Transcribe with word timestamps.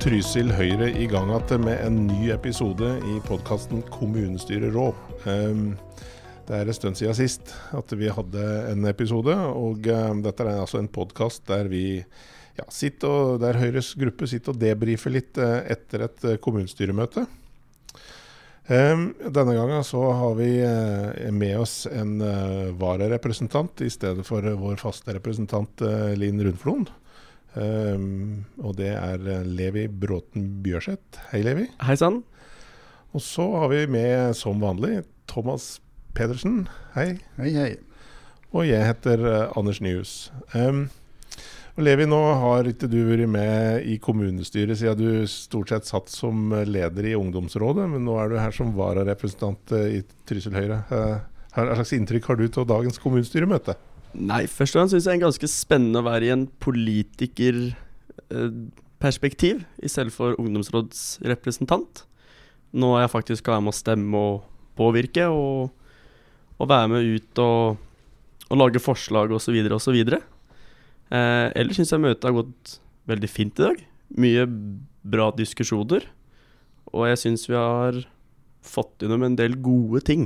Trysil 0.00 0.48
Høyre 0.56 0.86
i 0.96 1.04
gang 1.10 1.28
igjen 1.28 1.58
med 1.60 1.76
en 1.84 1.96
ny 2.08 2.30
episode 2.32 2.86
i 3.04 3.18
podkasten 3.26 3.82
Kommunestyret 3.92 4.72
rå. 4.72 4.86
Ehm, 5.28 5.74
det 6.48 6.54
er 6.56 6.70
en 6.70 6.76
stund 6.76 6.96
siden 6.96 7.16
sist 7.18 7.52
at 7.76 7.92
vi 7.92 8.08
hadde 8.08 8.44
en 8.70 8.88
episode, 8.88 9.34
og 9.36 9.84
ehm, 9.92 10.22
dette 10.24 10.46
er 10.46 10.62
altså 10.62 10.80
en 10.80 10.88
podkast 10.88 11.44
der 11.50 11.68
ja, 12.56 12.64
der 13.44 13.60
Høyres 13.60 13.92
gruppe 14.00 14.28
sitter 14.30 14.54
og 14.54 14.62
debrifer 14.62 15.12
litt 15.12 15.36
eh, 15.36 15.68
etter 15.76 16.06
et 16.06 16.24
eh, 16.24 16.40
kommunestyremøte. 16.40 17.26
Um, 18.70 19.10
denne 19.20 19.56
gangen 19.56 19.84
så 19.84 20.00
har 20.14 20.34
vi 20.38 20.48
uh, 20.62 21.28
med 21.34 21.58
oss 21.58 21.84
en 21.90 22.20
vararepresentant 22.78 23.82
i 23.82 23.90
stedet 23.90 24.24
for 24.24 24.46
vår 24.62 24.80
faste 24.80 25.12
representant 25.16 25.84
Linn 26.16 26.40
Rundflon. 26.40 26.88
Um, 27.54 28.46
og 28.62 28.76
det 28.78 28.92
er 28.94 29.24
Levi 29.46 29.88
Bråten 29.88 30.62
Bjørseth. 30.64 31.18
Hei, 31.32 31.42
Levi. 31.46 31.66
Hei 31.82 31.96
sann. 31.98 32.22
Og 33.10 33.24
så 33.26 33.46
har 33.58 33.72
vi 33.72 33.84
med, 33.90 34.36
som 34.38 34.62
vanlig, 34.62 35.02
Thomas 35.30 35.80
Pedersen. 36.14 36.68
Hei. 36.94 37.16
Hei, 37.40 37.50
hei. 37.56 37.70
Og 38.50 38.66
jeg 38.66 38.86
heter 38.86 39.26
Anders 39.58 39.82
Nyhus. 39.82 40.32
Um, 40.54 40.88
og 41.78 41.86
Levi, 41.86 42.04
nå 42.04 42.18
har 42.42 42.66
ikke 42.68 42.88
du 42.90 42.98
vært 43.06 43.30
med 43.30 43.86
i 43.88 43.94
kommunestyret 44.02 44.76
siden 44.80 44.98
du 45.00 45.28
stort 45.30 45.70
sett 45.70 45.86
satt 45.88 46.10
som 46.12 46.50
leder 46.66 47.06
i 47.08 47.14
ungdomsrådet, 47.16 47.86
men 47.92 48.02
nå 48.04 48.16
er 48.20 48.32
du 48.32 48.38
her 48.40 48.54
som 48.54 48.74
vararepresentant 48.76 49.72
eh, 49.78 50.00
i 50.00 50.00
Trysil 50.28 50.56
Høyre. 50.58 50.82
Eh, 50.90 51.14
hva 51.54 51.78
slags 51.78 51.94
inntrykk 51.96 52.28
har 52.28 52.40
du 52.40 52.44
av 52.48 52.66
dagens 52.74 53.00
kommunestyremøte? 53.02 53.78
Nei, 54.10 54.42
først 54.50 54.74
og 54.74 54.80
fremst 54.80 54.90
syns 54.96 55.06
jeg 55.06 55.14
det 55.14 55.20
er 55.20 55.28
ganske 55.28 55.48
spennende 55.50 56.00
å 56.00 56.08
være 56.08 56.24
i 56.26 56.34
en 56.34 56.46
politikerperspektiv 56.62 59.56
eh, 59.60 59.66
i 59.86 59.88
stedet 59.90 60.12
for 60.14 60.28
ungdomsrådsrepresentant. 60.40 61.92
Nå 62.74 62.88
er 62.96 63.00
jeg 63.04 63.14
faktisk 63.14 63.48
være 63.50 63.62
med 63.66 63.72
å 63.72 63.78
stemme 63.78 64.14
og 64.18 64.34
påvirke, 64.78 65.24
og, 65.30 65.70
og 66.58 66.66
være 66.70 66.88
med 66.90 67.00
ut 67.06 67.38
og, 67.42 67.76
og 68.48 68.56
lage 68.58 68.80
forslag 68.82 69.26
osv. 69.36 69.56
osv. 69.78 69.96
Eh, 71.10 71.46
ellers 71.54 71.76
syns 71.78 71.92
jeg 71.94 72.02
møtet 72.02 72.26
har 72.26 72.38
gått 72.40 72.64
veldig 73.10 73.30
fint 73.30 73.54
i 73.60 73.66
dag. 73.68 73.78
Mye 74.18 74.42
bra 75.06 75.30
diskusjoner. 75.36 76.02
Og 76.90 77.06
jeg 77.06 77.18
syns 77.22 77.46
vi 77.46 77.56
har 77.58 77.94
fått 78.66 79.02
gjennom 79.02 79.22
en 79.26 79.38
del 79.38 79.52
gode 79.62 80.00
ting 80.06 80.22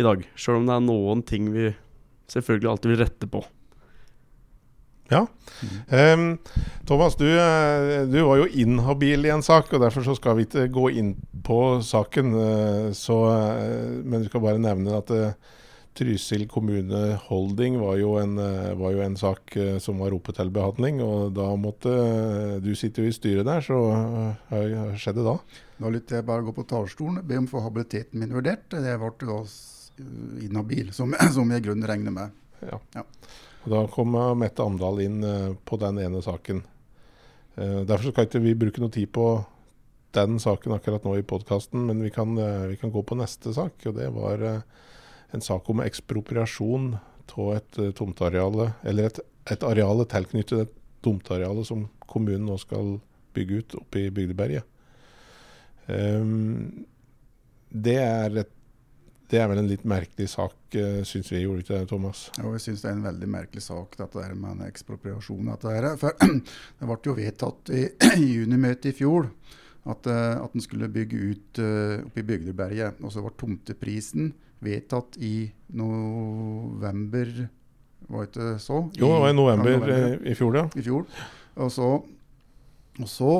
i 0.00 0.02
dag. 0.04 0.18
Sjøl 0.32 0.56
om 0.62 0.66
det 0.68 0.74
er 0.76 0.88
noen 0.88 1.22
ting 1.26 1.44
vi 1.52 1.66
selvfølgelig 2.30 2.70
alltid 2.70 2.94
vil 2.94 3.02
rette 3.04 3.30
på. 3.30 3.44
Ja. 5.10 5.26
Um, 6.14 6.38
Thomas, 6.86 7.16
du, 7.16 7.26
eh, 7.26 8.06
du, 8.06 8.20
var 8.22 8.38
jo 8.38 8.46
inhabil 8.46 9.26
i 9.26 9.32
en 9.34 9.42
sak, 9.42 9.72
og 9.74 9.82
derfor 9.82 10.06
så 10.06 10.14
skal 10.14 10.38
vi 10.38 10.46
ikke 10.46 10.68
gå 10.70 10.84
inn 11.00 11.16
på 11.46 11.80
saken. 11.82 12.34
Eh, 12.38 12.90
så, 12.96 13.16
eh, 13.34 13.96
men 14.04 14.22
vi 14.22 14.30
skal 14.30 14.44
bare 14.44 14.62
nevne 14.62 14.94
at 15.00 15.10
uh, 15.10 15.56
Trysil 15.98 16.44
kommune 16.48 17.16
holding 17.26 17.80
var 17.80 17.96
jo, 17.98 18.12
en, 18.20 18.38
var 18.78 18.92
jo 18.94 19.00
en, 19.02 19.16
sak 19.18 19.56
som 19.82 19.98
var 19.98 20.14
oppe 20.14 20.30
til 20.32 20.52
behandling. 20.54 21.00
og 21.02 21.34
da 21.34 21.48
måtte 21.58 21.90
Du 22.62 22.70
sitter 22.78 23.02
jo 23.02 23.10
i 23.10 23.16
styret 23.16 23.48
der, 23.48 23.58
så 23.58 23.80
hva 24.46 24.84
skjedde 24.94 25.26
da? 25.26 25.34
Da 25.82 25.90
lytter 25.90 26.20
jeg 26.20 26.28
bare 26.30 26.46
gå 26.46 26.54
på 26.54 26.64
talerstolen, 26.70 27.18
be 27.26 27.40
om 27.42 27.50
å 27.50 27.52
få 27.56 27.64
habiliteten 27.66 28.22
min 28.22 28.30
vurdert. 28.38 28.70
Det 28.70 28.94
ble 29.02 29.10
da 29.18 29.40
inhabil, 30.44 30.92
som, 30.96 31.14
som 31.34 31.50
jeg 31.50 31.62
i 31.62 31.66
grunnen 31.68 31.88
regner 31.88 32.14
med. 32.14 32.36
Ja. 32.64 32.80
ja. 32.94 33.04
Og 33.64 33.72
Da 33.72 33.84
kom 33.92 34.16
Mette 34.40 34.64
Amdal 34.64 35.02
inn 35.04 35.24
på 35.68 35.78
den 35.80 36.00
ene 36.00 36.22
saken. 36.24 36.62
Derfor 37.56 38.12
skal 38.12 38.28
ikke 38.28 38.40
vi 38.40 38.56
bruke 38.56 38.80
noe 38.80 38.92
tid 38.92 39.10
på 39.12 39.26
den 40.16 40.38
saken 40.40 40.72
akkurat 40.74 41.04
nå 41.04 41.18
i 41.18 41.26
podkasten, 41.26 41.84
men 41.90 42.00
vi 42.00 42.08
kan, 42.14 42.32
vi 42.70 42.78
kan, 42.80 42.92
gå 42.92 43.02
på 43.04 43.18
neste 43.20 43.52
sak. 43.52 43.84
og 43.86 43.98
det 43.98 44.08
var 44.16 44.44
en 44.48 45.44
sak 45.44 45.68
om 45.70 45.82
ekspropriasjon 45.84 46.94
av 47.36 47.52
et 47.58 47.80
tomteareale, 47.98 48.72
eller 48.82 49.10
et, 49.10 49.20
et 49.52 49.66
areale 49.66 50.08
tilknyttet 50.08 50.64
et 50.64 50.72
tomteareale 51.04 51.64
som 51.68 51.86
kommunen 52.10 52.48
nå 52.48 52.56
skal 52.60 52.98
bygge 53.36 53.60
ut 53.60 53.76
oppe 53.80 54.04
i 54.04 54.10
Bygdeberget. 54.14 54.66
Um, 55.86 56.86
det, 57.70 57.98
er 58.02 58.40
et, 58.42 58.52
det 59.30 59.38
er 59.38 59.46
vel 59.50 59.60
en 59.62 59.70
litt 59.70 59.84
merkelig 59.88 60.26
sak, 60.32 60.56
uh, 60.74 61.00
syns 61.06 61.30
vi, 61.30 61.44
gjorde 61.44 61.64
ikke 61.64 61.78
det, 61.78 61.88
Thomas? 61.92 62.24
Jo, 62.38 62.50
jeg 62.56 62.64
syns 62.64 62.82
det 62.82 62.90
er 62.90 62.96
en 62.96 63.06
veldig 63.06 63.30
merkelig 63.30 63.62
sak, 63.62 63.94
dette 63.98 64.18
der 64.18 64.34
med 64.34 64.56
en 64.56 64.66
ekspropriasjon. 64.66 65.52
Dette 65.52 65.94
For 66.02 66.18
det 66.20 66.88
ble 66.90 66.98
jo 67.06 67.16
vedtatt 67.18 67.72
i, 67.76 67.84
i 68.24 68.28
junimøtet 68.40 68.90
i 68.90 68.96
fjor 68.98 69.30
at, 69.88 70.10
uh, 70.10 70.42
at 70.42 70.56
en 70.56 70.64
skulle 70.64 70.90
bygge 70.92 71.22
ut 71.30 71.62
uh, 71.62 72.00
oppe 72.04 72.22
i 72.22 72.26
Bygdeberget. 72.26 72.98
Og 73.04 73.14
så 73.14 73.22
var 73.24 73.36
tomteprisen 73.38 74.32
vedtatt 74.60 75.16
i 75.24 75.50
november, 75.78 77.30
var 78.10 78.26
det 78.26 78.32
ikke 78.32 78.50
så? 78.60 78.82
I, 78.90 79.00
jo, 79.00 79.12
det 79.12 79.22
var 79.22 79.30
i 79.30 79.36
november, 79.38 79.70
november 79.70 80.26
i, 80.26 80.34
fjor, 80.36 80.58
ja. 80.58 80.66
I 80.74 80.84
fjor. 80.84 81.06
Og 81.60 81.70
så, 81.72 81.88
og 82.98 83.08
så 83.08 83.34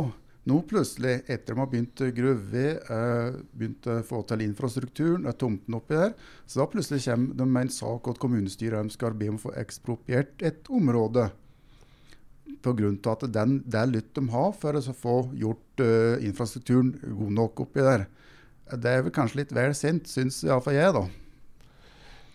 nå 0.48 0.62
plutselig, 0.68 1.18
etter 1.28 1.52
de 1.52 1.60
har 1.60 1.68
begynt 1.68 2.00
å 2.00 2.08
grove, 2.16 2.64
eh, 2.80 3.34
begynt 3.52 3.86
å 3.90 3.98
få 4.06 4.22
til 4.28 4.44
infrastrukturen, 4.46 5.26
er 5.28 5.36
tomten 5.36 5.76
oppi 5.76 5.98
der, 5.98 6.14
så 6.46 6.62
da 6.62 6.66
plutselig 6.72 7.04
kommer 7.04 7.36
de 7.36 7.46
med 7.46 7.66
en 7.66 7.74
sak 7.74 8.08
at 8.08 8.18
kommunestyret 8.22 8.92
skal 8.92 9.14
be 9.14 9.28
om 9.28 9.36
å 9.36 9.44
få 9.44 9.54
ekspropriert 9.60 10.40
et 10.42 10.64
område. 10.68 11.30
Pga. 12.60 12.88
at 13.12 13.32
den, 13.32 13.62
det 13.64 13.78
er 13.78 13.86
lytt 13.86 14.14
de 14.14 14.28
har 14.28 14.52
for 14.52 14.74
å 14.74 14.80
få 14.92 15.30
gjort 15.38 15.80
uh, 15.80 16.18
infrastrukturen 16.20 16.90
god 17.00 17.32
nok 17.32 17.60
oppi 17.60 17.80
der. 17.80 18.06
Det 18.74 18.90
er 18.90 19.04
vel 19.06 19.14
kanskje 19.14 19.42
litt 19.42 19.54
vel 19.54 19.72
sint, 19.74 20.08
syns 20.10 20.42
iallfall 20.44 20.74
jeg, 20.74 20.92
da. 20.92 21.04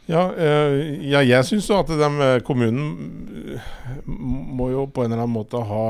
Ja, 0.07 0.23
øh, 0.31 1.03
ja 1.03 1.21
jeg 1.25 1.45
syns 1.45 1.67
jo 1.69 1.79
at 1.81 1.89
de, 1.89 2.09
kommunen 2.45 3.59
må 4.05 4.69
jo 4.71 4.85
på 4.87 5.03
en 5.03 5.11
eller 5.11 5.25
annen 5.25 5.35
måte 5.35 5.61
ha 5.65 5.85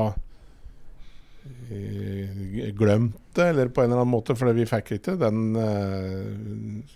glemt 2.78 3.18
det, 3.36 3.48
eller 3.50 3.68
på 3.68 3.82
en 3.82 3.90
eller 3.90 4.02
annen 4.02 4.14
måte, 4.14 4.36
for 4.38 4.52
vi 4.56 4.66
fikk 4.68 4.94
ikke 4.96 5.16
den 5.20 5.56
uh, 5.58 6.92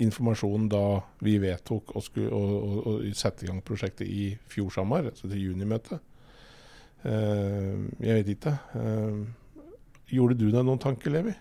informasjonen 0.00 0.68
da 0.72 0.84
vi 1.24 1.36
vedtok 1.42 1.94
å, 1.96 2.02
skulle, 2.04 2.30
å, 2.32 2.40
å, 2.40 2.78
å, 2.80 2.94
sette 3.16 3.46
i 3.46 3.50
gang 3.50 3.60
prosjektet 3.64 4.08
i 4.08 4.30
fjor 4.50 4.72
sommer, 4.74 5.10
altså 5.12 5.30
til 5.30 5.50
junimøtet. 5.50 6.00
Uh, 7.04 7.88
jeg 8.02 8.20
vet 8.20 8.34
ikke. 8.34 8.56
gjorde 10.10 10.36
du 10.40 10.50
deg 10.50 10.64
noen 10.66 10.82
tanker, 10.82 11.12
Levi? 11.14 11.36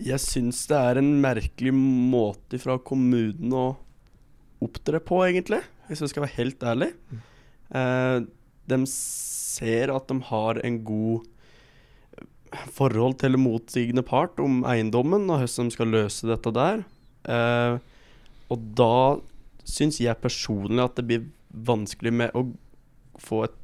Jeg 0.00 0.22
syns 0.22 0.62
det 0.70 0.78
er 0.78 1.00
en 1.00 1.12
merkelig 1.20 1.72
måte 1.76 2.60
fra 2.62 2.78
kommunen 2.80 3.52
å 3.52 3.66
opptre 4.64 5.00
på, 5.02 5.18
egentlig. 5.26 5.60
Hvis 5.88 6.04
jeg 6.04 6.12
skal 6.12 6.24
være 6.24 6.36
helt 6.38 6.64
ærlig. 6.64 6.92
Mm. 7.10 7.20
Eh, 7.80 8.18
de 8.70 8.78
ser 9.50 9.92
at 9.94 10.08
de 10.10 10.18
har 10.30 10.60
en 10.64 10.80
god 10.86 11.26
forhold 12.74 13.18
til 13.20 13.36
en 13.36 13.44
motsigende 13.44 14.02
part 14.06 14.40
om 14.42 14.62
eiendommen, 14.66 15.28
og 15.30 15.42
hvordan 15.42 15.70
de 15.70 15.76
skal 15.76 15.92
løse 15.94 16.28
dette 16.28 16.52
der. 16.54 16.82
Eh, 17.30 17.78
og 18.50 18.64
da 18.78 18.94
syns 19.68 20.00
jeg 20.02 20.18
personlig 20.22 20.82
at 20.82 20.96
det 20.98 21.06
blir 21.06 21.28
vanskelig 21.50 22.12
med 22.22 22.36
å 22.36 22.46
få 23.20 23.44
et 23.48 23.56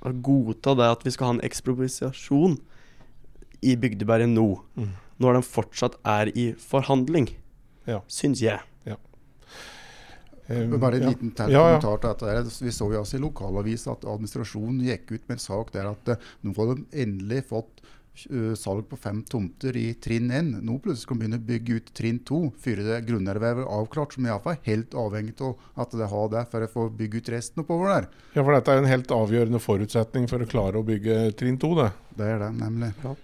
Å 0.00 0.08
godta 0.24 0.72
det 0.78 0.86
at 0.88 1.02
vi 1.04 1.10
skal 1.12 1.26
ha 1.26 1.32
en 1.34 1.42
ekspropriasjon 1.44 2.54
i 3.60 3.74
Bygdeberget 3.76 4.30
nå. 4.32 4.46
Mm. 4.72 4.94
Når 5.20 5.36
de 5.36 5.42
fortsatt 5.44 5.98
er 6.08 6.30
i 6.32 6.46
forhandling, 6.56 7.26
ja. 7.84 7.98
syns 8.08 8.40
jeg. 8.40 8.64
Ja. 10.50 10.64
Um, 10.64 10.80
Bare 10.80 10.98
en 10.98 11.06
liten 11.08 11.32
ja. 11.50 11.78
kommentar 11.80 12.18
til 12.18 12.28
dette. 12.28 12.58
Vi 12.64 12.74
så 12.74 12.90
jo 12.90 13.00
altså 13.04 13.18
i 13.18 13.22
lokalavisa 13.22 13.94
at 13.94 14.04
administrasjonen 14.08 14.82
gikk 14.88 15.14
ut 15.14 15.24
med 15.28 15.38
en 15.38 15.46
sak 15.46 15.72
der 15.76 15.92
at 15.92 16.12
uh, 16.14 16.28
nå 16.42 16.54
har 16.56 16.74
de 16.74 17.02
endelig 17.04 17.44
fått 17.52 17.82
uh, 17.84 18.56
salg 18.58 18.88
på 18.90 18.98
fem 18.98 19.22
tomter 19.30 19.78
i 19.78 19.86
trinn 20.02 20.32
1. 20.34 20.50
Nå 20.66 20.80
plutselig 20.82 21.06
skal 21.06 21.18
de 21.18 21.22
begynne 21.22 21.40
å 21.40 21.46
bygge 21.52 21.78
ut 21.78 21.94
trinn 21.96 22.20
2 22.26 22.42
før 22.66 22.84
det 22.88 23.00
grunnervervet 23.06 23.64
er 23.64 23.78
avklart. 23.78 24.18
Som 24.18 24.26
iallfall 24.26 24.58
er 24.58 24.66
helt 24.66 24.98
avhengig 25.06 25.38
av 25.46 25.56
at 25.86 25.96
de 26.02 26.12
har 26.16 26.30
det 26.34 26.44
for 26.52 26.66
å 26.66 26.74
få 26.74 26.90
bygge 26.98 27.22
ut 27.22 27.32
resten 27.36 27.64
oppover 27.64 27.94
der. 27.94 28.12
Ja, 28.34 28.42
for 28.42 28.54
dette 28.56 28.74
er 28.74 28.82
en 28.82 28.90
helt 28.90 29.14
avgjørende 29.14 29.62
forutsetning 29.62 30.30
for 30.30 30.42
å 30.42 30.50
klare 30.50 30.82
å 30.82 30.86
bygge 30.86 31.22
trinn 31.38 31.60
2, 31.62 31.74
det. 31.82 31.90
Det 32.18 32.32
er 32.34 32.42
det, 32.42 32.54
nemlig. 32.58 32.94
Ja. 33.06 33.16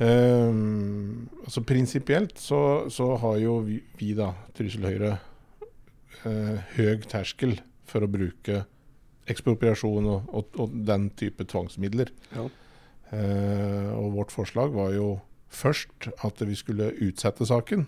Um, 0.00 1.28
altså 1.44 1.60
Prinsipielt 1.60 2.38
så, 2.40 2.86
så, 2.88 3.18
har 3.20 3.34
jo 3.36 3.58
vi, 3.66 3.82
vi 4.00 4.14
da, 4.16 4.30
Trysil 4.56 4.86
Høyre, 4.88 5.18
uh, 6.24 6.58
høy 6.76 7.00
terskel 7.10 7.58
for 7.90 8.06
å 8.06 8.10
bruke 8.10 8.64
ekspropriasjon 9.30 10.06
og, 10.10 10.28
og, 10.34 10.58
og 10.58 10.74
den 10.86 11.08
type 11.18 11.44
tvangsmidler. 11.46 12.10
Ja. 12.34 12.48
Eh, 13.10 13.90
og 13.98 14.12
vårt 14.14 14.32
forslag 14.34 14.70
var 14.74 14.92
jo 14.94 15.16
først 15.50 16.08
at 16.22 16.42
vi 16.46 16.54
skulle 16.58 16.92
utsette 17.02 17.46
saken. 17.46 17.86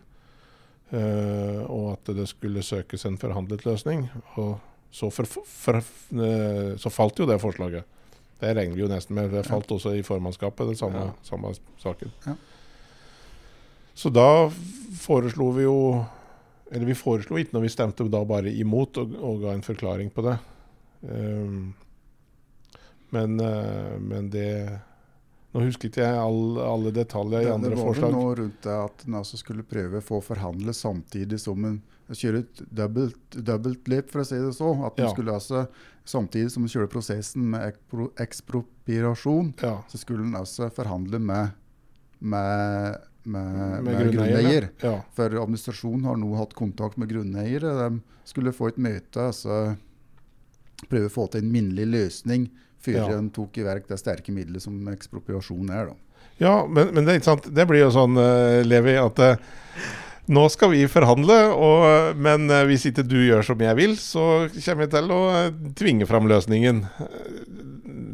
Eh, 0.92 1.60
og 1.70 1.92
at 1.94 2.12
det 2.18 2.26
skulle 2.30 2.64
søkes 2.66 3.06
en 3.08 3.18
forhandlet 3.20 3.64
løsning. 3.66 4.08
Og 4.36 4.56
så, 4.92 5.08
for, 5.14 5.30
for, 5.48 5.78
eh, 5.78 6.74
så 6.78 6.92
falt 6.92 7.22
jo 7.22 7.28
det 7.30 7.40
forslaget. 7.42 7.86
Det 8.42 8.50
regner 8.58 8.74
vi 8.74 8.82
jo 8.82 8.90
nesten 8.90 9.16
med. 9.16 9.30
Det 9.30 9.46
falt 9.46 9.70
også 9.70 9.94
i 9.94 10.02
formannskapet, 10.06 10.66
den 10.72 10.78
samme, 10.78 11.06
Ja. 11.06 11.12
samme 11.22 11.54
saken. 11.78 12.10
Ja. 12.26 12.34
Så 13.94 14.10
da 14.10 14.50
foreslo 14.98 15.50
vi 15.54 15.68
jo 15.68 15.78
Eller 16.72 16.88
vi 16.88 16.96
foreslo 16.96 17.36
ikke 17.38 17.52
når 17.56 17.66
vi 17.66 17.72
stemte 17.74 18.06
da 18.08 18.22
bare 18.24 18.50
imot, 18.56 18.96
og, 19.02 19.12
og 19.20 19.42
ga 19.44 19.52
en 19.52 19.64
forklaring 19.66 20.08
på 20.14 20.24
det. 20.24 20.38
Um, 21.02 21.74
men, 23.12 23.36
uh, 23.40 23.98
men 24.00 24.30
det 24.32 24.48
Nå 25.52 25.60
husker 25.66 25.90
ikke 25.90 26.00
jeg 26.00 26.16
all, 26.16 26.56
alle 26.64 26.90
detaljer 26.96 27.42
i 27.42 27.44
Det, 27.44 27.52
andre 27.52 27.70
det 27.74 27.76
var 27.76 27.84
vel 27.84 27.92
forslag. 27.92 28.12
noe 28.14 28.36
rundt 28.38 28.62
det 28.64 28.76
at 28.86 29.02
en 29.04 29.16
altså 29.18 29.36
skulle 29.36 29.64
prøve 29.68 29.98
å 30.00 30.04
få 30.06 30.20
forhandle 30.24 30.72
samtidig 30.72 31.36
som 31.42 31.66
en 31.68 31.74
kjører 32.08 32.38
et 32.40 32.62
dobbelt, 32.72 33.36
dobbelt 33.36 33.90
løp, 33.92 34.08
for 34.12 34.22
å 34.22 34.24
si 34.30 34.38
det 34.40 34.54
så. 34.56 34.70
At 34.88 34.96
Ja. 35.02 35.10
skulle 35.12 35.34
altså, 35.36 35.66
Samtidig 36.08 36.50
som 36.50 36.64
en 36.64 36.72
kjører 36.72 36.88
prosessen 36.90 37.44
med 37.52 37.76
ekspropriasjon, 38.18 39.52
Ja, 39.62 39.82
så 39.88 39.98
skulle 40.00 40.24
en 40.24 40.34
altså 40.40 40.66
forhandle 40.74 41.20
med, 41.22 41.52
med, 42.18 42.96
med, 43.22 43.54
med 43.54 43.84
med 43.86 44.12
grunneier. 44.12 44.68
Ja, 44.82 44.96
For 45.16 45.38
administrasjonen 45.42 46.04
har 46.08 46.18
nå 46.20 46.34
hatt 46.36 46.54
kontakt 46.58 46.98
med 47.00 47.10
grunneiere. 47.12 47.74
De 47.78 48.28
skulle 48.28 48.54
få 48.56 48.72
et 48.72 48.80
møte, 48.82 49.28
altså 49.30 49.76
prøve 50.90 51.06
å 51.06 51.14
få 51.14 51.28
til 51.30 51.44
en 51.44 51.52
minnelig 51.52 51.86
løsning 51.86 52.50
før 52.82 52.98
Ja. 52.98 53.18
en 53.18 53.30
tok 53.30 53.58
i 53.58 53.66
verk 53.66 53.86
det 53.88 54.00
sterke 54.00 54.32
middelet 54.34 54.62
som 54.64 54.88
ekspropriasjon 54.90 55.70
er. 55.70 55.92
da. 55.92 56.22
ja 56.38 56.54
men, 56.66 56.90
men 56.94 57.06
det. 57.06 57.20
Det 57.46 57.66
blir 57.70 57.84
jo 57.84 57.92
sånn, 57.94 58.18
uh, 58.18 58.62
Levi, 58.66 58.96
at 58.98 59.18
uh, 59.22 59.36
nå 60.30 60.48
skal 60.48 60.70
vi 60.70 60.82
forhandle, 60.90 61.36
og, 61.50 62.16
men 62.16 62.46
eh, 62.50 62.62
hvis 62.68 62.84
ikke 62.88 63.02
du 63.02 63.16
gjør 63.18 63.42
som 63.42 63.62
jeg 63.62 63.74
vil, 63.74 63.96
så 63.98 64.46
kommer 64.54 64.86
jeg 64.86 64.92
til 64.94 65.10
å 65.10 65.22
tvinge 65.78 66.06
fram 66.06 66.28
løsningen. 66.30 66.84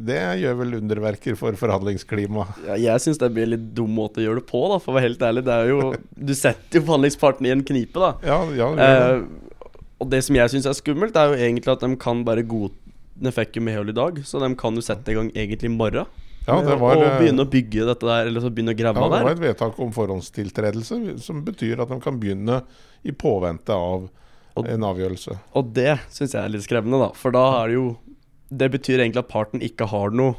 Det 0.08 0.18
gjør 0.42 0.56
vel 0.62 0.76
underverker 0.80 1.36
for 1.38 1.56
forhandlingsklimaet. 1.60 2.62
Ja, 2.68 2.76
jeg 2.88 3.04
syns 3.04 3.20
det 3.20 3.28
blir 3.36 3.46
en 3.48 3.54
litt 3.56 3.66
dum 3.76 3.92
måte 3.98 4.22
å 4.22 4.24
gjøre 4.26 4.40
det 4.42 4.48
på, 4.50 4.62
da, 4.72 4.78
for 4.82 4.92
å 4.92 4.98
være 4.98 5.10
helt 5.10 5.24
ærlig. 5.28 5.44
Det 5.48 5.58
jo, 5.70 5.80
du 6.28 6.34
setter 6.38 6.80
jo 6.80 6.86
forhandlingsparten 6.88 7.48
i 7.48 7.52
en 7.54 7.64
knipe, 7.68 8.00
da. 8.02 8.14
Ja, 8.26 8.38
ja, 8.56 8.70
det 8.74 8.88
det. 8.88 9.10
Eh, 9.18 9.48
og 9.98 10.10
det 10.12 10.20
som 10.24 10.36
jeg 10.38 10.52
syns 10.52 10.66
er 10.70 10.76
skummelt, 10.78 11.16
er 11.18 11.32
jo 11.32 11.38
egentlig 11.42 11.72
at 11.74 11.82
de 11.82 11.90
kan 11.98 12.20
bare 12.26 12.44
god 12.46 12.74
De 13.18 13.32
fikk 13.34 13.56
jo 13.58 13.62
medhold 13.66 13.90
i 13.90 13.94
dag, 13.96 14.18
så 14.22 14.38
de 14.38 14.48
kan 14.54 14.76
jo 14.78 14.82
sette 14.86 15.10
i 15.10 15.16
gang 15.16 15.30
egentlig 15.34 15.66
i 15.66 15.74
morgen. 15.74 16.06
ja, 16.46 16.60
det 16.62 16.76
var, 16.78 16.94
å 16.96 17.02
eh, 17.02 17.16
begynne 17.18 17.42
å 17.42 17.50
bygge 17.50 17.86
dette 17.88 18.06
der, 18.06 18.28
eller 18.30 18.44
så 18.44 18.50
begynne 18.54 18.72
å 18.76 18.78
grave 18.78 19.02
ja, 19.02 19.08
det 19.10 19.24
var 19.26 19.34
et 19.34 19.42
vedtak 19.42 19.80
om 19.82 19.90
forhåndstiltredelse, 19.92 21.18
som 21.24 21.42
betyr 21.44 21.82
at 21.82 21.90
de 21.90 21.98
kan 22.04 22.20
begynne 22.22 22.60
i 23.02 23.10
påvente 23.10 23.74
av 23.74 24.06
Og- 24.54 24.68
en 24.70 24.86
avgjørelse. 24.86 25.34
Og 25.58 25.72
det 25.74 25.98
syns 26.14 26.32
jeg 26.36 26.44
er 26.44 26.54
litt 26.54 26.62
skremmende, 26.62 26.98
da. 27.02 27.10
For 27.18 27.34
da 27.34 27.42
er 27.64 27.66
det 27.72 27.74
jo 27.80 27.88
Det 28.48 28.70
betyr 28.72 29.02
egentlig 29.02 29.24
at 29.24 29.32
parten 29.32 29.64
ikke 29.64 29.88
har 29.90 30.14
noe 30.14 30.36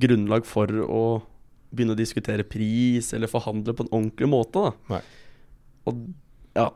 grunnlag 0.00 0.46
for 0.48 0.70
å 0.86 1.02
begynne 1.70 1.94
å 1.94 1.98
diskutere 1.98 2.46
pris 2.46 3.12
eller 3.14 3.30
forhandle 3.30 3.74
på 3.76 3.86
en 3.86 3.92
ordentlig 3.92 4.30
måte, 4.30 4.62
da. 4.64 4.96
Nei. 4.96 5.02
Og 5.90 6.00
ja. 6.56 6.70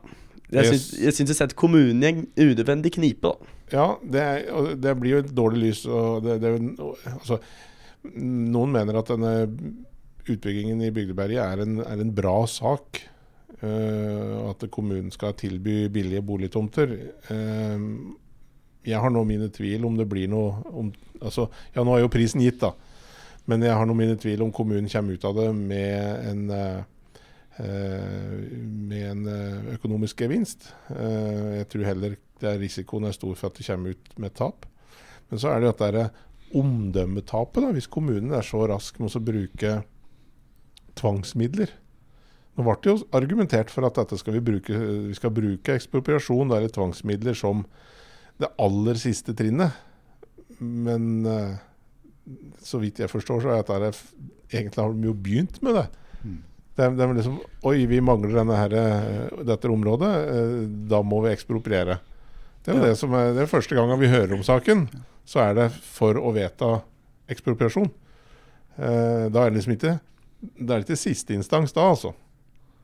Jeg 0.53 0.77
syns 0.77 1.31
det 1.31 1.35
setter 1.35 1.57
kommunen 1.57 2.03
i 2.03 2.11
en 2.11 2.21
unødvendig 2.37 2.93
knipe, 2.99 3.33
da. 3.33 3.53
Ja, 3.73 3.87
det, 4.01 4.21
er, 4.21 4.75
det 4.77 4.93
blir 5.01 5.15
jo 5.15 5.23
et 5.23 5.33
dårlig 5.35 5.63
lys. 5.63 5.81
Og 5.89 6.21
det, 6.25 6.37
det, 6.43 6.53
altså, 7.15 7.39
noen 8.13 8.73
mener 8.75 8.99
at 8.99 9.09
denne 9.09 9.33
utbyggingen 10.25 10.83
i 10.85 10.91
Bygdeberget 10.93 11.41
er 11.41 11.63
en, 11.65 11.79
er 11.81 12.01
en 12.01 12.13
bra 12.15 12.37
sak. 12.49 13.01
Uh, 13.63 14.51
at 14.51 14.65
kommunen 14.73 15.09
skal 15.13 15.33
tilby 15.39 15.87
billige 15.89 16.21
boligtomter. 16.25 16.91
Eh, 17.31 17.85
jeg 18.85 19.01
har 19.01 19.13
nå 19.13 19.23
mine 19.27 19.49
tvil 19.53 19.85
om 19.87 19.95
det 19.97 20.07
blir 20.09 20.29
noe 20.31 20.59
om, 20.71 20.91
altså, 21.21 21.49
Ja, 21.75 21.83
nå 21.83 21.95
er 21.95 22.05
jo 22.05 22.11
prisen 22.13 22.43
gitt, 22.43 22.61
da. 22.61 22.73
Men 23.49 23.61
jeg 23.65 23.77
har 23.77 23.85
nå 23.85 23.93
mine 23.97 24.17
tvil 24.17 24.41
om 24.45 24.51
kommunen 24.53 24.89
kommer 24.89 25.17
ut 25.17 25.25
av 25.27 25.37
det 25.37 25.49
med 25.53 26.29
en 26.31 26.45
eh, 26.53 26.83
eh, 27.61 28.37
med 28.89 29.09
en 29.11 29.25
eh, 29.29 29.73
økonomisk 29.75 30.23
gevinst. 30.25 30.71
Jeg 30.89 31.67
tror 31.69 31.89
heller 31.91 32.15
det 32.41 32.49
er 32.49 32.59
risikoen 32.59 33.05
er 33.07 33.15
stor 33.15 33.35
for 33.37 33.51
at 33.51 33.59
det 33.59 33.67
kommer 33.67 33.93
ut 33.93 34.15
med 34.19 34.33
tap. 34.37 34.65
Men 35.29 35.41
så 35.41 35.53
er 35.53 35.61
det 35.61 35.75
dette 35.77 36.09
omdømmetapet, 36.55 37.63
da, 37.63 37.71
hvis 37.73 37.89
kommunen 37.91 38.33
er 38.35 38.45
så 38.45 38.65
rask 38.69 38.97
med 39.01 39.13
å 39.13 39.23
bruke 39.23 39.79
tvangsmidler. 40.99 41.71
Nå 42.55 42.63
ble 42.63 42.75
det 42.81 42.91
jo 42.91 42.99
argumentert 43.17 43.71
for 43.73 43.87
at 43.87 43.99
vi 44.29 44.43
bruke, 44.43 44.77
vi 45.09 45.15
skal 45.17 45.33
bruke 45.35 45.75
ekspropriasjon 45.75 46.51
da, 46.51 46.59
eller 46.59 46.71
tvangsmidler 46.71 47.35
som 47.35 47.65
det 48.41 48.49
aller 48.59 48.97
siste 48.99 49.33
trinnet. 49.37 49.71
Men 50.59 51.25
eh, 51.25 51.55
så 52.63 52.79
vidt 52.81 52.99
jeg 53.03 53.11
forstår, 53.11 53.43
så 53.43 53.53
er 53.53 53.63
dette 53.63 53.91
egentlig 54.51 54.81
har 54.81 54.93
de 54.95 55.07
jo 55.09 55.13
begynt 55.13 55.61
med 55.65 55.75
det. 55.79 55.85
Mm. 56.23 56.37
Det 56.75 56.83
er, 56.85 56.95
det 56.97 57.03
er 57.05 57.13
liksom 57.15 57.37
Oi, 57.69 57.77
vi 57.87 57.99
mangler 58.03 58.33
denne 58.39 58.57
her, 58.59 58.73
eh, 58.79 59.43
dette 59.47 59.71
området. 59.71 60.11
eh, 60.31 60.55
Da 60.91 61.01
må 61.05 61.21
vi 61.25 61.31
ekspropriere. 61.35 61.99
Det 62.65 62.73
er 62.73 62.77
jo 62.79 62.81
Ja. 62.83 62.89
det 62.89 62.97
som 62.97 63.13
er 63.13 63.33
det 63.33 63.43
er 63.45 63.51
første 63.51 63.75
gangen 63.77 63.99
vi 64.01 64.07
hører 64.11 64.33
om 64.33 64.43
saken. 64.43 64.87
Så 65.25 65.39
er 65.41 65.53
det 65.57 65.71
for 65.71 66.13
å 66.17 66.33
vedta 66.33 66.81
ekspropriasjon. 67.29 67.89
Eh, 68.77 69.29
da 69.29 69.45
er 69.45 69.49
det 69.51 69.59
liksom 69.61 69.73
ikke 69.77 69.99
Det 70.59 70.69
er 70.75 70.83
ikke 70.83 70.97
siste 70.99 71.33
instans 71.33 71.71
da, 71.73 71.81
altså. 71.89 72.13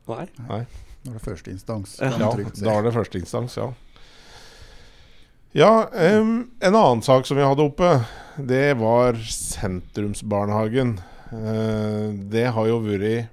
Nei. 0.08 0.24
Nei. 0.48 0.66
det 1.04 1.14
er 1.14 1.18
første 1.22 1.50
instans. 1.52 1.98
Ja. 2.00 2.10
da 2.18 2.78
er 2.78 2.82
det 2.82 2.92
første 2.94 3.18
instans, 3.20 3.56
ja. 3.56 3.68
Ja, 5.52 5.90
um, 5.92 6.50
en 6.60 6.74
annen 6.74 7.02
sak 7.04 7.26
som 7.28 7.36
vi 7.36 7.44
hadde 7.44 7.64
oppe, 7.66 7.88
det 8.40 8.72
var 8.80 9.18
sentrumsbarnehagen. 9.28 10.94
Uh, 11.28 12.08
det 12.32 12.46
har 12.56 12.70
jo 12.70 12.78
vært 12.86 13.28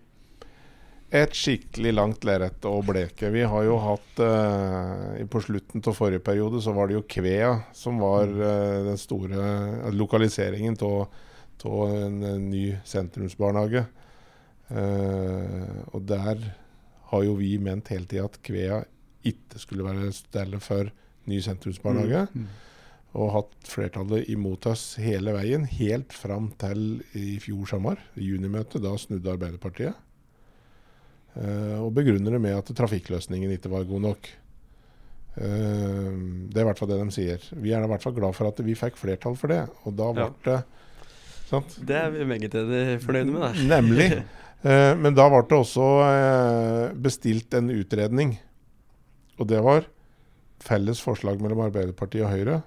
et 1.16 1.34
skikkelig 1.34 1.94
langt 1.96 2.28
lerret 2.28 2.68
å 2.68 2.76
bleke. 2.84 3.32
Vi 3.32 3.46
har 3.48 3.64
jo 3.66 3.80
hatt 3.82 4.20
uh, 4.20 5.16
På 5.32 5.40
slutten 5.42 5.80
av 5.80 5.96
forrige 5.96 6.22
periode 6.28 6.60
så 6.62 6.76
var 6.76 6.92
det 6.92 7.00
jo 7.00 7.08
Kvea 7.08 7.56
som 7.72 8.04
var 8.04 8.28
uh, 8.28 8.84
den 8.92 9.00
store 9.00 9.90
lokaliseringen 9.96 10.76
av 10.84 11.08
en, 11.96 12.20
en 12.36 12.46
ny 12.52 12.66
sentrumsbarnehage. 12.88 13.88
Eh, 14.70 15.78
og 15.96 16.04
der 16.06 16.44
har 17.10 17.24
jo 17.26 17.34
vi 17.40 17.56
ment 17.58 17.90
hele 17.90 18.06
tida 18.06 18.28
at 18.30 18.38
Kvea 18.46 18.84
ikke 19.26 19.62
skulle 19.62 19.88
være 19.88 20.12
stedet 20.14 20.62
for 20.64 20.92
ny 21.30 21.40
sentrumsbarnehage. 21.46 22.26
Mm. 22.34 22.50
Og 23.20 23.32
hatt 23.34 23.70
flertallet 23.72 24.28
imot 24.30 24.68
oss 24.70 24.92
hele 25.02 25.34
veien, 25.34 25.64
helt 25.66 26.14
fram 26.14 26.52
til 26.62 27.00
i 27.18 27.40
fjor 27.42 27.66
sommer, 27.72 28.02
i 28.20 28.28
junimøtet. 28.30 28.84
Da 28.84 28.94
snudde 29.02 29.32
Arbeiderpartiet. 29.34 29.98
Uh, 31.40 31.86
og 31.86 31.94
begrunner 31.96 32.36
det 32.36 32.42
med 32.42 32.58
at 32.58 32.70
trafikkløsningen 32.76 33.54
ikke 33.56 33.72
var 33.72 33.86
god 33.90 34.02
nok. 34.10 34.30
Uh, 35.38 36.12
det 36.50 36.58
er 36.58 36.66
i 36.66 36.68
hvert 36.68 36.82
fall 36.82 36.92
det 36.92 37.00
de 37.02 37.16
sier. 37.16 37.50
Vi 37.64 37.74
er 37.74 37.86
i 37.86 37.90
hvert 37.90 38.04
fall 38.06 38.18
glad 38.18 38.38
for 38.38 38.50
at 38.50 38.62
vi 38.66 38.78
fikk 38.78 38.98
flertall 39.00 39.38
for 39.40 39.54
det. 39.54 39.64
Og 39.86 39.96
da 39.98 40.12
ble 40.14 40.28
Ja. 40.28 40.34
det 40.46 40.60
sant? 41.50 41.80
Det 41.82 41.98
er 41.98 42.12
vi 42.14 42.28
meget 42.30 42.54
fornøyde 43.06 43.32
med, 43.32 43.42
da. 43.42 43.54
Nemlig. 43.78 44.12
Eh, 44.60 44.92
men 45.00 45.16
da 45.16 45.24
ble 45.32 45.40
det 45.48 45.56
også 45.56 45.84
eh, 46.04 46.96
bestilt 47.00 47.54
en 47.56 47.70
utredning. 47.72 48.34
Og 49.40 49.48
det 49.48 49.62
var 49.64 49.86
felles 50.64 51.02
forslag 51.04 51.42
mellom 51.44 51.62
Arbeiderpartiet 51.68 52.26
og 52.28 52.34
Høyre. 52.34 52.60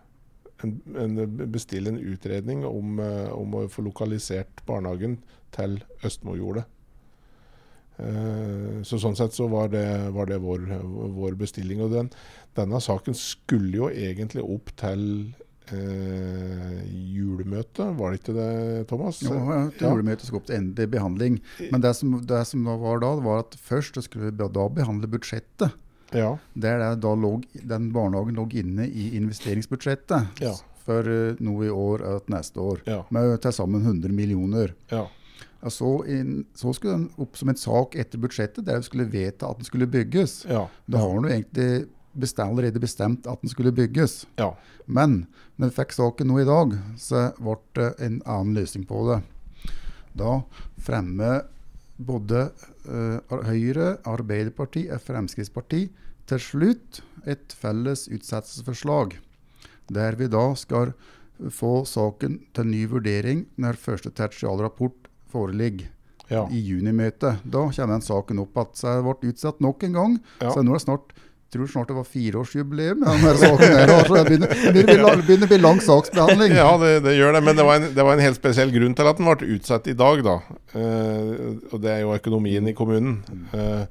En, 0.62 0.76
en, 0.96 1.16
bestille 1.50 1.90
en 1.90 1.98
utredning 1.98 2.62
om, 2.68 3.00
eh, 3.02 3.32
om 3.34 3.56
å 3.58 3.64
få 3.72 3.82
lokalisert 3.82 4.62
barnehagen 4.68 5.18
til 5.54 5.80
Østmojordet. 6.06 6.64
Eh, 8.02 8.80
så 8.86 8.98
sånn 9.02 9.16
sett 9.18 9.34
så 9.36 9.48
var 9.52 9.68
det, 9.74 9.84
var 10.14 10.30
det 10.30 10.38
vår, 10.42 10.64
vår 11.18 11.36
bestilling. 11.40 11.82
Og 11.84 11.92
den, 11.94 12.10
denne 12.58 12.80
saken 12.82 13.16
skulle 13.18 13.74
jo 13.76 13.90
egentlig 13.90 14.44
opp 14.46 14.72
til 14.80 15.04
eh, 15.74 16.80
julemøtet, 17.12 17.92
var 17.98 18.12
det 18.14 18.22
ikke 18.22 18.36
det, 18.38 18.48
Thomas? 18.90 19.20
Jo, 19.26 19.34
til 19.76 19.86
Ja. 19.88 19.92
julemøtet 19.92 20.26
skulle 20.28 20.42
opp 20.44 20.50
til 20.50 20.60
endelig 20.62 20.90
behandling. 20.94 21.40
Men 21.74 21.84
det 21.84 21.94
som, 21.98 22.16
det 22.22 22.42
som 22.48 22.64
var 22.86 23.02
da, 23.04 23.12
var 23.22 23.44
at 23.44 23.58
først 23.60 24.00
skulle 24.06 24.30
vi 24.30 24.36
da 24.40 24.68
behandle 24.68 25.10
budsjettet. 25.10 25.74
Ja. 26.14 26.38
Der 26.54 26.96
da 26.96 27.14
lå, 27.14 27.40
den 27.54 27.90
barnehagen 27.92 28.34
lå 28.36 28.48
inne 28.52 28.86
i 28.88 29.10
investeringsbudsjettet 29.16 30.40
Ja. 30.40 30.54
for 30.84 31.06
eh, 31.08 31.34
nå 31.40 31.56
i 31.64 31.70
år 31.70 32.02
og 32.02 32.28
neste 32.30 32.60
år. 32.60 32.80
Ja. 32.86 33.04
Med 33.10 33.40
til 33.42 33.52
sammen 33.52 33.82
100 33.82 34.12
millioner. 34.12 34.74
ja. 34.90 35.06
Så, 35.70 36.04
in, 36.10 36.44
så 36.58 36.72
skulle 36.74 36.96
den 36.96 37.10
opp 37.22 37.36
som 37.38 37.48
en 37.48 37.54
sak 37.56 37.94
etter 37.94 38.18
budsjettet, 38.18 38.64
der 38.66 38.80
vi 38.80 38.82
skulle 38.88 39.04
vedta 39.06 39.46
at 39.46 39.58
den 39.60 39.64
skulle 39.64 39.86
bygges. 39.86 40.44
ja. 40.48 40.64
Da 40.90 40.98
har 40.98 41.12
den 41.14 41.22
jo 41.22 41.30
egentlig 41.30 41.86
bestemt, 42.18 42.50
allerede 42.50 42.80
bestemt 42.82 43.26
at 43.30 43.40
den 43.40 43.48
skulle 43.48 43.70
bygges. 43.72 44.26
ja. 44.38 44.56
Men 44.86 45.26
når 45.56 45.68
vi 45.70 45.76
fikk 45.76 45.92
saken 45.94 46.26
nå 46.26 46.40
i 46.42 46.44
dag, 46.48 46.74
så 46.98 47.28
ble 47.38 47.54
det 47.78 47.92
en 48.02 48.22
annen 48.26 48.54
løsning 48.58 48.84
på 48.88 49.04
det. 49.12 49.20
Da 50.18 50.42
fremmer 50.82 51.44
både 51.96 52.48
Høyre, 52.84 53.98
Arbeiderpartiet 54.08 54.90
og 54.96 55.00
Fremskrittspartiet 55.04 55.92
til 56.30 56.38
slutt 56.42 57.02
et 57.28 57.52
felles 57.58 58.08
utsettelsesforslag. 58.08 59.18
der 59.92 60.14
vi 60.16 60.26
da 60.30 60.54
skal 60.54 60.92
få 61.50 61.84
saken 61.84 62.38
til 62.54 62.64
ny 62.64 62.86
vurdering 62.88 63.46
når 63.58 63.76
første 63.76 64.10
tertialrapport 64.10 65.08
foreligger 65.28 65.88
Ja. 66.30 66.46
i 66.48 66.60
junimøtet. 66.62 67.42
Da 67.44 67.68
kommer 67.68 67.92
den 67.98 68.00
saken 68.00 68.38
opp 68.38 68.54
igjen. 68.56 68.74
Så 68.74 68.94
det 68.94 69.20
ble 69.20 69.32
utsatt 69.32 69.60
nok 69.60 69.82
en 69.84 69.92
gang. 69.92 70.20
Ja. 70.40 70.50
Så 70.54 70.62
nå 70.62 70.70
er 70.72 70.78
det 70.78 70.86
snart 70.86 71.12
tror 71.52 71.66
snart 71.68 71.90
det 71.90 71.96
var 71.98 72.06
fireårsjubileum. 72.08 73.02
det 73.04 74.84
begynner, 74.86 75.44
å 75.44 75.50
bli 75.50 75.58
lang- 75.60 75.82
saksbehandling. 75.84 76.54
Ja, 76.56 76.70
det, 76.80 76.92
det 77.04 77.16
gjør 77.18 77.36
det. 77.36 77.42
Men 77.44 77.58
det 77.58 77.66
var, 77.68 77.80
en, 77.80 77.90
det 77.96 78.06
var 78.08 78.16
en 78.16 78.24
helt 78.24 78.40
spesiell 78.40 78.72
grunn 78.74 78.96
til 78.96 79.10
at 79.10 79.20
den 79.20 79.28
ble 79.28 79.50
utsatt 79.58 79.90
i 79.92 79.96
dag, 79.98 80.22
da. 80.24 80.38
Eh, 80.72 81.34
og 81.72 81.76
det 81.84 81.92
er 81.92 82.00
jo 82.06 82.14
økonomien 82.16 82.70
i 82.72 82.74
kommunen. 82.78 83.20
Eh, 83.52 83.84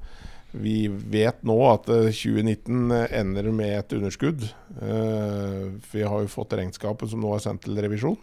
vi 0.52 0.76
vet 0.90 1.38
nå 1.48 1.54
at 1.70 1.86
eh, 1.92 2.10
2019 2.12 2.90
ender 3.22 3.52
med 3.54 3.76
et 3.78 3.94
underskudd. 3.96 4.42
Eh, 4.82 5.62
vi 5.94 6.02
har 6.04 6.26
jo 6.26 6.32
fått 6.34 6.58
regnskapet 6.58 7.08
som 7.14 7.22
nå 7.24 7.30
er 7.36 7.44
sendt 7.46 7.64
til 7.68 7.78
revisjon. 7.80 8.18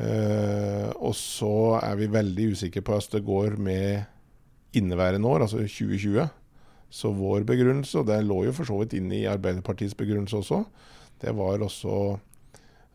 Eh, 0.00 0.90
og 0.96 1.14
så 1.16 1.54
er 1.82 1.96
vi 2.00 2.10
veldig 2.10 2.50
usikre 2.56 2.82
på 2.84 2.94
hvordan 2.96 3.16
det 3.18 3.26
går 3.26 3.56
med 3.60 4.76
inneværende 4.80 5.28
år, 5.28 5.46
altså 5.46 5.62
2020. 5.64 6.28
Så 6.90 7.12
vår 7.14 7.44
begrunnelse, 7.46 8.00
og 8.00 8.08
det 8.10 8.18
lå 8.26 8.44
jo 8.48 8.54
for 8.56 8.66
så 8.66 8.80
vidt 8.80 8.96
inne 8.98 9.20
i 9.20 9.28
Arbeiderpartiets 9.30 9.94
begrunnelse 9.98 10.40
også, 10.42 10.64
det 11.22 11.36
var 11.36 11.62
også 11.62 12.18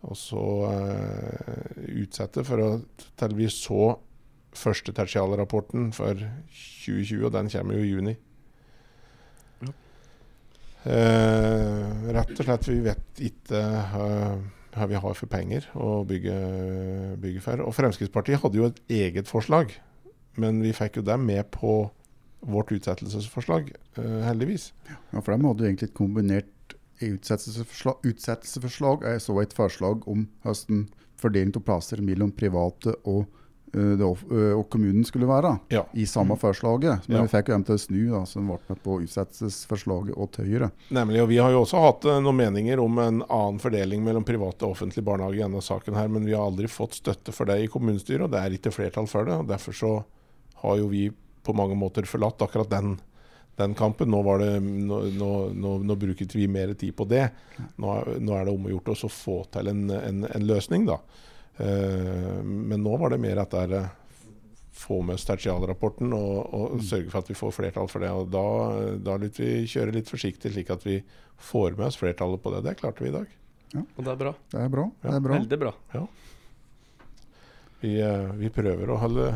også 0.05 0.41
uh, 0.69 1.85
utsette 2.01 2.43
for 2.45 2.61
å, 2.61 2.69
til 3.17 3.37
vi 3.37 3.47
så 3.51 3.95
første 4.55 4.93
tertialrapporten 4.95 5.89
for 5.95 6.19
2020, 6.19 7.25
og 7.27 7.33
den 7.35 7.49
kommer 7.51 7.77
jo 7.77 7.85
i 7.85 7.91
juni. 7.91 8.13
Ja. 9.65 9.73
Uh, 10.85 12.11
rett 12.15 12.35
og 12.37 12.45
slett, 12.45 12.69
vi 12.69 12.79
vet 12.85 13.25
ikke 13.31 13.63
uh, 13.95 14.37
hva 14.75 14.89
vi 14.91 15.01
har 15.01 15.17
for 15.17 15.31
penger 15.31 15.67
å 15.79 16.03
bygge, 16.07 16.37
bygge 17.21 17.43
for. 17.43 17.65
Og 17.65 17.75
Fremskrittspartiet 17.75 18.41
hadde 18.43 18.61
jo 18.61 18.69
et 18.69 18.81
eget 18.91 19.31
forslag, 19.31 19.73
men 20.39 20.61
vi 20.63 20.75
fikk 20.75 20.99
jo 20.99 21.07
det 21.07 21.17
med 21.21 21.47
på 21.53 21.85
vårt 22.45 22.71
utsettelsesforslag, 22.71 23.71
eh, 23.97 24.21
heldigvis. 24.27 24.71
Ja, 25.11 25.21
for 25.21 25.31
dem 25.33 25.45
hadde 25.45 25.57
du 25.63 25.65
egentlig 25.69 25.89
et 25.89 25.97
kombinert 25.97 26.45
utsettelsesforslag. 27.01 27.95
Utsettelsesforslag 28.07 29.03
jeg 29.09 29.23
så 29.23 29.39
et 29.41 29.55
forslag 29.55 30.05
om 30.07 30.27
høsten 30.45 30.87
fordeling 31.21 31.55
av 31.57 31.63
plasser 31.67 32.01
mellom 32.03 32.31
private 32.35 32.93
og, 33.07 33.25
eh, 33.73 33.95
det, 33.99 34.05
eh, 34.31 34.53
og 34.55 34.69
kommunen 34.69 35.03
skulle 35.05 35.27
være 35.27 35.59
Ja. 35.71 35.83
i 35.93 36.05
samme 36.05 36.37
forslaget. 36.37 37.07
Men 37.09 37.17
Ja. 37.17 37.21
vi 37.23 37.27
fikk 37.37 37.47
jo 37.49 37.53
dem 37.53 37.63
til 37.63 37.75
å 37.75 37.79
snu, 37.79 38.09
da, 38.11 38.21
så 38.25 38.33
de 38.35 38.45
ble 38.47 38.59
med 38.69 38.83
på 38.83 39.01
utsettelsesforslaget 39.03 40.17
og 40.17 40.31
Høyre. 40.31 40.71
Nemlig, 40.91 41.21
og 41.21 41.27
Vi 41.29 41.37
har 41.37 41.51
jo 41.51 41.63
også 41.63 41.81
hatt 41.81 42.01
noen 42.21 42.35
meninger 42.37 42.79
om 42.79 42.97
en 42.99 43.21
annen 43.23 43.59
fordeling 43.59 44.03
mellom 44.03 44.23
private 44.23 44.63
og 44.63 44.75
offentlige 44.75 45.03
barnehager 45.03 45.39
i 45.39 45.49
denne 45.49 45.61
saken, 45.61 45.93
her, 45.95 46.07
men 46.07 46.25
vi 46.25 46.31
har 46.33 46.49
aldri 46.49 46.67
fått 46.67 46.93
støtte 47.01 47.33
for 47.33 47.45
det 47.45 47.63
i 47.63 47.67
kommunestyret, 47.67 48.23
og 48.23 48.31
det 48.31 48.39
er 48.39 48.57
ikke 48.57 48.71
flertall 48.73 49.07
for 49.07 49.25
det. 49.25 49.33
og 49.33 49.47
Derfor 49.47 49.73
så 49.73 50.03
har 50.61 50.77
jo 50.77 50.87
vi 50.87 51.09
på 51.45 51.53
mange 51.57 51.77
måter 51.79 52.07
forlatt 52.09 52.41
akkurat 52.41 52.69
den, 52.73 52.95
den 53.59 53.75
kampen. 53.77 54.09
Nå, 54.11 54.19
var 54.25 54.41
det, 54.41 54.51
nå, 54.65 55.01
nå, 55.15 55.29
nå, 55.53 55.75
nå 55.85 55.95
bruket 56.01 56.33
vi 56.35 56.47
mer 56.51 56.73
tid 56.77 56.95
på 56.97 57.05
det. 57.07 57.27
Nå, 57.77 57.91
er- 57.99 58.17
nå 58.19 58.35
er 58.39 58.45
det 58.49 58.55
om 58.57 58.65
å 58.67 58.73
gjøre 58.73 58.97
å 59.07 59.11
få 59.13 59.37
til 59.53 59.71
en, 59.71 59.85
en, 59.95 60.25
en 60.27 60.47
løsning, 60.49 60.87
da. 60.89 60.99
Uh, 61.55 62.41
men 62.43 62.81
nå 62.83 62.97
var 62.99 63.13
det 63.13 63.21
mer 63.23 63.39
at 63.45 63.53
det 63.55 63.61
er 63.69 63.75
eh, 63.77 63.93
få 64.75 64.97
med 65.07 65.15
oss 65.15 65.23
tertialrapporten 65.23 66.11
og, 66.11 66.33
og 66.51 66.81
sørge 66.83 67.07
for 67.13 67.21
at 67.23 67.29
vi 67.31 67.37
får 67.39 67.53
flertall 67.55 67.87
for 67.87 68.03
det. 68.03 68.09
og 68.11 68.27
Da, 68.33 68.41
da 69.07 69.15
lytter 69.21 69.45
vi 69.47 69.69
kjøre 69.71 69.93
litt 69.95 70.11
forsiktig, 70.11 70.51
slik 70.51 70.73
at 70.75 70.83
vi 70.83 70.97
får 71.47 71.77
med 71.79 71.87
oss 71.87 71.95
flertallet 72.01 72.43
på 72.43 72.51
det. 72.51 72.59
Det 72.67 72.73
klarte 72.81 73.05
vi 73.05 73.13
i 73.13 73.15
dag. 73.15 73.31
Og 73.79 74.01
det 74.03 74.11
er 74.11 74.19
bra. 74.19 74.33
Det 74.51 74.59
er 74.65 74.73
bra. 74.75 74.83
Ja, 74.99 75.07
det 75.13 75.15
er 75.15 75.23
bra. 75.29 75.37
Veldig 75.39 75.61
bra. 75.63 75.71
Vi, 77.85 77.93
eh, 78.01 78.29
vi 78.39 78.49
prøver 78.53 78.91
å 78.91 78.99
holde 79.01 79.29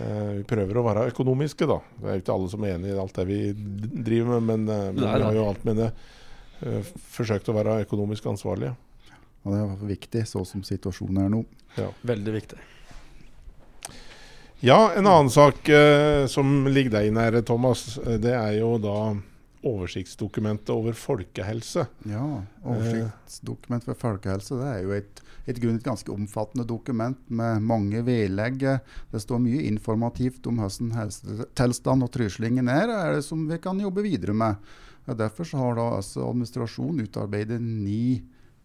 Vi 0.00 0.44
prøver 0.48 0.78
å 0.80 0.84
være 0.86 1.08
økonomiske, 1.10 1.66
da. 1.68 1.78
Det 2.00 2.08
er 2.08 2.18
jo 2.18 2.24
ikke 2.24 2.36
alle 2.36 2.50
som 2.52 2.64
er 2.64 2.76
enig 2.76 2.92
i 2.92 2.98
alt 3.02 3.16
det 3.18 3.26
vi 3.28 3.40
driver 3.54 4.38
med, 4.38 4.46
men, 4.48 4.66
eh, 4.72 4.86
men 4.94 5.04
Nei, 5.04 5.14
vi 5.16 5.26
har 5.26 5.38
jo 5.38 5.46
alt 5.50 5.66
med 5.68 5.80
det 5.82 5.90
eh, 5.90 6.92
forsøkt 7.16 7.50
å 7.52 7.56
være 7.56 7.80
økonomisk 7.84 8.30
ansvarlige. 8.32 8.74
Og 9.44 9.54
det 9.54 9.62
er 9.62 9.88
viktig, 9.94 10.26
så 10.28 10.44
som 10.48 10.64
situasjonen 10.66 11.24
er 11.24 11.32
nå. 11.32 11.44
Veldig 12.04 12.36
viktig. 12.36 12.60
Ja, 14.60 14.92
en 14.92 15.06
annen 15.06 15.30
sak 15.32 15.68
eh, 15.72 16.26
som 16.28 16.66
ligger 16.68 16.98
deg 16.98 17.14
nære, 17.16 17.40
Thomas, 17.48 17.96
eh, 18.04 18.18
det 18.20 18.34
er 18.36 18.58
jo 18.58 18.74
da 18.82 18.96
oversiktsdokumentet 19.66 20.70
over 20.72 20.96
folkehelse. 20.96 21.86
Ja, 22.08 22.24
Oversiktsdokument 22.64 23.84
for 23.84 23.98
folkehelse 23.98 24.56
det 24.56 24.68
er 24.70 24.82
jo 24.86 24.94
et, 24.96 25.22
et, 25.44 25.58
et 25.60 25.84
ganske 25.84 26.12
omfattende 26.14 26.64
dokument 26.68 27.18
med 27.28 27.60
mange 27.66 28.00
vedlegg. 28.06 28.64
Det 29.12 29.22
står 29.22 29.42
mye 29.44 29.66
informativt 29.68 30.48
om 30.48 30.62
hvordan 30.62 30.94
helsetilstanden 30.96 32.08
og 32.08 32.12
truslingen 32.14 32.72
er, 32.72 32.88
er 32.88 33.18
det 33.18 33.24
som 33.26 33.44
vi 33.50 33.60
kan 33.62 33.80
jobbe 33.80 34.04
videre 34.06 34.36
med. 34.36 34.70
Derfor 35.10 35.48
så 35.48 35.60
har 35.60 35.76
da 35.76 35.86
altså 35.98 36.24
administrasjonen 36.28 37.08
utarbeidet 37.08 37.60
ni 37.60 38.20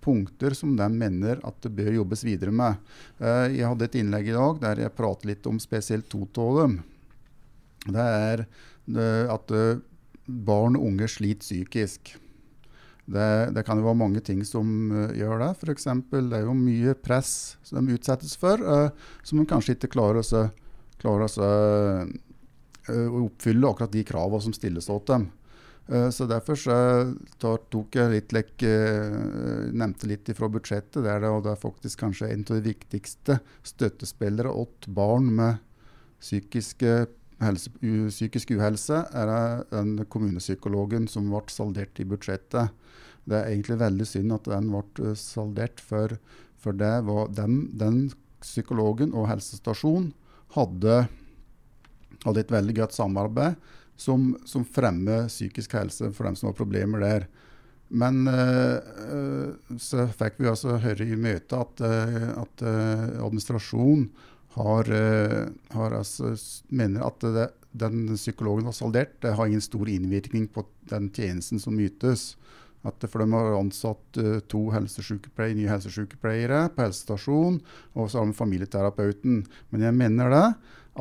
punkter 0.05 0.53
som 0.53 0.75
de 0.77 0.85
mener 0.93 1.39
at 1.47 1.57
det 1.65 1.71
bør 1.73 1.95
jobbes 1.95 2.23
videre 2.27 2.53
med. 2.53 2.77
Eh, 3.17 3.57
Jeg 3.57 3.67
hadde 3.71 3.87
et 3.87 3.97
innlegg 3.99 4.29
i 4.29 4.35
dag 4.37 4.61
der 4.61 4.83
jeg 4.85 4.95
prater 4.95 5.31
litt 5.31 5.47
om 5.49 5.57
spesielt 5.59 6.07
to 6.11 6.27
av 6.43 6.59
dem. 6.61 6.75
Det 7.87 8.05
er 8.05 8.45
eh, 8.45 9.33
at 9.33 9.55
eh, 9.55 9.81
barn 10.25 10.77
og 10.79 10.87
unge 10.89 11.09
sliter 11.11 11.45
psykisk. 11.45 12.15
Det, 13.05 13.29
det 13.53 13.61
kan 13.67 13.77
jo 13.77 13.85
være 13.85 14.01
mange 14.01 14.21
ting 14.25 14.41
som 14.47 14.65
uh, 14.89 15.13
gjør 15.13 15.43
det. 15.43 15.51
F.eks. 15.59 15.87
det 16.11 16.39
er 16.39 16.47
jo 16.47 16.57
mye 16.57 16.95
press 16.97 17.55
som 17.65 17.85
de 17.85 17.97
utsettes 17.97 18.33
for, 18.41 18.61
uh, 18.61 18.89
som 19.21 19.41
de 19.41 19.45
kanskje 19.49 19.77
ikke 19.77 19.93
klarer 19.97 20.23
å 20.25 20.45
klarer 21.01 21.27
å 21.27 21.49
å 22.85 23.19
oppfylle 23.25 23.65
akkurat 23.65 23.89
de 23.89 24.03
kravene 24.05 24.45
som 24.45 24.53
stilles 24.53 24.85
til 24.85 24.99
dem. 25.09 25.23
Så 26.13 26.27
Derfor 26.29 26.57
så 26.57 26.75
tok 27.41 27.97
jeg 27.97 28.11
litt 28.11 28.33
lek, 28.33 28.53
eh, 28.61 29.15
nevnte 29.73 30.05
litt 30.09 30.29
fra 30.37 30.49
budsjettet. 30.49 31.01
Der 31.01 31.19
det, 31.21 31.29
og 31.29 31.43
det 31.45 31.51
er 31.51 31.61
faktisk 31.61 31.99
kanskje 32.01 32.29
en 32.29 32.45
av 32.45 32.55
de 32.57 32.65
viktigste 32.65 33.39
støttespillere 33.65 34.53
åt 34.53 34.85
barn 34.85 35.29
med 35.35 35.57
psykiske 36.21 37.07
helse, 37.45 37.71
psykisk 38.09 38.55
uhelse, 38.55 39.03
er 39.13 39.29
det 39.29 39.69
den 39.71 39.93
kommunepsykologen 40.11 41.07
som 41.11 41.29
ble 41.31 41.43
saldert 41.53 42.01
i 42.01 42.07
budsjettet. 42.09 42.73
Det 43.25 43.37
er 43.37 43.51
egentlig 43.51 43.79
veldig 43.81 44.07
synd 44.07 44.35
at 44.35 44.49
den 44.49 44.69
ble 44.73 45.11
eh, 45.11 45.17
saldert, 45.19 45.81
for, 45.81 46.17
for 46.61 46.77
det 46.77 46.93
var 47.07 47.31
den, 47.33 47.65
den 47.77 48.03
psykologen 48.43 49.15
og 49.17 49.29
helsestasjonen 49.31 50.11
hadde, 50.55 50.99
hadde 52.25 52.43
et 52.43 52.53
veldig 52.53 52.75
godt 52.77 52.95
samarbeid 52.95 53.57
som, 53.97 54.33
som 54.45 54.67
fremmer 54.67 55.29
psykisk 55.31 55.73
helse 55.77 56.11
for 56.13 56.27
dem 56.27 56.37
som 56.37 56.51
har 56.51 56.57
problemer 56.57 57.01
der. 57.01 57.27
Men 57.89 58.25
eh, 58.29 59.49
så 59.81 60.07
fikk 60.09 60.39
vi 60.41 60.49
altså 60.51 60.77
høre 60.81 61.05
i 61.05 61.17
møtet 61.17 61.57
at, 61.57 61.83
at 62.45 62.65
eh, 62.65 63.19
administrasjonen 63.25 64.09
har, 64.55 64.89
eh, 64.91 65.47
har 65.75 65.91
altså, 65.91 66.33
mener 66.71 67.03
at 67.03 67.19
det, 67.19 67.49
den 67.75 68.07
psykologen 68.15 68.69
var 68.69 68.75
saldert. 68.75 69.17
Det 69.21 69.33
har 69.35 69.47
ingen 69.47 69.63
stor 69.63 69.89
innvirkning 69.89 70.47
på 70.47 70.63
den 70.89 71.09
tjenesten 71.11 71.59
som 71.59 71.79
ytes. 71.79 72.35
At 72.85 73.03
for 73.09 73.19
de 73.23 73.27
har 73.33 73.57
ansatt 73.57 74.19
eh, 74.21 74.39
to 74.51 74.69
helsesykepleier, 74.71 75.57
nye 75.57 75.73
helsesykepleiere 75.73 76.69
på 76.75 76.85
helsestasjonen, 76.85 77.59
og 77.97 78.09
så 78.09 78.21
har 78.21 78.29
de 78.29 78.37
familieterapeuten. 78.37 79.43
Men 79.73 79.87
jeg 79.87 79.99
mener 79.99 80.31
det 80.31 80.47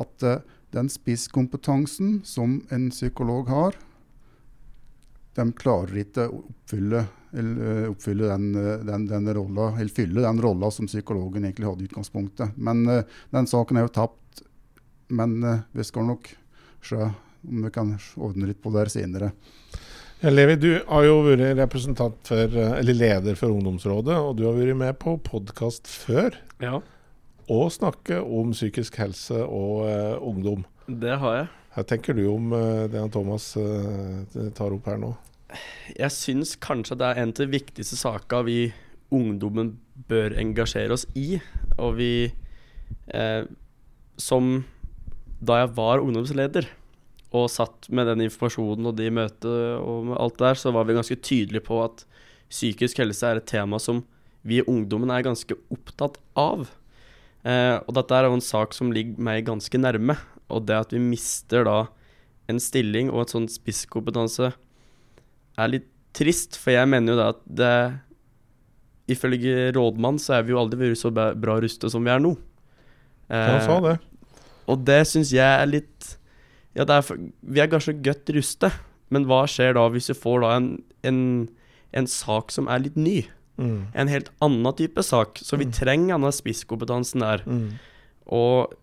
at 0.03 0.27
eh, 0.27 0.43
den 0.75 0.91
spisskompetansen 0.91 2.19
som 2.27 2.59
en 2.75 2.89
psykolog 2.91 3.47
har, 3.53 3.77
de 5.35 5.45
klarer 5.55 6.01
ikke 6.03 6.27
å 6.27 6.41
oppfylle, 6.41 7.05
eller, 7.37 7.83
eh, 7.83 7.89
oppfylle 7.89 8.27
den, 8.27 8.55
eh, 8.55 8.77
den, 8.85 9.07
den 9.07 9.33
rolla, 9.33 9.79
eller 9.79 9.89
fylle 9.89 10.21
den 10.21 10.41
rolla 10.41 10.71
som 10.71 10.87
psykologen 10.87 11.45
egentlig 11.45 11.67
hadde 11.67 11.83
i 11.83 11.89
utgangspunktet. 11.89 12.55
Men 12.55 12.87
uh, 12.89 13.03
den 13.29 13.47
saken 13.47 13.77
er 13.77 13.87
jo 13.87 13.93
tapt. 13.95 14.43
Men 15.07 15.37
uh, 15.43 15.59
vi 15.71 15.83
skal 15.83 16.07
nok 16.07 16.31
se 16.85 17.01
om 17.45 17.65
vi 17.65 17.71
kan 17.73 17.91
ordne 18.15 18.49
litt 18.49 18.61
på 18.63 18.71
det 18.73 18.87
senere. 18.93 19.31
Ja, 20.21 20.31
Levi, 20.31 20.55
du 20.57 20.69
har 20.87 21.03
jo 21.05 21.19
vært 21.25 21.57
representant 21.59 22.17
for, 22.25 22.55
eller 22.55 22.97
leder 22.97 23.37
for 23.37 23.53
Ungdomsrådet, 23.53 24.15
og 24.15 24.39
du 24.39 24.45
har 24.47 24.55
vært 24.57 24.79
med 24.79 24.97
på 25.01 25.17
podkast 25.21 25.91
før 25.91 26.39
Ja, 26.63 26.79
og 27.51 27.67
snakke 27.75 28.23
om 28.23 28.55
psykisk 28.55 28.97
helse 28.97 29.43
og 29.43 29.85
uh, 29.85 30.15
ungdom. 30.23 30.63
det 30.87 31.19
har 31.21 31.37
jeg. 31.41 31.51
Hva 31.75 31.83
tenker 31.83 32.15
du 32.15 32.23
om 32.31 32.53
det 32.87 32.95
han 32.95 33.11
Thomas 33.11 33.49
tar 34.55 34.71
opp 34.71 34.85
her 34.87 34.95
nå? 35.01 35.09
Jeg 35.95 36.13
syns 36.13 36.55
kanskje 36.61 36.97
det 36.99 37.07
er 37.07 37.21
en 37.21 37.33
av 37.33 37.41
de 37.41 37.51
viktigste 37.51 37.97
sakene 37.99 38.47
vi 38.47 38.59
ungdommen 39.13 39.75
bør 40.09 40.35
engasjere 40.41 40.95
oss 40.95 41.05
i. 41.17 41.39
Og 41.77 41.97
vi 41.99 42.13
eh, 43.13 43.43
Som 44.17 44.63
da 45.45 45.59
jeg 45.61 45.73
var 45.75 46.01
ungdomsleder 46.01 46.69
og 47.35 47.49
satt 47.51 47.89
med 47.91 48.07
den 48.07 48.23
informasjonen 48.29 48.87
og 48.87 48.95
de 48.95 49.09
møtene 49.11 49.75
og 49.83 50.13
alt 50.15 50.37
der, 50.39 50.55
så 50.55 50.71
var 50.71 50.87
vi 50.87 50.95
ganske 50.95 51.17
tydelige 51.19 51.65
på 51.67 51.81
at 51.83 52.05
psykisk 52.47 53.01
helse 53.01 53.27
er 53.27 53.41
et 53.41 53.49
tema 53.49 53.79
som 53.81 54.05
vi 54.47 54.61
ungdommen 54.63 55.11
er 55.11 55.25
ganske 55.25 55.57
opptatt 55.73 56.15
av. 56.39 56.69
Eh, 57.43 57.75
og 57.81 57.91
dette 57.97 58.15
er 58.15 58.29
jo 58.29 58.37
en 58.37 58.45
sak 58.45 58.73
som 58.77 58.93
ligger 58.93 59.19
meg 59.21 59.45
ganske 59.49 59.81
nærme. 59.81 60.15
Og 60.47 60.63
det 60.69 60.77
at 60.77 60.93
vi 60.93 61.01
mister 61.01 61.65
da 61.67 61.77
en 62.49 62.61
stilling 62.61 63.09
og 63.11 63.25
et 63.25 63.33
sånn 63.33 63.49
spisskompetanse 63.49 64.53
er 65.57 65.71
litt 65.71 65.87
trist, 66.15 66.55
for 66.59 66.71
jeg 66.71 66.87
mener 66.87 67.13
jo 67.13 67.19
da 67.19 67.29
at 67.35 67.41
det 67.61 67.75
Ifølge 69.07 69.69
rådmann 69.75 70.17
så 70.17 70.39
er 70.39 70.45
vi 70.47 70.53
jo 70.55 70.57
aldri 70.57 70.79
vært 70.81 70.97
så 70.97 71.11
bra, 71.13 71.59
rusta 71.61 71.89
som 71.93 72.01
vi 72.07 72.09
er 72.09 72.21
nå. 72.23 72.31
Han 73.29 73.59
sa 73.61 73.75
det. 73.83 73.99
Og 74.65 74.79
det 74.87 75.03
syns 75.05 75.29
jeg 75.33 75.45
er 75.45 75.67
litt 75.69 76.07
Ja, 76.73 76.83
det 76.89 76.95
er 76.97 77.03
for, 77.05 77.19
vi 77.45 77.61
er 77.61 77.69
kanskje 77.69 77.93
godt 78.03 78.31
rustet, 78.33 78.73
men 79.13 79.27
hva 79.29 79.43
skjer 79.47 79.75
da 79.77 79.83
hvis 79.93 80.09
vi 80.09 80.15
får 80.17 80.41
da 80.41 80.49
en, 80.57 80.65
en, 81.07 81.19
en 81.93 82.07
sak 82.09 82.49
som 82.51 82.67
er 82.67 82.81
litt 82.83 82.97
ny? 82.97 83.19
Mm. 83.61 83.77
En 83.95 84.09
helt 84.11 84.31
annen 84.43 84.73
type 84.75 84.99
sak. 85.05 85.37
Så 85.39 85.55
vi 85.61 85.69
Mm. 85.69 85.71
trenger 85.77 86.15
denne 86.17 86.33
spisskompetansen 86.35 87.21
der. 87.23 87.45
Mm. 87.47 87.77
Og 88.27 88.73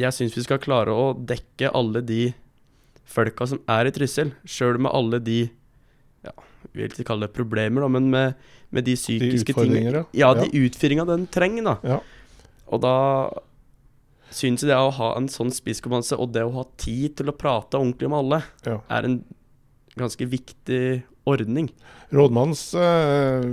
jeg 0.00 0.10
syns 0.16 0.34
vi 0.34 0.42
skal 0.48 0.58
klare 0.58 0.90
å 0.90 1.12
dekke 1.14 1.70
alle 1.76 2.00
de 2.02 2.32
folka 3.06 3.46
som 3.46 3.60
er 3.70 3.86
i 3.86 3.92
Trysil, 3.94 4.32
sjøl 4.48 4.80
med 4.82 4.90
alle 4.96 5.20
de 5.22 5.38
ja, 6.26 6.34
Vi 6.72 6.82
vil 6.82 6.90
ikke 6.92 7.06
kalle 7.08 7.26
det 7.28 7.34
problemer, 7.36 7.84
da, 7.86 7.88
men 7.88 8.10
med, 8.12 8.34
med 8.74 8.84
de 8.86 8.94
psykiske 8.98 9.54
tingene. 9.56 10.02
ja. 10.02 10.04
Ja, 10.26 10.30
de 10.34 10.50
utfordringene 10.66 11.06
den 11.14 11.26
trenger, 11.32 11.64
da. 11.70 11.76
Ja. 11.94 12.00
Og 12.66 12.82
da 12.82 12.94
syns 14.34 14.64
jeg 14.64 14.68
det 14.72 14.76
å 14.76 14.90
ha 14.92 15.12
en 15.16 15.28
sånn 15.30 15.52
spisskompetanse, 15.54 16.18
og 16.18 16.32
det 16.34 16.42
å 16.44 16.52
ha 16.56 16.64
tid 16.82 17.14
til 17.20 17.30
å 17.30 17.36
prate 17.38 17.78
ordentlig 17.78 18.10
med 18.10 18.18
alle, 18.24 18.40
Ja. 18.66 18.80
er 18.90 19.04
en 19.06 19.20
ganske 19.96 20.26
viktig 20.28 21.02
ordning. 21.26 21.70
Rådmannens 22.12 22.64
eh, 22.74 23.46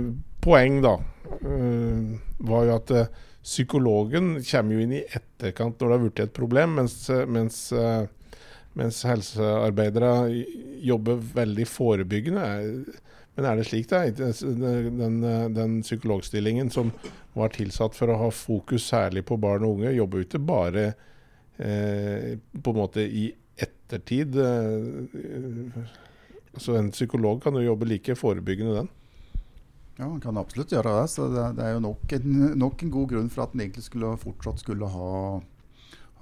poeng 0.44 0.82
da 0.84 0.96
eh, 1.40 2.18
var 2.44 2.66
jo 2.68 2.74
at 2.76 2.90
eh, 2.90 3.06
psykologen 3.44 4.34
kommer 4.44 4.74
jo 4.76 4.82
inn 4.84 4.92
i 4.98 5.04
etterkant 5.14 5.78
når 5.80 5.88
det 5.88 5.94
har 5.96 6.04
blitt 6.04 6.20
et 6.26 6.34
problem, 6.36 6.74
mens, 6.80 6.98
eh, 7.10 7.24
mens, 7.26 7.60
eh, 7.72 8.06
mens 8.78 9.00
helsearbeidere 9.06 10.12
jobber 10.84 11.20
veldig 11.34 11.66
forebyggende. 11.70 12.46
Men 13.34 13.48
er 13.50 13.58
det 13.58 13.66
slik 13.68 13.88
det 13.90 14.00
er? 14.00 14.12
Den, 14.18 14.98
den, 14.98 15.20
den 15.54 15.78
psykologstillingen 15.82 16.70
som 16.74 16.92
var 17.34 17.54
tilsatt 17.54 17.96
for 17.98 18.10
å 18.10 18.20
ha 18.20 18.30
fokus 18.34 18.86
særlig 18.92 19.24
på 19.26 19.38
barn 19.42 19.66
og 19.66 19.78
unge, 19.78 19.94
jobber 19.94 20.20
jo 20.20 20.28
ikke 20.28 20.42
bare 20.46 20.84
eh, 21.58 22.34
på 22.38 22.74
en 22.74 22.78
måte 22.78 23.02
i 23.02 23.26
ettertid. 23.54 24.38
Eh, 24.38 25.80
så 26.56 26.76
en 26.78 26.92
psykolog 26.94 27.42
kan 27.42 27.58
jo 27.58 27.66
jobbe 27.66 27.88
like 27.90 28.14
forebyggende, 28.18 28.84
den. 28.84 28.92
Ja, 29.96 30.08
han 30.08 30.20
kan 30.22 30.38
absolutt 30.38 30.72
gjøre 30.74 30.94
det. 31.00 31.08
Så 31.10 31.28
det, 31.30 31.48
det 31.58 31.66
er 31.66 31.74
jo 31.76 31.82
nok 31.88 32.14
en, 32.16 32.38
nok 32.58 32.82
en 32.82 32.94
god 32.94 33.10
grunn 33.14 33.30
for 33.30 33.46
at 33.46 33.54
han 33.54 33.64
egentlig 33.66 33.86
skulle, 33.86 34.14
fortsatt 34.22 34.62
skulle 34.62 34.90
ha, 34.90 35.10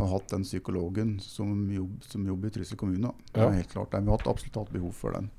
ha 0.03 0.17
hatt 0.17 0.33
den 0.33 0.47
psykologen 0.47 1.17
som, 1.23 1.67
jobb, 1.73 1.99
som 2.09 2.27
jobber 2.27 2.49
i 2.51 2.57
Trysil 2.57 2.79
kommune. 2.81 3.13
Ja. 3.33 3.49
helt 3.49 3.73
klart. 3.73 3.95
Vi 3.95 4.05
har 4.05 4.19
hatt 4.19 4.31
absolutt 4.31 4.61
hatt 4.61 4.75
behov 4.75 4.93
for 4.97 5.17
den. 5.17 5.31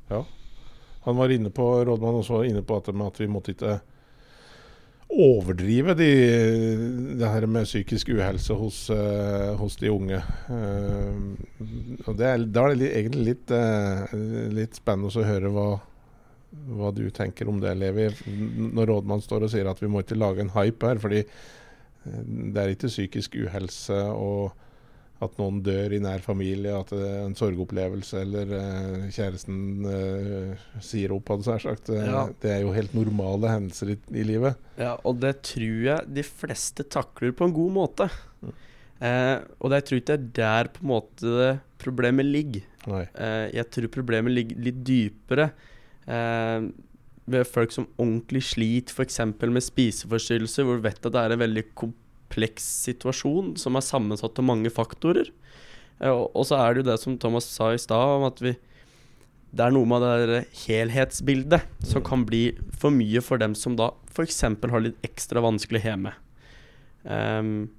Han 1.04 1.20
var 1.20 1.32
inne 1.36 1.52
på, 1.52 1.66
rådmannen 1.86 2.22
også 2.22 2.40
var 2.40 2.48
inne 2.48 2.64
på 2.64 2.78
at, 2.80 2.88
at 2.88 3.20
vi 3.20 3.28
måtte 3.28 3.52
ikke 3.52 3.80
overdrive 5.14 5.94
de, 5.98 6.10
det 7.20 7.30
her 7.30 7.46
med 7.50 7.68
psykisk 7.68 8.14
uhelse 8.16 8.56
hos, 8.58 8.78
uh, 8.90 9.54
hos 9.60 9.76
de 9.82 9.92
unge. 9.92 10.20
Uh, 10.50 11.36
og 12.08 12.18
det 12.18 12.30
er, 12.30 12.46
Da 12.46 12.68
er 12.68 12.78
det 12.80 12.92
egentlig 12.92 13.26
litt, 13.34 13.54
uh, 13.54 14.14
litt 14.54 14.80
spennende 14.80 15.12
å 15.12 15.28
høre 15.28 15.52
hva, 15.54 15.68
hva 16.74 16.94
du 16.96 17.06
tenker 17.14 17.52
om 17.52 17.60
det, 17.62 17.76
Levi. 17.78 18.10
Når 18.74 18.96
rådmannen 18.96 19.26
står 19.26 19.48
og 19.48 19.54
sier 19.54 19.70
at 19.70 19.84
vi 19.84 19.92
må 19.92 20.04
ikke 20.04 20.20
lage 20.20 20.46
en 20.46 20.56
hype 20.56 20.88
her. 20.88 21.04
fordi 21.04 21.26
det 22.06 22.60
er 22.64 22.74
ikke 22.76 22.92
psykisk 22.92 23.36
uhelse 23.40 23.98
og 24.12 24.52
at 25.24 25.38
noen 25.40 25.62
dør 25.64 25.94
i 25.96 26.02
nær 26.04 26.20
familie, 26.20 26.74
at 26.76 26.90
det 26.92 27.06
er 27.08 27.22
en 27.24 27.36
sorgopplevelse, 27.38 28.18
eller 28.26 28.50
eh, 28.58 29.06
kjæresten 29.14 29.86
eh, 29.88 30.66
sier 30.84 31.14
opp, 31.16 31.30
hadde 31.32 31.48
jeg 31.48 31.64
sagt. 31.64 31.92
Eh, 31.94 32.04
Ja. 32.10 32.26
Det 32.44 32.52
er 32.52 32.62
jo 32.66 32.74
helt 32.76 32.92
normale 32.98 33.48
hendelser 33.54 33.94
i, 33.94 33.98
i 34.20 34.26
livet. 34.28 34.60
Ja, 34.76 34.98
og 35.08 35.22
det 35.24 35.38
tror 35.48 35.80
jeg 35.88 36.12
de 36.18 36.26
fleste 36.28 36.84
takler 36.92 37.32
på 37.32 37.48
en 37.48 37.56
god 37.56 37.72
måte. 37.78 38.10
Mm. 38.44 38.52
Eh, 39.04 39.38
og 39.64 39.78
jeg 39.78 39.86
tror 39.88 40.02
ikke 40.02 40.18
det 40.18 40.20
er 40.20 40.28
der 40.42 40.72
på 40.76 40.84
en 40.84 40.92
måte 40.92 41.48
problemet 41.84 42.28
ligger. 42.28 42.68
Eh, 43.16 43.48
jeg 43.56 43.70
tror 43.72 43.88
problemet 43.96 44.36
ligger 44.36 44.60
litt 44.68 44.84
dypere. 44.88 45.52
Eh, 46.04 46.68
ved 47.30 47.48
folk 47.48 47.72
som 47.72 47.88
ordentlig 47.98 48.44
sliter 48.50 48.96
f.eks. 48.96 49.20
med 49.40 49.64
spiseforstyrrelser, 49.64 50.66
hvor 50.68 50.80
du 50.80 50.88
vet 50.88 51.00
at 51.00 51.14
det 51.16 51.22
er 51.22 51.36
en 51.36 51.44
veldig 51.44 51.64
kompleks 51.80 52.66
situasjon 52.84 53.54
som 53.62 53.80
er 53.80 53.86
sammensatt 53.86 54.40
av 54.40 54.48
mange 54.48 54.72
faktorer. 54.74 55.32
Eh, 56.00 56.12
og, 56.12 56.44
så 56.50 56.60
er 56.60 56.74
det 56.74 56.84
jo 56.84 56.90
det 56.92 57.00
som 57.02 57.18
Thomas 57.18 57.48
sa 57.48 57.72
i 57.74 57.82
stad, 57.82 58.20
om 58.20 58.28
at 58.30 58.44
vi 58.44 58.56
det 59.54 59.62
er 59.62 59.74
noe 59.76 59.86
med 59.86 60.02
det 60.02 60.40
helhetsbildet 60.64 61.68
som 61.86 62.02
kan 62.02 62.24
bli 62.26 62.56
for 62.74 62.90
mye 62.90 63.22
for 63.22 63.38
dem 63.38 63.54
som 63.54 63.76
da 63.78 63.92
f.eks. 64.10 64.40
har 64.42 64.82
litt 64.82 65.06
ekstra 65.06 65.44
vanskelig 65.46 65.84
hjemme. 65.84 66.16
Um, 67.06 67.70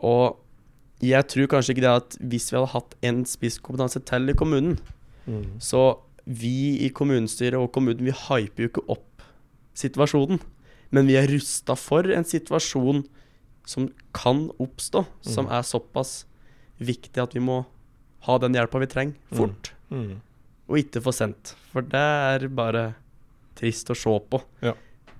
og 0.00 0.40
jeg 1.04 1.28
tror 1.28 1.50
kanskje 1.52 1.74
ikke 1.74 1.84
det 1.84 1.92
at 1.92 2.16
hvis 2.24 2.48
vi 2.48 2.56
hadde 2.56 2.72
hatt 2.72 2.96
en 3.04 3.20
spisskompetanse 3.28 4.00
til 4.08 4.32
i 4.32 4.38
kommunen, 4.38 4.80
Mm. 5.22 5.60
så 5.62 6.00
vi 6.26 6.84
i 6.86 6.90
kommunestyret 6.94 7.58
og 7.58 7.72
kommunen, 7.74 8.04
vi 8.06 8.12
hyper 8.14 8.64
jo 8.66 8.68
ikke 8.70 8.84
opp 8.92 9.24
situasjonen. 9.78 10.40
Men 10.92 11.08
vi 11.08 11.16
er 11.16 11.26
rusta 11.30 11.74
for 11.78 12.06
en 12.12 12.24
situasjon 12.28 13.04
som 13.66 13.88
kan 14.14 14.50
oppstå, 14.60 15.06
som 15.22 15.46
Mm. 15.46 15.52
er 15.52 15.62
såpass 15.62 16.24
viktig 16.80 17.22
at 17.22 17.32
vi 17.34 17.40
må 17.40 17.64
ha 18.26 18.38
den 18.38 18.52
hjelpa 18.54 18.78
vi 18.80 18.86
trenger, 18.86 19.14
fort. 19.32 19.72
Mm. 19.90 20.20
Og 20.68 20.76
ikke 20.78 21.02
for 21.02 21.12
sent. 21.12 21.54
For 21.72 21.80
det 21.82 21.94
er 22.42 22.48
bare 22.48 22.94
trist 23.56 23.88
å 23.90 23.96
se 23.96 24.18
på. 24.30 24.42
Ja. 24.62 24.74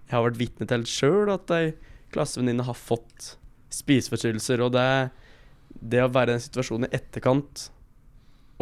Jeg 0.09 0.11
har 0.11 0.31
vært 0.31 0.39
vitne 0.39 0.69
til 0.69 0.83
sjøl 0.85 1.33
at 1.33 1.51
ei 1.51 1.73
klassevenninne 2.13 2.65
har 2.65 2.75
fått 2.75 3.37
spiseforstyrrelser. 3.71 4.61
Og 4.61 4.73
det, 4.73 5.11
det 5.81 6.03
å 6.05 6.13
være 6.13 6.31
i 6.31 6.33
den 6.37 6.45
situasjonen 6.45 6.89
i 6.91 6.97
etterkant 6.97 7.71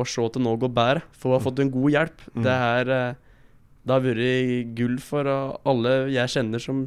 og 0.00 0.08
se 0.10 0.22
at 0.24 0.36
det 0.36 0.42
nå 0.44 0.54
går 0.60 0.72
bedre, 0.76 1.02
for 1.12 1.30
hun 1.30 1.36
har 1.38 1.44
fått 1.46 1.60
en 1.64 1.70
god 1.74 1.90
hjelp, 1.94 2.24
Mm. 2.34 2.42
det 2.46 2.56
er 2.56 2.90
eh, 2.96 3.14
Det 3.86 3.94
har 3.94 4.02
vært 4.04 4.74
gull 4.76 4.98
for 5.00 5.24
uh, 5.24 5.56
alle 5.64 5.92
jeg 6.12 6.28
kjenner 6.28 6.60
som 6.60 6.82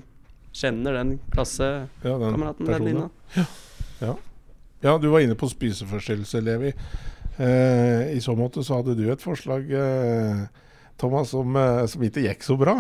kjenner 0.54 0.94
den 0.94 1.16
klassekameraten. 1.34 2.68
Ja, 2.70 2.78
den 2.78 3.10
Ja. 3.36 3.46
Ja. 4.02 4.16
Ja, 4.84 4.98
du 5.00 5.08
var 5.10 5.24
inne 5.24 5.34
på 5.36 5.50
spiseforstyrrelse, 5.50 6.42
Levi. 6.44 6.74
Eh, 7.40 8.14
I 8.14 8.20
så 8.22 8.36
måte 8.38 8.62
så 8.64 8.78
hadde 8.82 8.94
du 9.00 9.08
et 9.12 9.22
forslag, 9.24 9.66
eh, 9.72 10.44
Thomas, 10.98 11.30
som, 11.34 11.56
eh, 11.56 11.86
som 11.90 12.04
ikke 12.06 12.24
gikk 12.24 12.46
så 12.46 12.56
bra. 12.60 12.76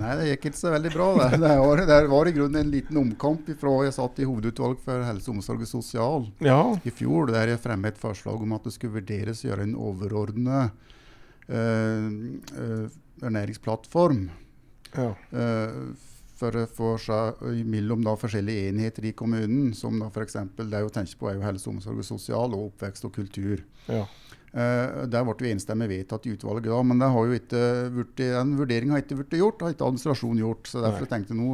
Nei, 0.00 0.12
det 0.18 0.28
gikk 0.30 0.46
ikke 0.50 0.60
så 0.60 0.72
veldig 0.72 0.92
bra. 0.94 1.08
Det, 1.18 1.40
det, 1.42 1.54
var, 1.60 1.82
det 1.86 1.98
var 2.10 2.28
i 2.30 2.34
grunnen 2.34 2.60
en 2.62 2.72
liten 2.72 3.00
omkamp 3.00 3.48
ifra 3.52 3.72
jeg 3.84 3.96
satt 3.96 4.20
i 4.22 4.28
hovedutvalg 4.28 4.80
for 4.84 5.04
helse, 5.06 5.30
omsorg 5.32 5.64
og 5.66 5.70
sosial 5.70 6.28
Ja. 6.44 6.60
i 6.86 6.92
fjor, 6.94 7.30
der 7.34 7.52
jeg 7.54 7.62
fremmet 7.62 7.96
et 7.96 8.02
forslag 8.02 8.40
om 8.42 8.54
at 8.56 8.66
det 8.66 8.74
skulle 8.76 9.00
vurderes 9.00 9.42
å 9.44 9.50
gjøre 9.50 9.66
en 9.66 9.74
overordnet 9.78 10.70
eh, 11.50 12.06
eh, 12.64 12.86
ernæringsplattform 13.20 14.22
ja. 14.94 15.10
eh, 15.12 15.82
for 16.40 16.56
å 16.56 16.64
få 16.72 16.94
seg 17.02 17.42
mellom 17.68 18.06
da 18.06 18.14
forskjellige 18.16 18.70
enheter 18.70 19.10
i 19.10 19.12
kommunen, 19.12 19.74
som 19.76 19.98
da 20.00 20.08
f.eks. 20.08 20.38
det 20.56 20.80
å 20.86 20.92
tenke 20.94 21.18
på 21.20 21.28
er 21.28 21.36
jo 21.36 21.44
helse, 21.44 21.68
omsorg 21.68 22.00
og 22.00 22.08
sosial, 22.08 22.56
og 22.56 22.70
oppvekst 22.70 23.04
og 23.10 23.14
kultur. 23.18 23.66
ja. 23.90 24.06
Eh, 24.50 25.04
der 25.06 25.26
ble 25.26 25.36
vi 25.38 25.52
enstemmig 25.54 25.86
vedtatt 25.92 26.26
i 26.26 26.32
utvalget 26.34 26.72
da, 26.72 26.80
men 26.82 26.98
det 26.98 27.10
ikke 28.02 28.32
den 28.34 28.56
vurderingen 28.58 28.96
har 28.96 29.04
ikke 29.04 29.20
blitt 29.20 29.38
gjort, 29.38 29.62
har 29.62 29.76
ikke 29.76 29.86
administrasjonen 29.86 30.42
gjort. 30.42 30.66
så 30.66 30.82
Derfor 30.82 31.06
Nei. 31.06 31.12
tenkte 31.12 31.36
jeg 31.36 31.42
nå 31.42 31.52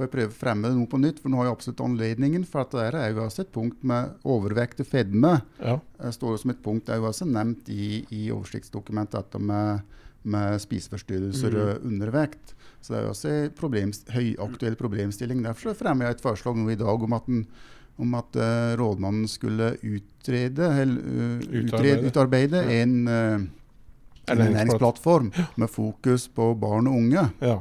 får 0.00 0.06
jeg 0.06 0.12
prøve 0.14 0.32
å 0.32 0.36
fremme 0.40 0.68
det 0.68 0.78
noe 0.78 0.88
på 0.88 1.00
nytt, 1.00 1.18
for 1.20 1.32
nå 1.32 1.40
har 1.40 1.48
jeg 1.48 1.56
absolutt 1.58 1.82
anledningen. 1.84 2.44
For 2.48 2.64
at 2.64 2.76
det 2.76 2.84
er 2.96 3.10
jo 3.12 3.24
også 3.26 3.44
et 3.44 3.52
punkt 3.52 3.82
med 3.84 4.14
overvekt 4.24 4.80
og 4.80 4.88
fedme. 4.88 5.32
ja. 5.60 5.78
Det 6.00 6.14
står 6.16 6.32
jo 6.32 6.42
som 6.44 6.52
et 6.54 6.62
punkt, 6.64 6.86
det 6.86 6.94
er 6.94 7.02
jo 7.02 7.08
også 7.10 7.28
nevnt 7.28 7.68
i, 7.68 7.88
i 8.16 8.30
oversiktsdokumentet, 8.32 9.18
dette 9.18 9.42
med, 9.44 9.98
med 10.22 10.62
spiseforstyrrelser 10.62 11.56
og 11.56 11.68
mm. 11.74 11.90
undervekt. 11.90 12.54
Så 12.80 12.94
det 12.94 13.00
er 13.00 13.04
jo 13.04 13.12
også 13.12 13.34
en 13.34 13.52
problemst, 13.58 14.08
høyaktuell 14.14 14.78
problemstilling. 14.80 15.44
Derfor 15.44 15.76
fremmer 15.76 16.08
jeg 16.08 16.16
et 16.16 16.24
forslag 16.24 16.56
nå 16.56 16.72
i 16.72 16.80
dag 16.80 17.04
om 17.04 17.16
at, 17.18 17.28
den, 17.28 17.44
om 18.00 18.14
at 18.18 18.36
uh, 18.36 18.74
rådmannen 18.80 19.28
skulle 19.28 19.74
utrede, 19.82 20.68
eller, 20.82 21.00
uh, 21.00 21.38
Utarbeide. 21.40 21.64
utrede, 21.64 22.06
utarbeide 22.10 22.62
Ja. 22.64 22.82
en 22.82 22.94
uh, 23.08 23.12
Ernæringsplatt- 24.30 24.46
ernæringsplattform 24.46 25.32
med 25.56 25.68
fokus 25.70 26.28
på 26.28 26.54
barn 26.60 26.86
og 26.86 26.94
unge. 26.94 27.28
ja. 27.40 27.58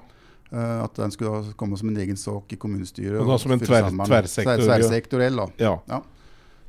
Uh, 0.52 0.84
at 0.84 0.96
den 0.98 1.12
skulle 1.14 1.54
komme 1.56 1.78
som 1.78 1.90
en 1.92 1.98
egen 2.02 2.18
sak 2.18 2.54
i 2.54 2.58
kommunestyret. 2.58 3.20
Og 3.22 3.28
da 3.30 3.36
som 3.38 3.52
en 3.54 3.60
tver, 3.62 3.84
tverrsektor- 3.92 4.64
Tverrsektorell, 4.66 5.36
da. 5.38 5.46
Ja. 5.62 6.00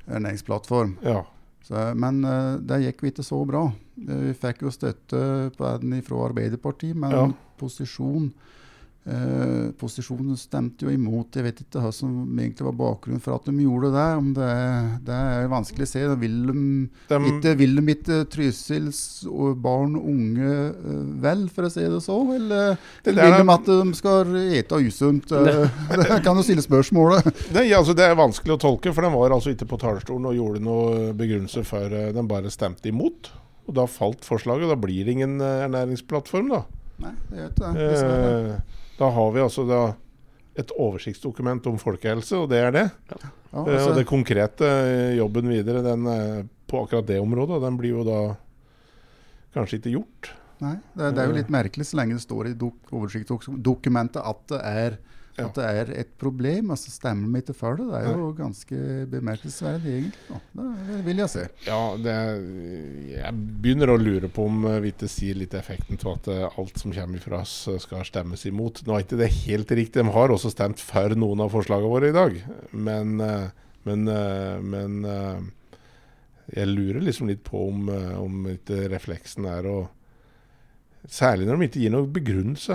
Ernæringsplattform. 0.06 0.96
ja. 1.04 1.22
Så, 1.62 1.94
men 1.94 2.24
uh, 2.24 2.56
det 2.66 2.80
gikk 2.82 3.02
jo 3.04 3.08
ikke 3.12 3.22
så 3.24 3.38
bra. 3.46 3.60
Eh, 4.00 4.20
Vi 4.26 4.32
fikk 4.34 4.62
jo 4.64 4.70
støtte 4.74 5.20
på 5.56 5.68
den 5.82 6.00
fra 6.02 6.22
Arbeiderpartiet, 6.26 6.96
men 6.96 7.10
Ja. 7.12 7.26
posisjon. 7.60 8.32
Eh, 9.08 9.70
posisjonen 9.80 10.36
stemte 10.36 10.84
jo 10.84 10.90
imot. 10.92 11.32
Jeg 11.32 11.46
vet 11.46 11.60
ikke 11.62 11.80
hva 11.80 11.88
som 11.94 12.12
egentlig 12.36 12.66
var 12.66 12.74
bakgrunnen 12.76 13.22
for 13.24 13.32
at 13.38 13.46
de 13.48 13.54
gjorde 13.64 13.88
det. 13.94 14.06
Om 14.20 14.26
det, 14.36 14.48
det 15.06 15.16
er 15.16 15.46
vanskelig 15.48 15.86
å 15.86 15.90
se. 15.90 16.02
Vil 16.20 16.34
de, 16.50 16.54
de 17.08 17.20
ikke, 17.30 17.54
vil 17.62 17.78
de 17.80 17.84
ikke 17.94 18.18
Trysils 18.30 19.00
barn 19.64 19.96
og 19.96 20.10
unge 20.12 20.50
eh, 20.52 21.00
vel, 21.24 21.46
for 21.54 21.66
å 21.66 21.72
si 21.72 21.86
det 21.88 22.02
så? 22.04 22.18
Eller 22.36 22.76
Det 23.06 23.14
vil 23.16 23.36
de 23.38 23.54
at 23.56 23.70
de 23.72 23.96
skal 23.98 24.36
ete 24.60 24.80
usunt? 24.84 25.32
Eh, 25.32 25.62
Det 25.96 26.20
kan 26.26 26.36
jo 26.36 26.44
stille 26.44 26.64
spørsmålet. 26.64 27.30
Det, 27.56 27.64
ja, 27.70 27.80
altså, 27.80 27.96
det 27.96 28.04
er 28.06 28.18
vanskelig 28.20 28.58
å 28.58 28.60
tolke, 28.62 28.92
for 28.94 29.06
den 29.06 29.16
var 29.16 29.32
altså 29.34 29.54
ikke 29.54 29.66
på 29.72 29.78
talerstolen 29.80 30.28
og 30.28 30.36
gjorde 30.36 30.60
noe 30.62 31.14
begrunnelse 31.16 31.64
før 31.66 31.88
de 31.90 32.02
den 32.14 32.28
bare 32.30 32.52
stemte 32.52 32.92
imot. 32.92 33.32
Og 33.66 33.74
da 33.76 33.86
falt 33.90 34.26
forslaget. 34.28 34.68
Da 34.70 34.76
blir 34.78 35.08
det 35.08 35.16
ingen 35.16 35.40
eh, 35.40 35.64
ernæringsplattform, 35.64 36.52
da. 36.52 36.62
Nei, 37.00 37.14
det 37.30 37.40
gjør 37.40 37.50
ikke 37.54 37.72
det. 37.72 37.88
dessverre. 37.94 38.60
Eh, 38.60 38.76
da 39.00 39.08
har 39.16 39.30
vi 39.32 39.40
altså 39.42 39.64
da 39.68 39.80
et 40.60 40.72
oversiktsdokument 40.76 41.66
om 41.70 41.78
folkehelse, 41.80 42.36
og 42.42 42.50
det 42.52 42.58
er 42.66 42.74
det. 42.74 42.86
Ja, 43.10 43.16
Ja, 43.50 43.64
altså- 43.64 43.88
og 43.90 43.96
det 43.96 44.04
konkrete 44.06 44.62
eh, 44.68 45.16
jobben 45.18 45.48
videre 45.50 45.80
den, 45.82 46.04
eh, 46.06 46.42
på 46.70 46.84
akkurat 46.84 47.06
det 47.08 47.16
området, 47.18 47.56
den 47.64 47.78
blir 47.80 47.96
jo 47.96 48.04
da 48.06 48.18
kanskje 49.56 49.80
ikke 49.80 49.94
gjort. 49.96 50.30
Nei, 50.60 50.76
det, 50.94 51.02
er- 51.08 51.14
det 51.16 51.22
er 51.24 51.30
jo 51.32 51.38
litt 51.40 51.50
merkelig 51.50 51.86
så 51.88 51.96
lenge 51.98 52.14
det 52.18 52.22
står 52.22 52.50
i 52.50 52.52
dok 52.60 52.92
oversiktsdokumentet 52.92 54.22
at 54.22 54.42
det 54.52 54.60
er 54.62 54.98
Ja. 55.40 55.48
at 55.48 55.58
det 55.58 55.66
er 55.80 55.92
et 56.02 56.10
problem, 56.20 56.70
altså 56.74 56.92
stemmer 56.92 57.28
de 57.32 57.42
ikke 57.42 57.56
for 57.56 57.78
det. 57.78 57.86
Det 57.90 58.00
er 58.00 58.08
jo 58.20 58.30
ganske 58.38 58.80
bemerkelsesverdig, 59.12 59.94
egentlig. 59.96 60.40
da. 60.54 60.66
Det 60.90 60.98
vil 61.06 61.22
jeg 61.22 61.32
si. 61.32 61.44
Ja, 61.66 61.80
det, 62.06 62.16
jeg 63.14 63.44
begynner 63.64 63.92
å 63.92 63.98
lure 64.00 64.30
på 64.32 64.46
om 64.50 64.66
eh, 64.70 64.80
vi 64.84 64.92
ikke 64.94 65.10
sier 65.10 65.38
litt 65.40 65.56
effekten 65.58 66.00
til 66.00 66.12
at 66.12 66.30
eh, 66.32 66.58
alt 66.60 66.80
som 66.82 66.94
kommer 66.94 67.24
fra 67.24 67.42
oss 67.44 67.54
eh, 67.70 67.80
skal 67.82 68.06
stemmes 68.08 68.44
imot. 68.50 68.82
Nå 68.86 68.96
er 68.96 69.06
ikke 69.06 69.20
det 69.20 69.30
helt 69.42 69.72
riktig. 69.80 70.02
De 70.02 70.16
har 70.16 70.34
også 70.34 70.52
stemt 70.52 70.82
for 70.82 71.16
noen 71.18 71.44
av 71.44 71.54
forslagene 71.54 71.94
våre 71.94 72.12
i 72.12 72.16
dag. 72.16 72.36
Men, 72.72 73.16
men, 73.86 74.10
men 74.70 75.00
jeg 76.50 76.70
lurer 76.70 77.02
liksom 77.04 77.30
litt 77.30 77.42
på 77.46 77.66
om, 77.68 77.88
om 78.20 78.46
ikke 78.54 78.86
refleksen 78.92 79.48
er 79.50 79.70
å 79.70 79.78
Særlig 81.08 81.46
når 81.48 81.56
de 81.56 81.66
ikke 81.70 81.80
gir 81.80 81.92
noen 81.94 82.10
begrunnelse. 82.12 82.74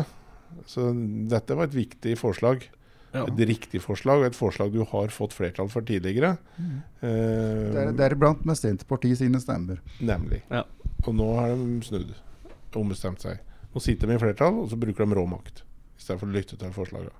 Så 0.70 0.90
dette 1.30 1.56
var 1.58 1.68
et 1.70 1.76
viktig 1.76 2.16
forslag. 2.18 2.68
Ja. 3.16 3.24
Et 3.30 3.40
riktig 3.48 3.80
forslag, 3.80 4.20
og 4.20 4.26
et 4.28 4.36
forslag 4.36 4.74
du 4.74 4.82
har 4.84 5.08
fått 5.14 5.32
flertall 5.36 5.70
for 5.72 5.86
tidligere. 5.88 6.34
Eh, 6.60 7.72
Det 7.72 7.84
er 7.86 7.94
Deriblant 7.96 8.44
med 8.46 8.58
Senterpartiet 8.60 9.22
sine 9.22 9.40
stemmer. 9.40 9.80
Nemlig. 10.04 10.42
Ja. 10.52 10.64
Og 11.08 11.14
nå 11.16 11.30
har 11.38 11.54
de 11.56 11.80
snudd 11.86 12.12
ombestemt 12.76 13.22
seg. 13.24 13.40
Nå 13.74 13.80
sitter 13.84 14.08
de 14.12 14.18
i 14.18 14.20
flertall, 14.20 14.58
og 14.66 14.70
så 14.72 14.76
bruker 14.80 15.06
de 15.08 15.16
rå 15.16 15.24
makt 15.32 15.64
istedenfor 15.98 16.28
å 16.28 16.36
lytte 16.36 16.58
til 16.60 16.74
forslagene. 16.76 17.16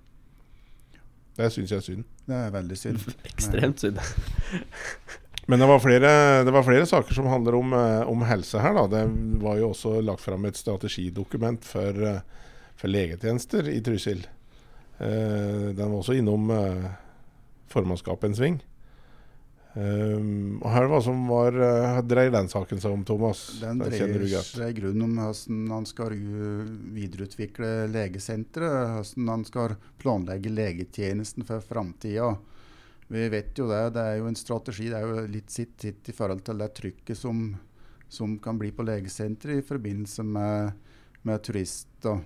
Det 1.36 1.48
syns 1.52 1.72
jeg 1.72 1.80
er 1.82 1.86
synd. 1.86 2.04
Det 2.28 2.36
er 2.36 2.52
veldig 2.52 2.78
synd. 2.80 3.00
Ekstremt 3.32 3.80
synd. 3.84 4.00
Men 5.48 5.62
det 5.62 5.68
var 5.70 5.80
flere, 5.84 6.12
det 6.44 6.52
var 6.56 6.64
flere 6.66 6.88
saker 6.90 7.14
som 7.14 7.28
handler 7.30 7.56
om, 7.60 7.74
eh, 7.78 8.04
om 8.10 8.24
helse 8.28 8.60
her. 8.60 8.74
Da. 8.74 8.86
Det 8.98 9.04
var 9.44 9.60
jo 9.62 9.70
også 9.74 10.00
lagt 10.04 10.24
fram 10.26 10.48
et 10.50 10.58
strategidokument 10.60 11.64
for, 11.68 12.00
eh, 12.04 12.20
for 12.76 12.92
legetjenester 12.92 13.70
i 13.72 13.82
Trysil. 13.84 14.26
Eh, 14.98 15.74
den 15.76 15.90
var 15.90 15.98
også 16.00 16.16
innom 16.16 16.50
eh, 16.52 16.88
formannskapet 17.72 18.30
en 18.30 18.40
sving. 18.40 18.64
Um, 19.76 20.62
og 20.64 20.70
her 20.72 20.86
var 20.88 21.02
som 21.04 21.26
var 21.28 21.58
uh, 21.60 21.98
dreier 22.08 22.32
den 22.32 22.48
saken 22.48 22.80
seg 22.80 22.94
om, 22.96 23.02
Thomas? 23.04 23.42
Den 23.60 23.82
dreier 23.82 24.24
seg 24.40 24.70
i 24.72 24.76
grunnen 24.78 25.04
om 25.04 25.18
hvordan 25.20 25.74
han 25.74 25.88
skal 25.90 26.16
videreutvikle 26.96 27.72
legesenteret. 27.92 28.94
Hvordan 29.02 29.32
han 29.34 29.44
skal 29.50 29.76
planlegge 30.00 30.54
legetjenesten 30.54 31.44
for 31.44 31.60
framtida. 31.60 32.38
Vi 33.12 33.28
vet 33.30 33.52
jo 33.60 33.68
det. 33.68 33.82
Det 33.98 34.06
er 34.14 34.22
jo 34.22 34.30
en 34.32 34.40
strategi. 34.40 34.88
Det 34.94 35.02
er 35.02 35.12
jo 35.12 35.26
litt 35.34 35.52
sitt, 35.52 35.76
sitt 35.82 36.08
i 36.08 36.16
forhold 36.16 36.46
til 36.48 36.64
det 36.64 36.72
trykket 36.80 37.20
som, 37.20 37.44
som 38.08 38.40
kan 38.40 38.62
bli 38.62 38.72
på 38.72 38.88
legesenteret 38.88 39.60
i 39.60 39.68
forbindelse 39.68 40.24
med, 40.24 40.72
med 41.28 41.44
turister. 41.44 42.24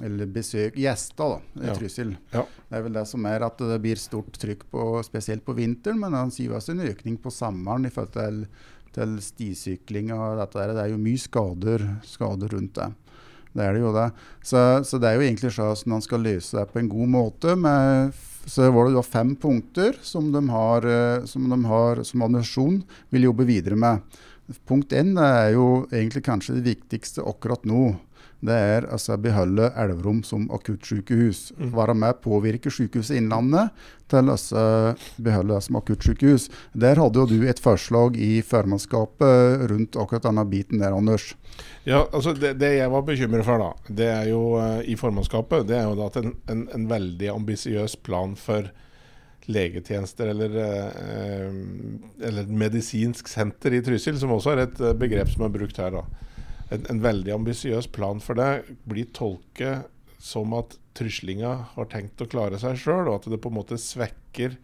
Eller 0.00 0.26
besøk 0.26 0.78
gjester, 0.80 1.36
da, 1.36 1.60
i 1.60 1.66
Ja. 1.68 1.74
Trysil. 1.76 2.16
Ja. 2.32 2.46
Det 2.70 2.78
er 2.78 2.82
vel 2.86 2.94
det 2.96 3.06
som 3.10 3.26
er 3.28 3.44
at 3.44 3.58
det 3.58 3.80
blir 3.84 4.00
stort 4.00 4.38
trykk 4.40 4.64
på, 4.72 5.02
spesielt 5.04 5.44
på 5.44 5.54
vinteren, 5.54 6.00
men 6.00 6.16
han 6.16 6.32
sier 6.32 6.54
også 6.56 6.72
en 6.72 6.86
økning 6.88 7.18
på 7.20 7.30
sommeren 7.30 7.84
i 7.86 7.92
forhold 7.92 8.14
til, 8.16 8.46
til 8.96 9.18
stisykling 9.20 10.12
og 10.16 10.40
dette 10.40 10.58
der. 10.58 10.72
Det 10.72 10.82
er 10.86 10.94
jo 10.94 11.02
mye 11.02 11.20
skader, 11.20 11.84
skader 12.08 12.48
rundt 12.56 12.74
det. 12.80 12.88
Det 13.52 13.64
er 13.66 13.76
det 13.76 13.82
jo 13.82 13.92
det. 13.92 14.08
Så, 14.40 14.58
så 14.88 14.98
det 14.98 15.10
er 15.10 15.18
jo 15.18 15.26
egentlig 15.26 15.52
sånn 15.52 15.92
han 15.98 16.04
skal 16.04 16.24
løse 16.24 16.56
det 16.56 16.70
på 16.72 16.80
en 16.80 16.88
god 16.88 17.12
måte. 17.12 17.56
Med, 17.60 18.16
så 18.48 18.70
var 18.72 18.88
det 18.88 18.96
da 18.96 19.04
fem 19.04 19.34
punkter 19.36 19.98
som 20.00 20.30
de 20.32 20.40
har, 20.48 20.88
eh, 20.88 21.26
som 21.28 21.50
de 21.52 21.58
har 21.68 22.00
som 22.08 22.24
administrasjon 22.24 22.80
vil 23.12 23.28
jobbe 23.28 23.44
videre 23.44 23.76
med. 23.76 24.00
Punkt 24.68 24.92
én 24.96 25.12
er 25.20 25.52
jo 25.54 25.84
egentlig 25.92 26.24
kanskje 26.26 26.56
det 26.58 26.64
viktigste 26.72 27.22
akkurat 27.28 27.62
nå. 27.68 27.92
Det 28.42 28.54
er 28.54 28.86
altså 28.90 29.14
beholde 29.22 29.68
Elverum 29.78 30.22
som 30.26 30.48
akuttsykehus. 30.54 31.52
Mm. 31.54 31.68
Være 31.76 31.94
med 31.94 32.18
påvirke 32.24 32.72
Sykehuset 32.74 33.20
Innlandet 33.20 33.70
til 34.10 34.26
å 34.26 34.34
altså 34.34 34.64
beholde 35.22 35.54
det 35.54 35.66
som 35.68 35.78
akuttsykehus. 35.78 36.48
Der 36.74 36.98
hadde 36.98 37.22
jo 37.22 37.28
du 37.30 37.46
et 37.46 37.62
forslag 37.62 38.18
i 38.18 38.40
formannskapet 38.42 39.68
rundt 39.70 39.98
akkurat 39.98 40.26
denne 40.26 40.44
biten 40.50 40.82
der, 40.82 40.96
Anders. 40.96 41.32
Ja, 41.86 42.02
altså 42.10 42.34
det, 42.34 42.56
det 42.58 42.74
jeg 42.80 42.90
var 42.90 43.06
bekymret 43.06 43.46
for, 43.46 43.62
da, 43.62 43.94
det 44.02 44.10
er 44.10 44.28
jo 44.30 44.42
eh, 44.58 44.90
i 44.90 44.98
formannskapet, 44.98 45.66
det 45.68 45.78
er 45.78 45.88
jo 45.90 45.96
da 45.98 46.08
at 46.10 46.18
en, 46.20 46.34
en, 46.50 46.62
en 46.74 46.86
veldig 46.90 47.28
ambisiøs 47.32 47.96
plan 48.06 48.34
for 48.38 48.70
legetjenester 49.50 50.30
eller, 50.30 50.54
eh, 50.62 51.48
eller 52.22 52.44
et 52.44 52.52
medisinsk 52.62 53.30
senter 53.30 53.74
i 53.74 53.82
Trysil, 53.84 54.18
som 54.18 54.34
også 54.34 54.54
er 54.54 54.64
et 54.66 54.82
eh, 54.82 54.94
begrep 54.98 55.30
som 55.32 55.46
er 55.46 55.54
brukt 55.54 55.78
her. 55.82 55.98
da. 55.98 56.30
En, 56.72 56.86
en 56.88 57.02
veldig 57.04 57.34
ambisiøs 57.34 57.90
plan 57.92 58.20
for 58.22 58.38
det 58.38 58.76
blir 58.88 59.10
tolket 59.16 59.88
som 60.22 60.54
at 60.56 60.76
tryslinga 60.96 61.50
har 61.74 61.88
tenkt 61.90 62.20
å 62.22 62.28
klare 62.30 62.60
seg 62.62 62.78
sjøl, 62.78 63.08
og 63.08 63.18
at 63.18 63.30
det 63.32 63.40
på 63.42 63.50
en 63.50 63.58
måte 63.58 63.78
svekker 63.80 64.54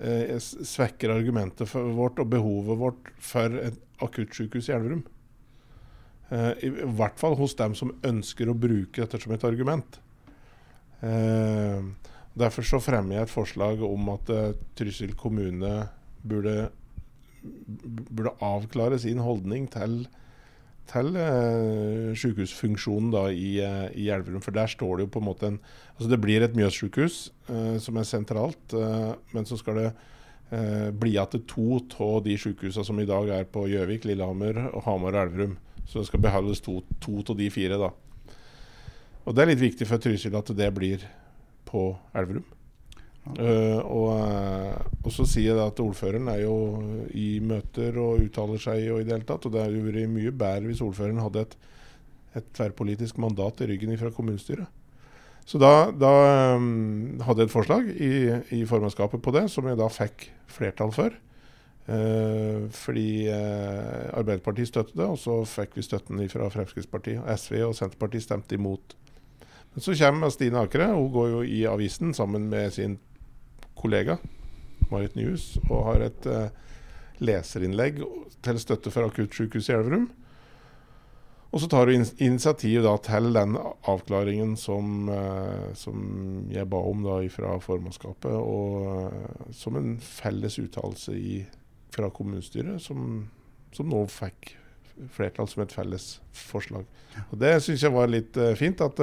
eh, 0.00 0.36
svekker 0.40 1.12
argumentet 1.14 1.70
vårt 1.70 2.20
og 2.20 2.30
behovet 2.32 2.80
vårt 2.80 3.10
for 3.22 3.56
et 3.60 3.78
akuttsykehus 4.02 4.70
i 4.70 4.76
Elverum. 4.76 5.04
Eh, 6.30 6.52
I 6.66 6.70
hvert 6.98 7.18
fall 7.20 7.36
hos 7.38 7.56
dem 7.58 7.76
som 7.78 7.92
ønsker 8.06 8.50
å 8.50 8.56
bruke 8.56 9.02
dette 9.02 9.20
som 9.20 9.34
et 9.34 9.46
argument. 9.46 10.00
Eh, 11.06 11.80
derfor 12.38 12.66
så 12.66 12.80
fremmer 12.82 13.18
jeg 13.18 13.28
et 13.28 13.34
forslag 13.34 13.82
om 13.86 14.12
at 14.14 14.30
eh, 14.32 14.52
Trysil 14.78 15.16
kommune 15.18 15.74
burde, 16.22 16.70
burde 17.42 18.36
avklare 18.44 19.00
sin 19.00 19.22
holdning 19.24 19.68
til, 19.72 20.04
til 20.90 21.16
eh, 21.18 22.10
sykehusfunksjonen 22.18 23.12
da 23.14 23.24
i, 23.30 23.54
eh, 23.62 23.86
i 23.98 24.08
Elverum. 24.12 24.42
For 24.44 24.54
der 24.54 24.70
står 24.70 24.98
det 24.98 25.06
jo 25.06 25.14
på 25.16 25.22
en 25.22 25.28
måte 25.30 25.50
en 25.50 25.60
Altså 26.00 26.14
det 26.14 26.20
blir 26.22 26.40
et 26.40 26.54
Mjøssykehus 26.56 27.16
eh, 27.52 27.74
som 27.84 27.98
er 28.00 28.06
sentralt, 28.08 28.72
eh, 28.72 29.10
men 29.36 29.44
så 29.44 29.58
skal 29.60 29.76
det 29.76 29.88
eh, 29.90 30.86
bli 30.96 31.10
igjen 31.12 31.42
to 31.44 31.80
av 32.00 32.22
de 32.24 32.38
sykehusene 32.40 32.86
som 32.88 33.02
i 33.02 33.08
dag 33.08 33.28
er 33.36 33.44
på 33.44 33.66
Gjøvik, 33.68 34.06
Lillehammer, 34.08 34.62
og 34.70 34.86
Hamar 34.86 35.18
og 35.18 35.26
Elverum. 35.26 35.58
Så 35.84 36.00
det 36.00 36.08
skal 36.08 36.22
beholdes 36.24 36.64
to 36.64 36.80
av 37.04 37.36
de 37.36 37.50
fire, 37.52 37.76
da. 37.76 37.90
Og 39.26 39.36
det 39.36 39.44
er 39.44 39.52
litt 39.52 39.60
viktig 39.60 39.90
for 39.90 40.00
Trysil 40.00 40.38
at 40.40 40.54
det 40.56 40.70
blir 40.72 41.04
på 41.68 41.90
Elverum. 42.16 42.48
Eh, 43.28 43.80
og, 43.84 44.10
eh, 44.16 44.76
og 45.04 45.12
så 45.12 45.26
sier 45.28 45.52
jeg 45.52 45.62
at 45.62 45.80
ordføreren 45.82 46.28
er 46.32 46.42
jo 46.46 46.56
i 47.12 47.38
møter 47.44 47.98
og 48.00 48.24
uttaler 48.24 48.60
seg 48.62 48.88
og 48.94 49.02
i 49.02 49.06
det 49.06 49.14
hele 49.14 49.28
tatt. 49.28 49.46
Og 49.46 49.54
det 49.54 49.64
hadde 49.64 49.78
jo 49.78 49.86
vært 49.86 50.12
mye 50.12 50.34
bedre 50.34 50.70
hvis 50.70 50.84
ordføreren 50.84 51.22
hadde 51.22 51.46
et, 51.46 51.56
et 52.40 52.52
tverrpolitisk 52.56 53.20
mandat 53.22 53.60
i 53.60 53.70
ryggen 53.70 53.96
fra 54.00 54.12
kommunestyret. 54.14 54.68
Så 55.48 55.58
da, 55.58 55.90
da 55.90 56.12
um, 56.54 57.18
hadde 57.26 57.42
jeg 57.42 57.48
et 57.48 57.52
forslag 57.52 57.88
i, 57.90 58.12
i 58.54 58.60
formannskapet 58.68 59.22
på 59.24 59.32
det, 59.34 59.48
som 59.50 59.66
jeg 59.66 59.78
da 59.80 59.88
fikk 59.90 60.28
flertall 60.52 60.92
for. 60.94 61.16
Uh, 61.90 62.68
fordi 62.70 63.26
uh, 63.32 64.12
Arbeiderpartiet 64.20 64.70
støttet 64.70 64.94
det, 65.00 65.08
og 65.10 65.18
så 65.18 65.40
fikk 65.48 65.74
vi 65.74 65.82
støtten 65.82 66.22
fra 66.30 66.46
Fremskrittspartiet. 66.54 67.24
SV 67.34 67.64
og 67.66 67.74
Senterpartiet 67.74 68.28
stemte 68.28 68.54
imot. 68.54 68.94
Men 69.74 69.82
så 69.82 69.96
kommer 69.98 70.30
Stine 70.30 70.62
Akere. 70.62 70.92
Hun 70.94 71.10
går 71.14 71.32
jo 71.32 71.42
i 71.42 71.64
avisen 71.66 72.14
sammen 72.14 72.46
med 72.52 72.70
sin 72.78 72.98
kollega 73.80 74.18
Marit 74.90 75.16
Nyhus 75.18 75.54
og 75.68 75.84
har 75.88 76.06
et 76.06 76.26
eh, 76.30 76.48
leserinnlegg 77.22 78.00
til 78.44 78.60
støtte 78.60 78.92
for 78.92 79.08
akuttsykehuset 79.10 79.72
i 79.72 79.76
Elverum. 79.76 80.08
Og 81.50 81.62
så 81.62 81.66
tar 81.66 81.88
du 81.88 81.96
in 81.96 82.06
initiativ 82.22 82.84
da 82.86 82.92
til 83.02 83.32
den 83.34 83.56
avklaringen 83.90 84.54
som, 84.58 85.08
eh, 85.10 85.72
som 85.74 86.46
jeg 86.50 86.68
ba 86.70 86.78
om 86.90 87.02
da 87.06 87.18
fra 87.34 87.56
formannskapet, 87.62 88.30
og 88.30 88.86
eh, 88.86 89.50
som 89.54 89.76
en 89.76 89.96
felles 89.98 90.60
uttalelse 90.62 91.16
fra 91.90 92.10
kommunestyret, 92.14 92.78
som, 92.82 93.26
som 93.74 93.90
nå 93.90 94.04
fikk 94.06 94.54
flertall 95.10 95.48
som 95.48 95.64
et 95.64 95.74
felles 95.74 96.06
forslag. 96.36 96.86
Og 97.30 97.38
Det 97.40 97.56
syns 97.64 97.82
jeg 97.82 97.94
var 97.94 98.10
litt 98.10 98.36
uh, 98.36 98.52
fint. 98.54 98.80
at 98.84 99.00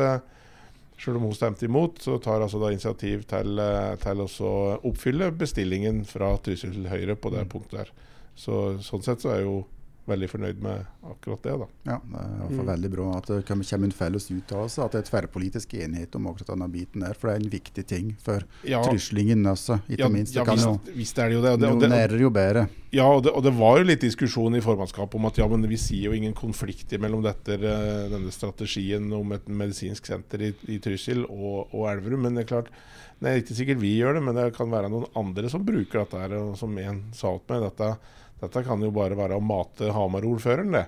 selv 0.98 1.20
om 1.20 1.28
hun 1.28 1.38
stemte 1.38 1.68
imot, 1.68 2.02
så 2.02 2.18
tar 2.22 2.42
altså 2.42 2.60
da 2.62 2.72
initiativ 2.74 3.24
til, 3.30 3.62
uh, 3.62 3.94
til 4.02 4.24
å 4.26 4.52
oppfylle 4.88 5.32
bestillingen 5.38 6.04
fra 6.10 6.34
Trysil 6.44 6.88
Høyre 6.90 7.18
på 7.20 7.32
det 7.34 7.46
mm. 7.46 7.52
punktet 7.54 7.80
der. 7.82 7.92
Så, 8.38 8.78
sånn 8.86 9.06
sett 9.06 9.24
så 9.24 9.34
er 9.34 9.44
jo 9.46 9.58
veldig 10.08 10.30
fornøyd 10.32 10.62
med 10.64 10.86
akkurat 11.12 11.44
det. 11.44 11.56
da. 11.62 11.68
Ja, 11.92 11.98
Det 12.00 12.22
er 12.22 12.32
i 12.32 12.40
hvert 12.40 12.54
fall 12.54 12.66
mm. 12.66 12.72
veldig 12.72 12.92
bra 12.94 13.08
at 13.18 13.30
det 13.32 13.40
kommer 13.48 13.88
en 13.88 13.96
felles 13.96 14.28
uttalelse, 14.32 14.84
at 14.84 14.96
det 14.96 15.02
er 15.02 15.08
tverrpolitisk 15.10 15.74
enighet 15.78 16.18
om 16.20 16.30
akkurat 16.32 16.52
denne 16.54 16.70
biten 16.72 17.06
der. 17.06 17.18
For 17.18 17.30
det 17.30 17.36
er 17.36 17.44
en 17.44 17.54
viktig 17.54 17.86
ting 17.88 18.12
for 18.24 18.46
ja, 18.68 18.82
tryslingen 18.86 19.46
også, 19.52 19.80
ikke 19.88 20.06
ja, 20.06 20.12
minst. 20.14 20.36
Det 20.36 20.44
ja, 20.44 20.58
visst, 20.58 20.92
visst, 20.96 21.20
er 21.20 21.32
det 21.32 21.40
jo 21.40 21.46
det. 21.46 21.54
Og 21.54 21.62
det, 21.62 21.72
og 21.72 21.82
det, 21.84 21.92
og 21.92 22.16
det 22.16 22.22
jo 22.24 22.34
bedre. 22.34 22.68
Ja, 22.96 23.08
og 23.12 23.24
det, 23.26 23.34
og 23.36 23.44
det, 23.44 23.52
var 23.58 23.80
jo 23.82 23.88
litt 23.90 24.04
diskusjon 24.04 24.56
i 24.56 24.64
formannskapet 24.64 25.20
om 25.20 25.28
at 25.28 25.40
ja, 25.42 25.48
men 25.52 25.66
vi 25.68 25.80
sier 25.82 26.08
jo 26.08 26.16
ingen 26.16 26.36
konflikt 26.38 26.94
mellom 27.04 27.26
dette, 27.26 27.58
eh, 27.60 28.06
denne 28.14 28.32
strategien 28.32 29.10
om 29.14 29.34
et 29.36 29.50
medisinsk 29.52 30.08
senter 30.08 30.46
i, 30.48 30.54
i 30.72 30.80
Trysil 30.84 31.26
og, 31.28 31.74
og 31.74 31.90
Elverum. 31.92 32.24
Men 32.24 32.40
det 32.40 32.46
er 32.46 32.54
klart, 32.54 32.72
det 33.20 33.32
er 33.32 33.42
ikke 33.42 33.58
sikkert 33.58 33.82
vi 33.82 33.98
gjør 33.98 34.18
det, 34.18 34.24
men 34.24 34.40
det 34.40 34.54
kan 34.56 34.72
være 34.72 34.92
noen 34.94 35.10
andre 35.20 35.52
som 35.52 35.66
bruker 35.68 36.04
dette 36.04 36.22
her, 36.22 36.38
og 36.40 36.56
som 36.60 36.80
en 36.80 37.04
sa 37.18 37.34
til 37.36 37.54
med 37.58 37.68
dette 37.68 37.92
dette 38.42 38.64
kan 38.64 38.82
jo 38.84 38.94
bare 38.94 39.18
være 39.18 39.38
å 39.38 39.44
mate 39.44 39.92
Hamar-ordføreren, 39.94 40.76
det. 40.78 40.86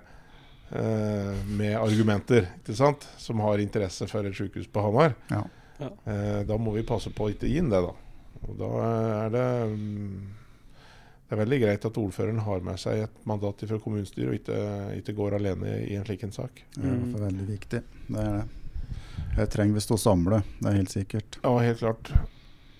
Eh, 0.70 1.46
med 1.58 1.78
argumenter, 1.80 2.46
ikke 2.60 2.76
sant? 2.78 3.08
som 3.18 3.42
har 3.42 3.62
interesse 3.62 4.06
for 4.10 4.26
et 4.26 4.38
sykehus 4.38 4.68
på 4.70 4.84
Hamar. 4.86 5.16
Ja. 5.32 5.42
Ja. 5.80 5.90
Eh, 6.12 6.42
da 6.46 6.58
må 6.62 6.76
vi 6.76 6.86
passe 6.86 7.10
på 7.16 7.26
å 7.26 7.32
ikke 7.34 7.50
gi 7.50 7.58
inn 7.62 7.72
det, 7.72 7.80
da. 7.82 7.96
Og 8.46 8.60
da 8.60 8.68
er 8.84 9.32
det 9.34 9.48
mm, 9.74 10.28
Det 11.28 11.36
er 11.36 11.42
veldig 11.42 11.60
greit 11.62 11.84
at 11.86 11.98
ordføreren 12.02 12.40
har 12.46 12.62
med 12.66 12.80
seg 12.82 13.04
et 13.04 13.26
mandat 13.30 13.66
fra 13.70 13.78
kommunestyret, 13.82 14.30
og 14.30 14.38
ikke, 14.40 14.62
ikke, 15.02 15.18
går 15.18 15.38
alene 15.38 15.76
i 15.86 15.98
en 15.98 16.06
slik 16.06 16.26
en 16.26 16.34
sak. 16.34 16.64
Det 16.76 16.90
er 16.90 17.26
veldig 17.26 17.46
viktig. 17.50 17.84
Det 18.10 18.24
er 18.24 18.40
det. 18.40 18.48
Det 19.36 19.46
trenger 19.54 19.78
vi 19.78 19.84
stå 19.84 19.98
samle, 20.02 20.42
det 20.60 20.72
er 20.72 20.78
helt 20.80 20.92
sikkert. 20.94 21.38
Ja, 21.44 21.52
helt 21.62 21.82
klart. 21.82 22.10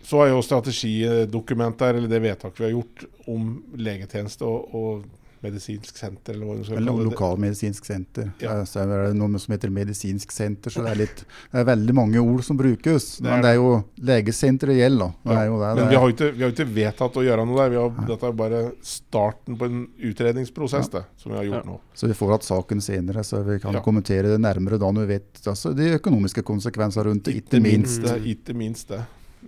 Så 0.10 0.24
er 0.24 0.32
jo 0.32 0.42
strategidokumentet 0.42 1.86
her, 1.86 2.00
eller 2.00 2.10
det 2.10 2.24
vedtaket 2.24 2.64
vi 2.64 2.66
har 2.66 2.76
gjort 2.80 3.04
om 3.30 3.50
legetjeneste 3.78 4.48
og, 4.48 4.72
og 4.74 5.20
medisinsk 5.44 5.98
senter, 5.98 6.34
eller 6.34 6.48
hva 6.48 6.56
du 6.58 6.64
skal 6.66 6.80
kalle 6.80 6.96
det. 6.98 7.06
Lokalmedisinsk 7.08 7.86
senter. 7.88 8.32
Ja. 8.44 8.56
Så 8.68 8.82
er 8.82 8.90
det 8.90 9.18
noe 9.20 9.40
som 9.40 9.54
heter 9.54 9.72
medisinsk 9.74 10.34
senter, 10.36 10.74
så 10.74 10.84
det 10.84 10.92
er, 10.92 11.00
litt, 11.04 11.22
det 11.54 11.62
er 11.62 11.68
veldig 11.70 11.96
mange 11.96 12.24
ord 12.24 12.42
som 12.48 12.58
brukes. 12.60 13.08
Det 13.20 13.24
er, 13.24 13.30
men 13.30 13.46
det 13.46 13.52
er 13.54 13.60
jo 13.60 13.70
legesenteret 14.10 14.80
gjelder. 14.80 15.14
Ja. 15.24 15.38
Det, 15.46 15.70
men 15.80 15.92
vi 15.94 16.00
har 16.00 16.08
jo 16.08 16.16
ikke, 16.16 16.32
vi 16.36 16.46
har 16.46 16.56
ikke, 16.56 16.68
vedtatt 16.80 17.20
å 17.22 17.26
gjøre 17.28 17.46
noe 17.48 17.62
der. 17.62 17.78
Har, 17.80 18.02
dette 18.10 18.32
er 18.32 18.36
bare 18.42 18.64
starten 18.96 19.60
på 19.60 19.70
en 19.70 19.86
utredningsprosess 20.10 20.90
ja. 20.90 20.98
det, 20.98 21.06
som 21.22 21.36
vi 21.36 21.40
har 21.40 21.48
gjort 21.52 21.70
nå. 21.70 21.78
Så 22.02 22.10
vi 22.12 22.18
får 22.18 22.34
hatt 22.36 22.50
saken 22.50 22.84
senere, 22.84 23.24
så 23.28 23.44
vi 23.48 23.62
kan 23.64 23.80
kommentere 23.86 24.34
det 24.34 24.42
nærmere 24.44 24.82
da 24.82 24.92
når 24.92 25.08
vi 25.08 25.20
vet 25.20 25.46
altså, 25.46 25.72
de 25.78 25.94
økonomiske 26.02 26.44
konsekvensene 26.48 27.08
rundt 27.12 27.30
det. 27.30 27.40
Ikke 27.46 27.64
minst. 27.64 28.02
minst 28.02 28.10
det. 28.10 28.20
Ikke 28.34 28.58
minst 28.58 28.92
det. 28.92 29.06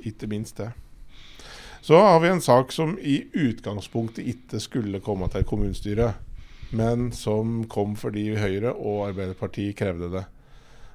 Ikke 0.07 0.29
minst 0.31 0.57
det. 0.61 0.71
Så 1.81 1.97
har 1.97 2.19
vi 2.19 2.29
en 2.29 2.41
sak 2.41 2.71
som 2.71 2.93
i 2.99 3.23
utgangspunktet 3.33 4.27
ikke 4.27 4.59
skulle 4.61 5.01
komme 5.01 5.27
til 5.33 5.45
kommunestyret, 5.49 6.19
men 6.77 7.09
som 7.11 7.63
kom 7.71 7.95
fordi 7.97 8.27
Høyre 8.37 8.75
og 8.75 9.07
Arbeiderpartiet 9.09 9.79
krevde 9.79 10.11
det. 10.13 10.23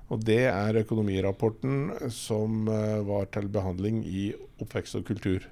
Og 0.07 0.23
Det 0.23 0.45
er 0.47 0.79
økonomirapporten 0.85 1.91
som 2.15 2.69
uh, 2.71 3.03
var 3.09 3.27
til 3.35 3.51
behandling 3.51 4.05
i 4.07 4.29
Oppvekst 4.63 5.01
og 5.01 5.09
kultur. 5.09 5.49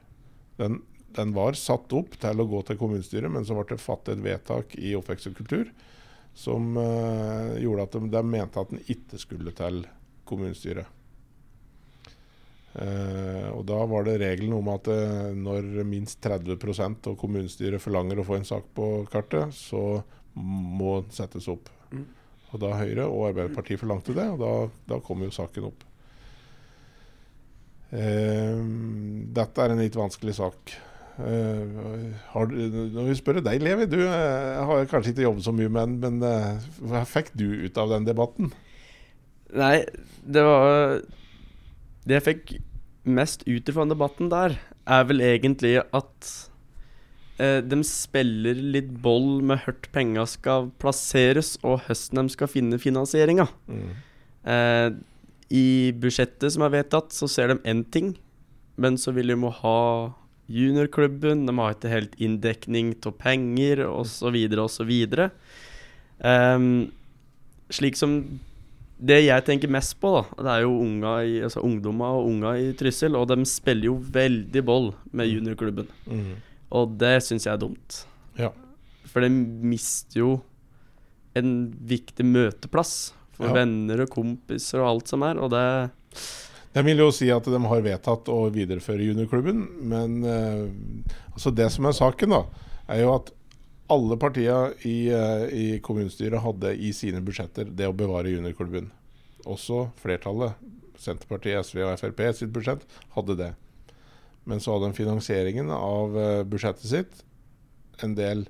Den, 0.61 0.78
den, 1.18 1.35
var 1.35 1.59
satt 1.59 1.90
opp 1.98 2.14
til 2.22 2.40
å 2.40 2.46
gå 2.46 2.62
til 2.62 2.78
kommunestyret, 2.78 3.33
men 3.35 3.42
så 3.42 3.59
ble 3.59 3.66
det 3.74 3.83
fattet 3.83 4.14
et 4.14 4.24
vedtak 4.24 4.78
i 4.78 4.94
Oppvekst 4.94 5.33
og 5.33 5.40
kultur 5.42 5.66
som 6.35 6.78
uh, 6.78 7.59
gjorde 7.59 7.88
at 7.88 7.98
de, 7.98 8.07
de 8.14 8.22
mente 8.26 8.62
at 8.62 8.70
den 8.70 8.87
ikke 8.87 9.18
skulle 9.22 9.54
til 9.59 9.83
kommunestyret. 10.30 10.87
Uh, 12.75 13.55
og 13.55 13.63
Da 13.71 13.77
var 13.87 14.03
det 14.07 14.17
regelen 14.19 14.57
om 14.57 14.69
at 14.73 14.89
uh, 14.91 15.31
når 15.39 15.85
minst 15.87 16.19
30% 16.25 17.07
av 17.07 17.15
kommunestyret 17.21 17.83
forlanger 17.83 18.19
å 18.19 18.27
få 18.27 18.41
en 18.41 18.49
sak 18.49 18.67
på 18.75 18.89
kartet, 19.13 19.55
så 19.55 20.03
må 20.35 20.97
den 21.05 21.15
settes 21.15 21.47
opp. 21.53 21.71
Mm. 21.95 22.09
Og 22.51 22.63
Da 22.65 22.73
Høyre 22.81 23.07
og 23.07 23.29
Arbeiderpartiet 23.29 23.83
forlangte 23.83 24.17
det, 24.17 24.27
og 24.35 24.43
da, 24.43 24.53
da 24.91 25.01
kom 25.07 25.23
jo 25.23 25.31
saken 25.35 25.71
opp. 25.71 25.87
Uh, 27.95 28.59
dette 29.39 29.63
er 29.63 29.77
en 29.77 29.85
litt 29.85 30.01
vanskelig 30.01 30.37
sak. 30.41 30.77
Har, 31.15 32.49
når 32.51 33.05
vi 33.07 33.13
spør 33.15 33.37
deg, 33.39 33.61
Levi, 33.63 33.85
du 33.87 34.01
har 34.03 34.89
kanskje 34.91 35.13
ikke 35.13 35.29
jobbet 35.29 35.45
så 35.47 35.53
mye 35.55 35.71
med 35.71 35.93
den, 36.03 36.17
men 36.19 36.89
hva 36.91 37.05
fikk 37.07 37.31
du 37.39 37.45
ut 37.69 37.79
av 37.79 37.93
den 37.93 38.09
debatten? 38.09 38.49
Nei, 39.55 39.77
det 40.27 40.43
var 40.43 40.97
det 42.05 42.19
jeg 42.19 42.27
fikk 42.29 42.55
mest 43.05 43.45
ut 43.49 43.71
fra 43.73 43.87
debatten 43.88 44.31
der, 44.33 44.57
er 44.85 45.07
vel 45.09 45.23
egentlig 45.25 45.79
at 45.81 46.31
eh, 47.40 47.61
de 47.64 47.81
spiller 47.88 48.59
litt 48.77 48.90
boll 49.05 49.40
med 49.45 49.62
hørt 49.64 49.88
penga 49.93 50.27
skal 50.29 50.71
plasseres, 50.81 51.57
og 51.62 51.85
hvordan 51.87 52.29
de 52.29 52.37
skal 52.37 52.51
finne 52.53 52.81
finansieringa. 52.81 53.49
Mm. 53.69 53.88
Eh, 54.55 54.88
I 55.55 55.67
budsjettet 56.01 56.57
som 56.57 56.67
er 56.67 56.77
vedtatt, 56.79 57.12
så 57.17 57.29
ser 57.31 57.53
de 57.53 57.61
én 57.69 57.85
ting, 57.85 58.14
men 58.77 59.01
så 59.01 59.14
vil 59.17 59.33
de 59.33 59.38
må 59.40 59.53
ha 59.62 60.12
juniorklubben, 60.51 61.47
de 61.49 61.53
har 61.57 61.77
ikke 61.77 61.93
helt 61.93 62.17
inndekning 62.21 62.93
av 63.07 63.14
penger, 63.21 63.87
osv., 63.88 64.37
osv. 64.61 64.93
Um, 66.25 66.67
slik 67.73 67.97
som 67.97 68.19
det 68.94 69.20
jeg 69.24 69.44
tenker 69.46 69.70
mest 69.72 69.96
på, 70.00 70.12
da, 70.14 70.22
det 70.38 70.52
er 70.52 70.64
jo 70.64 70.74
unga 70.85 71.14
i, 71.26 71.38
altså 71.44 71.64
ungdommer 71.66 72.18
og 72.20 72.28
unga 72.30 72.54
i 72.62 72.70
Trysil. 72.78 73.16
Og 73.18 73.26
de 73.30 73.40
spiller 73.48 73.90
jo 73.90 73.98
veldig 73.98 74.62
boll 74.66 74.92
med 75.11 75.26
mm. 75.26 75.33
juniorklubben. 75.33 75.90
Mm. 76.07 76.35
Og 76.78 76.94
det 77.00 77.16
syns 77.26 77.48
jeg 77.48 77.54
er 77.57 77.62
dumt. 77.64 78.00
Ja. 78.38 78.52
For 79.11 79.24
de 79.24 79.30
mister 79.30 80.22
jo 80.22 80.33
en 81.38 81.52
viktig 81.87 82.26
møteplass 82.26 83.12
for 83.35 83.50
ja. 83.50 83.59
venner 83.59 84.04
og 84.04 84.12
kompiser 84.14 84.83
og 84.83 84.92
alt 84.92 85.11
som 85.11 85.24
er, 85.26 85.40
og 85.42 85.50
det 85.50 85.64
Jeg 86.74 86.87
vil 86.87 87.02
jo 87.02 87.11
si 87.14 87.28
at 87.30 87.46
de 87.46 87.59
har 87.70 87.83
vedtatt 87.83 88.30
å 88.30 88.38
videreføre 88.54 89.07
juniorklubben, 89.11 89.64
men 89.90 90.20
uh, 90.26 91.35
altså 91.35 91.50
det 91.54 91.68
som 91.74 91.87
er 91.90 91.96
saken, 91.98 92.35
da, 92.35 92.70
er 92.90 93.02
jo 93.02 93.12
at 93.16 93.30
alle 93.92 94.16
partiene 94.20 94.73
i, 94.83 95.11
uh, 95.12 95.44
i, 95.53 95.79
kommunestyret 95.85 96.42
hadde 96.44 96.73
i 96.77 96.92
sine 96.97 97.20
budsjetter 97.25 97.68
det 97.68 97.88
å 97.88 97.97
bevare 97.97 98.33
juniorklubben. 98.33 98.88
Også 99.44 99.88
flertallet, 100.01 100.57
Senterpartiet, 101.01 101.66
SV 101.66 101.83
og 101.85 101.99
Frp 102.01 102.23
sitt 102.38 102.53
budsjett, 102.55 102.85
hadde 103.16 103.37
det. 103.40 103.53
Men 104.49 104.61
så 104.61 104.77
hadde 104.77 104.92
de 104.92 105.01
finansieringen 105.01 105.73
av 105.75 106.16
uh, 106.16 106.42
budsjettet 106.49 106.88
sitt 106.88 107.25
en 108.03 108.16
del 108.18 108.47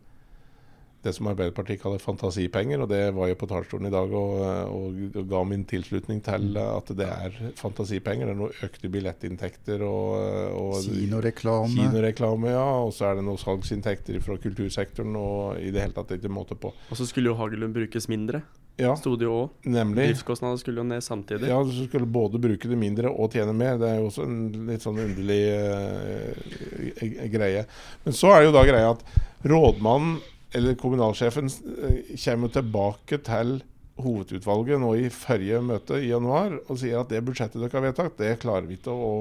det 1.04 1.12
som 1.16 1.28
Arbeiderpartiet 1.30 1.82
kaller 1.82 2.02
fantasipenger. 2.02 2.82
Og 2.84 2.90
det 2.90 3.02
var 3.16 3.30
jo 3.30 3.38
på 3.40 3.48
talerstolen 3.50 3.90
i 3.90 3.94
dag 3.94 4.16
og, 4.16 4.34
og, 4.72 4.98
og, 5.10 5.20
ga 5.30 5.44
min 5.48 5.66
tilslutning 5.68 6.22
til 6.24 6.48
mm. 6.54 6.58
at 6.64 6.92
det 6.98 7.08
er 7.10 7.38
fantasipenger. 7.60 8.30
Det 8.30 8.34
er 8.34 8.40
noe 8.40 8.66
økte 8.66 8.90
billettinntekter 8.92 9.84
og, 9.86 10.10
og 10.58 10.74
Kinoreklame. 10.88 11.76
Kinoreklame, 11.76 12.52
ja. 12.56 12.66
Og 12.84 12.92
så 12.96 13.10
er 13.10 13.20
det 13.20 13.28
noen 13.28 13.40
salgsinntekter 13.40 14.20
fra 14.24 14.38
kultursektoren 14.40 15.16
og 15.20 15.62
i 15.62 15.72
det 15.74 15.84
hele 15.84 15.96
tatt 15.96 16.16
ikke 16.18 16.32
måte 16.32 16.58
på. 16.58 16.72
Og 16.72 17.00
så 17.00 17.08
skulle 17.08 17.32
jo 17.32 17.38
Hagelund 17.38 17.76
brukes 17.76 18.10
mindre. 18.10 18.44
Ja, 18.76 18.96
Sto 18.98 19.12
det 19.14 19.28
jo 19.28 19.34
òg. 19.44 19.66
Driftskostnader 19.94 20.58
skulle 20.58 20.82
jo 20.82 20.86
ned 20.88 21.04
samtidig. 21.06 21.46
Ja, 21.46 21.60
du 21.62 21.70
skulle 21.76 22.08
både 22.10 22.40
bruke 22.42 22.66
det 22.66 22.78
mindre 22.78 23.12
og 23.12 23.30
tjene 23.30 23.54
mer. 23.54 23.76
Det 23.78 23.86
er 23.86 24.00
jo 24.00 24.08
også 24.08 24.24
en 24.26 24.40
litt 24.66 24.82
sånn 24.82 24.98
underlig 24.98 25.42
uh, 25.54 27.28
greie. 27.30 27.62
Men 28.02 28.18
så 28.18 28.32
er 28.34 28.42
det 28.42 28.48
jo 28.48 28.56
da 28.56 28.64
greia 28.66 28.90
at 28.96 29.04
rådmannen 29.46 30.16
eller 30.54 30.74
kommunalsjefen 30.78 31.46
eh, 31.46 32.16
kommer 32.24 32.52
tilbake 32.54 33.18
til 33.26 33.56
hovedutvalget 34.04 34.80
nå 34.82 34.92
i 34.98 35.08
forrige 35.12 35.60
møte 35.62 35.98
i 36.02 36.10
januar 36.10 36.56
og 36.64 36.78
sier 36.80 37.00
at 37.00 37.10
det 37.12 37.22
budsjettet 37.26 37.60
dere 37.62 37.74
har 37.76 37.86
vedtatt, 37.88 38.16
det 38.18 38.38
klarer 38.42 38.66
vi 38.66 38.78
ikke 38.78 38.94
å, 38.94 39.14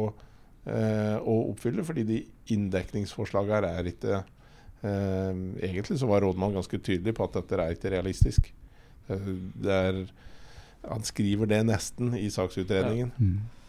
eh, 0.65 1.17
å 1.17 1.38
oppfylle, 1.52 1.86
fordi 1.86 2.06
de 2.10 2.19
inndekningsforslagene 2.54 3.74
er 3.80 3.89
ikke 3.93 4.19
eh, 4.19 5.41
Egentlig 5.63 6.00
så 6.02 6.10
var 6.10 6.26
rådmannen 6.26 6.60
ganske 6.60 6.82
tydelig 6.82 7.15
på 7.17 7.26
at 7.26 7.38
dette 7.39 7.60
er 7.62 7.76
ikke 7.78 7.93
realistisk. 7.93 8.50
Det 9.08 9.74
er, 9.74 10.00
han 10.86 11.06
skriver 11.08 11.50
det 11.50 11.62
nesten 11.67 12.13
i 12.19 12.30
saksutredningen. 12.34 13.13
Ja. 13.15 13.26
Mm. 13.26 13.62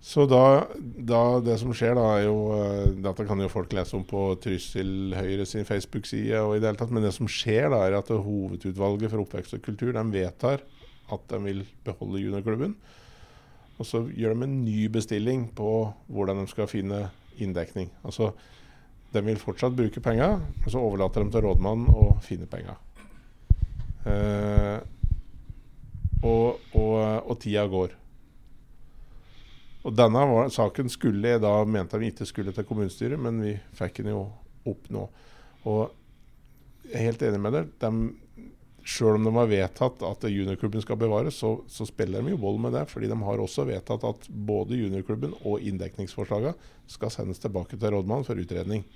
Så 0.00 0.28
da, 0.30 0.68
da, 0.78 1.40
Det 1.42 1.56
som 1.58 1.72
skjer, 1.74 1.96
da, 1.98 2.04
er 2.16 2.28
jo 2.28 2.36
uh, 2.54 2.90
Dette 3.02 3.26
kan 3.26 3.40
jo 3.42 3.50
folk 3.50 3.72
lese 3.74 3.96
om 3.98 4.04
på 4.06 4.30
Trysil 4.42 5.14
Høyre 5.18 5.46
sin 5.48 5.66
Facebook-side. 5.66 6.38
og 6.38 6.56
i 6.56 6.60
det 6.62 6.70
hele 6.70 6.78
tatt, 6.78 6.94
Men 6.94 7.04
det 7.04 7.14
som 7.16 7.28
skjer, 7.28 7.68
da, 7.74 7.82
er 7.86 7.98
at 7.98 8.12
hovedutvalget 8.12 9.10
for 9.10 9.24
oppvekst 9.24 9.58
og 9.58 9.64
kultur 9.66 9.92
de 9.92 10.04
vedtar 10.14 10.62
at 11.08 11.30
de 11.30 11.38
vil 11.40 11.62
beholde 11.84 12.20
juniorklubben. 12.20 12.74
Og 13.78 13.86
så 13.86 14.02
gjør 14.10 14.34
de 14.34 14.46
en 14.46 14.58
ny 14.64 14.88
bestilling 14.92 15.46
på 15.56 15.70
hvordan 16.10 16.42
de 16.42 16.50
skal 16.50 16.68
finne 16.70 17.08
inndekning. 17.38 17.90
Altså, 18.04 18.32
De 19.12 19.22
vil 19.24 19.38
fortsatt 19.40 19.72
bruke 19.72 20.02
penga, 20.04 20.34
men 20.36 20.68
så 20.68 20.82
overlater 20.84 21.24
de 21.24 21.30
til 21.32 21.40
rådmannen 21.46 21.86
å 21.96 22.18
finne 22.20 22.44
penga. 22.44 22.74
Eh, 24.04 24.82
og, 26.20 26.58
og, 26.74 26.92
og 27.24 27.38
tida 27.40 27.64
går. 27.72 27.94
Og 29.86 29.94
denne 29.94 30.24
var, 30.26 30.48
saken 30.50 30.90
skulle 30.90 31.36
da 31.42 31.52
mente 31.68 32.00
vi 32.00 32.10
ikke 32.12 32.26
skulle 32.26 32.54
til 32.54 32.66
kommunestyret, 32.66 33.20
men 33.20 33.38
vi 33.42 33.54
fikk 33.78 34.02
den 34.02 34.14
jo 34.14 34.24
opp 34.68 34.88
nå. 34.92 35.04
Og 35.70 35.84
jeg 36.88 36.96
er 36.98 37.06
helt 37.10 37.22
enig 37.28 37.40
med 37.44 37.54
deg. 37.54 37.70
De, 37.82 37.92
selv 38.88 39.18
om 39.18 39.28
de 39.28 39.32
har 39.36 39.50
vedtatt 39.50 40.02
at 40.08 40.26
juniorklubben 40.32 40.82
skal 40.82 40.98
bevares, 41.00 41.38
så, 41.42 41.52
så 41.68 41.86
spiller 41.86 42.24
de 42.24 42.32
jo 42.32 42.40
vold 42.40 42.58
med 42.64 42.74
det. 42.74 42.86
fordi 42.90 43.10
de 43.10 43.18
har 43.22 43.44
også 43.44 43.66
vedtatt 43.68 44.06
at 44.08 44.28
både 44.28 44.80
juniorklubben 44.80 45.36
og 45.44 45.60
inndekningsforslagene 45.60 46.54
skal 46.88 47.12
sendes 47.12 47.42
tilbake 47.42 47.76
til 47.76 47.94
rådmannen 47.94 48.26
for 48.26 48.40
utredning. 48.40 48.86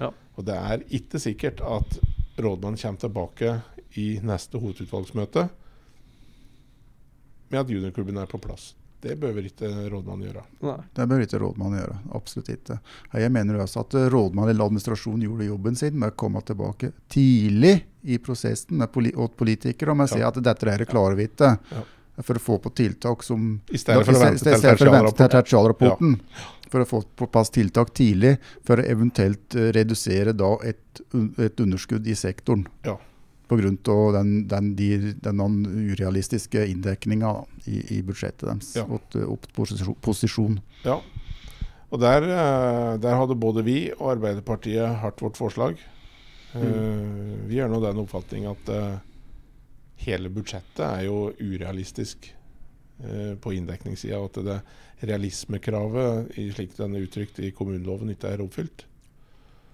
Ja. 0.00 0.10
Og 0.36 0.46
det 0.48 0.56
er 0.56 0.86
ikke 0.88 1.20
sikkert 1.20 1.60
at 1.60 1.98
rådmannen 2.40 2.80
kommer 2.80 3.00
tilbake 3.04 3.58
i 4.00 4.06
neste 4.24 4.58
hovedutvalgsmøte 4.58 5.48
med 7.52 7.60
at 7.60 7.70
juniorklubben 7.70 8.16
er 8.16 8.30
på 8.30 8.40
plass. 8.40 8.72
Det 9.02 9.16
behøver 9.18 9.48
ikke 9.48 9.68
rådmannen 9.90 10.28
gjøre. 10.28 10.42
Nei. 10.62 10.76
Det 10.94 11.06
bør 11.10 11.22
ikke 11.24 11.38
rådmannen 11.42 11.80
gjøre. 11.80 11.96
Absolutt 12.14 12.50
ikke. 12.54 12.76
Jeg 13.18 13.32
mener 13.34 13.58
også 13.64 13.82
at 13.82 13.96
rådmannen 14.14 14.52
eller 14.52 14.70
administrasjonen 14.70 15.24
gjorde 15.26 15.48
jobben 15.48 15.78
sin 15.80 15.96
med 15.98 16.12
å 16.12 16.18
komme 16.22 16.42
tilbake 16.46 16.92
tidlig 17.10 17.74
i 18.02 18.20
prosessen 18.22 18.78
med 18.78 18.92
poli 18.94 19.10
politikere 19.10 19.90
og 19.90 19.98
med 19.98 20.06
å 20.10 20.14
si 20.14 20.22
at 20.22 20.38
dette 20.38 20.70
her 20.70 20.86
klarer 20.86 21.18
vi 21.18 21.26
ikke. 21.32 21.50
Ja. 21.74 21.84
For 22.22 22.38
å 22.38 22.44
få 22.44 22.58
på 22.62 22.70
tiltak 22.78 23.26
som 23.26 23.54
I 23.72 23.80
stedet 23.80 24.06
for 24.06 24.14
å 24.14 24.22
vente 24.22 25.16
til 25.18 25.30
tertialrapporten. 25.34 26.18
For 26.70 26.84
å 26.84 26.88
få 26.88 27.02
på 27.18 27.26
plass 27.32 27.50
tiltak 27.52 27.90
tidlig, 27.96 28.36
for 28.64 28.80
å 28.80 28.84
eventuelt 28.86 29.56
eh, 29.58 29.72
redusere 29.74 30.32
da 30.36 30.54
et, 30.64 31.02
et 31.42 31.60
underskudd 31.60 32.06
i 32.06 32.14
sektoren. 32.16 32.68
Ja. 32.86 33.00
Pga. 33.52 34.00
den, 34.18 34.32
den, 34.48 34.72
de, 34.78 34.90
den 35.22 35.42
urealistiske 35.92 36.64
inndekninga 36.72 37.34
i, 37.66 37.98
i 37.98 38.02
budsjettet 38.02 38.48
deres. 38.48 38.74
Ja. 38.78 38.86
og, 38.88 39.16
og 39.26 39.48
posisjon, 39.56 39.96
posisjon. 40.04 40.60
Ja. 40.86 40.98
Og 41.92 42.00
der, 42.00 42.24
eh, 42.24 42.92
der 43.02 43.18
hadde 43.20 43.36
både 43.36 43.64
vi 43.66 43.78
og 43.98 44.14
Arbeiderpartiet 44.16 45.02
hardt 45.02 45.20
vårt 45.20 45.36
forslag. 45.36 45.80
Mm. 46.52 47.48
Vi 47.48 47.60
er 47.64 47.68
nå 47.72 47.80
den 47.80 48.00
oppfatning 48.02 48.46
at 48.50 48.70
eh, 48.72 49.00
hele 50.04 50.32
budsjettet 50.32 50.82
er 50.84 51.06
jo 51.06 51.30
urealistisk 51.40 52.28
eh, 53.04 53.34
på 53.40 53.54
inndekningssida. 53.56 54.20
Og 54.20 54.32
at 54.32 54.40
det 54.48 54.58
realismekravet, 55.02 56.32
i 56.38 56.48
slik 56.54 56.76
den 56.78 56.96
er 56.96 57.06
uttrykt 57.06 57.40
i 57.42 57.52
kommuneloven, 57.56 58.12
ikke 58.14 58.34
er 58.34 58.44
oppfylt. 58.44 58.86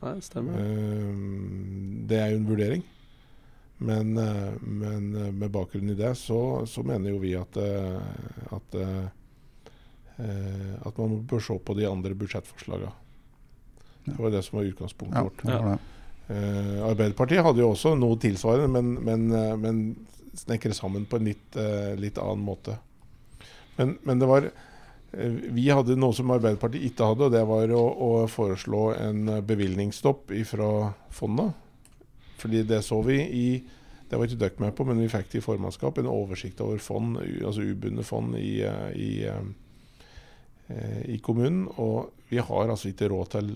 Nei, 0.03 0.14
stemmer. 0.23 0.59
Eh, 0.62 2.07
Det 2.09 2.19
er 2.19 2.33
jo 2.33 2.41
en 2.43 2.49
vurdering. 2.49 2.87
Men, 3.79 4.19
eh, 4.19 4.53
men 4.61 5.17
eh, 5.17 5.33
med 5.33 5.51
bakgrunn 5.51 5.91
i 5.91 5.95
det, 5.95 6.14
så, 6.19 6.67
så 6.67 6.83
mener 6.83 7.12
jo 7.12 7.21
vi 7.23 7.35
at, 7.38 7.57
eh, 7.57 8.55
at, 8.57 8.79
at 10.19 10.97
man 10.99 11.21
bør 11.31 11.43
se 11.47 11.55
på 11.62 11.77
de 11.79 11.87
andre 11.87 12.17
budsjettforslagene. 12.19 12.91
Det 14.09 14.17
var 14.19 14.33
det 14.35 14.43
som 14.43 14.59
var 14.59 14.67
utgangspunktet 14.67 15.19
Ja, 15.47 15.61
vårt. 15.62 15.93
Eh, 16.29 16.81
Arbeiderpartiet 16.88 17.45
hadde 17.45 17.62
jo 17.62 17.71
også 17.71 17.95
noe 17.95 18.19
tilsvarende, 18.21 18.67
men, 18.73 18.97
men, 19.05 19.61
men 19.62 20.33
snekre 20.35 20.75
sammen 20.75 21.07
på 21.07 21.21
en 21.21 21.31
litt, 21.31 21.59
litt 22.03 22.19
annen 22.19 22.43
måte. 22.45 22.75
Men, 23.77 23.95
men 24.03 24.19
det 24.19 24.27
var 24.27 24.49
Vi 25.11 25.64
hadde 25.71 25.97
noe 25.97 26.14
som 26.14 26.31
Arbeiderpartiet 26.35 26.91
ikke 26.91 27.12
hadde, 27.12 27.29
og 27.29 27.33
det 27.33 27.45
var 27.49 27.71
å, 27.79 27.85
å 27.87 28.11
foreslå 28.29 28.83
en 28.99 29.23
bevilgningsstopp 29.47 30.35
fra 30.51 30.73
fondet. 31.14 31.68
Fordi 32.38 32.62
det 32.62 32.83
så 32.87 33.01
vi 33.03 33.20
i 33.22 33.48
Det 34.09 34.16
var 34.16 34.24
ikke 34.24 34.40
dere 34.40 34.62
med 34.62 34.72
på, 34.72 34.85
men 34.88 35.01
vi 35.03 35.11
fikk 35.12 35.35
i 35.37 35.40
formannskap. 35.44 35.98
En 36.01 36.07
oversikt 36.09 36.62
over 36.64 36.79
fond, 36.81 37.18
altså 37.44 37.61
ubundne 37.61 38.01
fond 38.01 38.38
i, 38.40 38.62
eh, 38.64 38.92
i, 38.96 39.27
eh, 39.29 41.03
i 41.12 41.18
kommunen. 41.18 41.66
Og 41.77 42.09
vi 42.31 42.38
har 42.38 42.70
altså 42.72 42.88
ikke 42.88 43.11
råd 43.12 43.29
til 43.35 43.51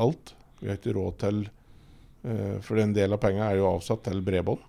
alt. 0.00 0.32
Vi 0.62 0.70
har 0.70 0.78
ikke 0.80 0.94
råd 0.96 1.18
til 1.20 1.42
eh, 2.24 2.56
For 2.64 2.80
en 2.80 2.94
del 2.96 3.12
av 3.12 3.20
pengene 3.20 3.50
er 3.50 3.60
jo 3.60 3.68
avsatt 3.68 4.06
til 4.08 4.24
bredbånd. 4.24 4.64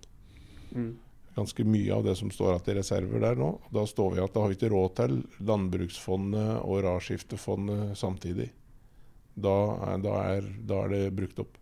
Mm. 0.75 0.91
Ganske 1.37 1.63
mye 1.63 1.95
av 1.95 2.03
det 2.03 2.17
som 2.19 2.31
står 2.35 2.57
igjen 2.57 2.73
i 2.73 2.77
reserver 2.81 3.23
der 3.23 3.39
nå. 3.39 3.53
Da 3.71 3.85
står 3.87 4.17
vi 4.17 4.23
at 4.25 4.35
da 4.35 4.43
har 4.43 4.51
vi 4.51 4.59
ikke 4.59 4.73
råd 4.73 4.95
til 4.99 5.21
Landbruksfondet 5.47 6.51
og 6.65 6.83
Rarskiftefondet 6.83 7.95
samtidig. 7.95 8.49
Da 9.39 9.55
er, 9.93 10.03
da, 10.03 10.19
er, 10.35 10.51
da 10.67 10.83
er 10.83 10.93
det 10.97 11.03
brukt 11.15 11.39
opp. 11.45 11.58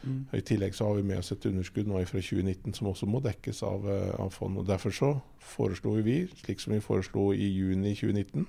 Mm. 0.00 0.20
I 0.32 0.40
tillegg 0.40 0.74
så 0.74 0.86
har 0.88 0.94
vi 0.96 1.02
med 1.04 1.18
oss 1.20 1.32
et 1.34 1.44
underskudd 1.50 1.88
nå 1.90 2.00
fra 2.08 2.22
2019 2.24 2.72
som 2.78 2.88
også 2.88 3.08
må 3.10 3.20
dekkes 3.24 3.62
av, 3.66 3.84
eh, 3.90 4.14
av 4.20 4.30
fond. 4.32 4.58
og 4.58 4.66
Derfor 4.68 4.94
så 4.96 5.10
foreslo 5.38 5.92
vi, 6.02 6.22
slik 6.44 6.60
som 6.60 6.72
vi 6.72 6.80
foreslo 6.80 7.32
i 7.32 7.50
juni 7.52 7.92
2019, 7.94 8.46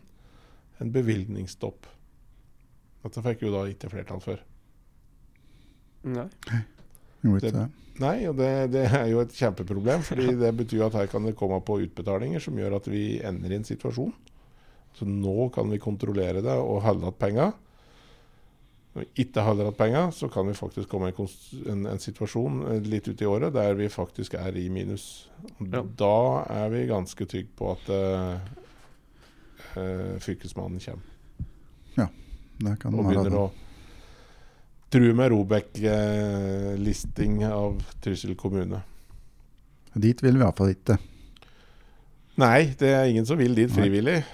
en 0.81 0.91
bevilgningsstopp. 0.91 1.89
Dette 3.03 3.23
fikk 3.25 3.43
jo 3.43 3.51
da 3.51 3.65
ikke 3.69 3.89
flertall 3.91 4.21
for. 4.21 4.39
Nei. 6.03 6.27
Det- 7.21 7.53
det. 7.53 7.69
Nei, 8.01 8.25
og 8.25 8.37
det, 8.37 8.71
det 8.73 8.85
er 8.87 9.07
jo 9.11 9.19
et 9.21 9.33
kjempeproblem. 9.35 10.01
fordi 10.01 10.33
det 10.43 10.55
betyr 10.57 10.85
at 10.87 10.93
her 10.93 11.07
kan 11.07 11.25
det 11.25 11.35
komme 11.35 11.59
på 11.61 11.81
utbetalinger 11.83 12.39
som 12.39 12.57
gjør 12.57 12.77
at 12.79 12.87
vi 12.87 13.19
ender 13.21 13.51
i 13.51 13.59
en 13.59 13.67
situasjon. 13.67 14.13
Så 14.97 15.05
nå 15.07 15.49
kan 15.53 15.69
vi 15.71 15.77
kontrollere 15.79 16.41
det 16.41 16.55
og 16.57 16.81
holde 16.81 17.05
igjen 17.05 17.19
penga. 17.19 17.51
Når 18.91 19.05
vi 19.05 19.09
ikke 19.23 19.41
har 19.45 19.53
igjen 19.55 19.77
penger, 19.77 20.11
så 20.11 20.27
kan 20.27 20.47
vi 20.49 20.53
faktisk 20.57 20.89
komme 20.91 21.11
i 21.11 21.13
en, 21.15 21.27
en, 21.71 21.85
en 21.93 22.01
situasjon 22.01 22.61
eh, 22.67 22.81
litt 22.91 23.07
ut 23.07 23.21
i 23.21 23.29
året 23.29 23.53
der 23.55 23.73
vi 23.79 23.87
faktisk 23.91 24.33
er 24.39 24.51
i 24.59 24.69
minus. 24.73 25.29
Ja. 25.63 25.81
Da 25.83 26.45
er 26.51 26.69
vi 26.73 26.89
ganske 26.89 27.25
trygge 27.25 27.49
på 27.57 27.71
at 27.71 27.89
uh, 27.89 28.37
Fylkesmannen 30.19 30.79
kommer 30.83 31.01
Det 32.61 32.79
kan 32.81 32.93
og 32.93 33.05
begynner 33.07 33.35
å 33.39 33.51
true 34.91 35.13
med 35.15 35.31
Robek-listing 35.31 37.43
av 37.47 37.79
Trysil 38.03 38.35
kommune. 38.35 38.81
Dit 39.93 40.23
vil 40.23 40.35
vi 40.35 40.41
iallfall 40.43 40.69
ikke. 40.73 40.97
Nei, 42.41 42.73
det 42.79 42.89
er 42.95 43.05
ingen 43.07 43.25
som 43.27 43.37
vil 43.39 43.55
dit 43.55 43.71
frivillig. 43.71 44.17
Eh, 44.19 44.25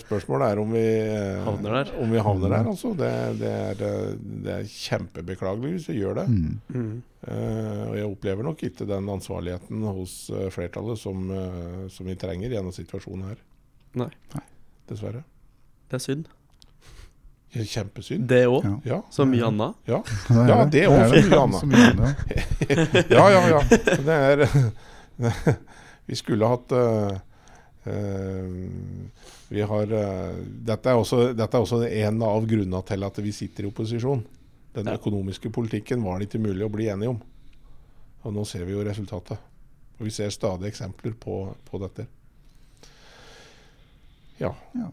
spørsmålet 0.00 0.52
er 0.52 0.60
om 0.62 0.70
vi 0.72 0.82
eh, 0.82 1.40
Havner 1.44 1.74
der. 1.76 1.90
Om 2.00 2.12
vi 2.14 2.20
havner 2.24 2.52
der, 2.54 2.68
altså. 2.72 2.92
Det, 2.96 3.10
det, 3.40 3.50
er, 3.52 3.82
eh, 3.88 4.12
det 4.44 4.54
er 4.54 4.68
kjempebeklagelig 4.70 5.74
hvis 5.76 5.88
vi 5.90 5.98
gjør 6.00 6.22
det. 6.22 6.26
Mm. 6.32 6.60
Mm. 6.72 7.02
Eh, 7.22 7.82
og 7.90 7.96
jeg 7.98 8.08
opplever 8.08 8.48
nok 8.48 8.64
ikke 8.68 8.88
den 8.88 9.10
ansvarligheten 9.12 9.82
hos 9.92 10.14
eh, 10.32 10.48
flertallet 10.54 11.00
som, 11.00 11.26
eh, 11.36 11.82
som 11.92 12.08
vi 12.08 12.16
trenger 12.18 12.48
i 12.48 12.54
denne 12.54 12.72
situasjonen 12.74 13.28
her. 13.32 13.42
Nei. 14.00 14.08
Dessverre. 14.88 15.20
Det 15.90 16.00
er 16.00 16.06
synd. 16.06 16.30
Kjempesynd. 17.52 18.24
Det 18.30 18.46
òg. 18.48 18.64
Ja. 18.88 19.02
Så 19.12 19.26
mye 19.28 19.44
annet. 19.50 19.76
Ja. 19.84 20.00
Ja, 20.32 20.62
det 20.64 20.86
annet. 20.88 21.58
Så 21.60 21.68
mye 21.68 21.90
annet. 21.92 22.16
ja, 23.12 23.26
ja, 23.28 23.42
ja. 23.52 23.60
Det 24.08 24.16
er 24.16 24.46
Vi 26.08 26.16
skulle 26.16 26.48
hatt 26.48 26.72
eh, 26.72 27.12
eh, 27.12 27.18
har 29.68 29.92
eh, 29.92 30.36
dette, 30.68 30.90
er 30.90 30.94
også, 31.00 31.32
dette 31.34 31.56
er 31.58 31.60
også 31.64 31.82
en 31.88 32.22
av 32.22 32.46
grunnene 32.46 32.82
til 32.86 33.02
at 33.04 33.18
vi 33.24 33.32
sitter 33.32 33.64
i 33.66 33.70
opposisjon. 33.72 34.24
Den 34.74 34.86
Ja. 34.86 34.94
økonomiske 34.96 35.50
politikken 35.52 36.02
var 36.02 36.18
det 36.18 36.28
ikke 36.30 36.40
mulig 36.46 36.64
å 36.64 36.72
bli 36.72 36.86
enige 36.88 37.10
om. 37.10 37.20
Og 38.24 38.32
nå 38.32 38.44
ser 38.46 38.64
vi 38.64 38.72
jo 38.72 38.84
resultatet. 38.86 39.38
Og 39.98 40.06
vi 40.06 40.10
ser 40.10 40.30
stadig 40.30 40.70
eksempler 40.70 41.12
på, 41.18 41.54
på 41.68 41.78
dette. 41.82 42.06
Ja. 44.38 44.54
Ja. 44.74 44.88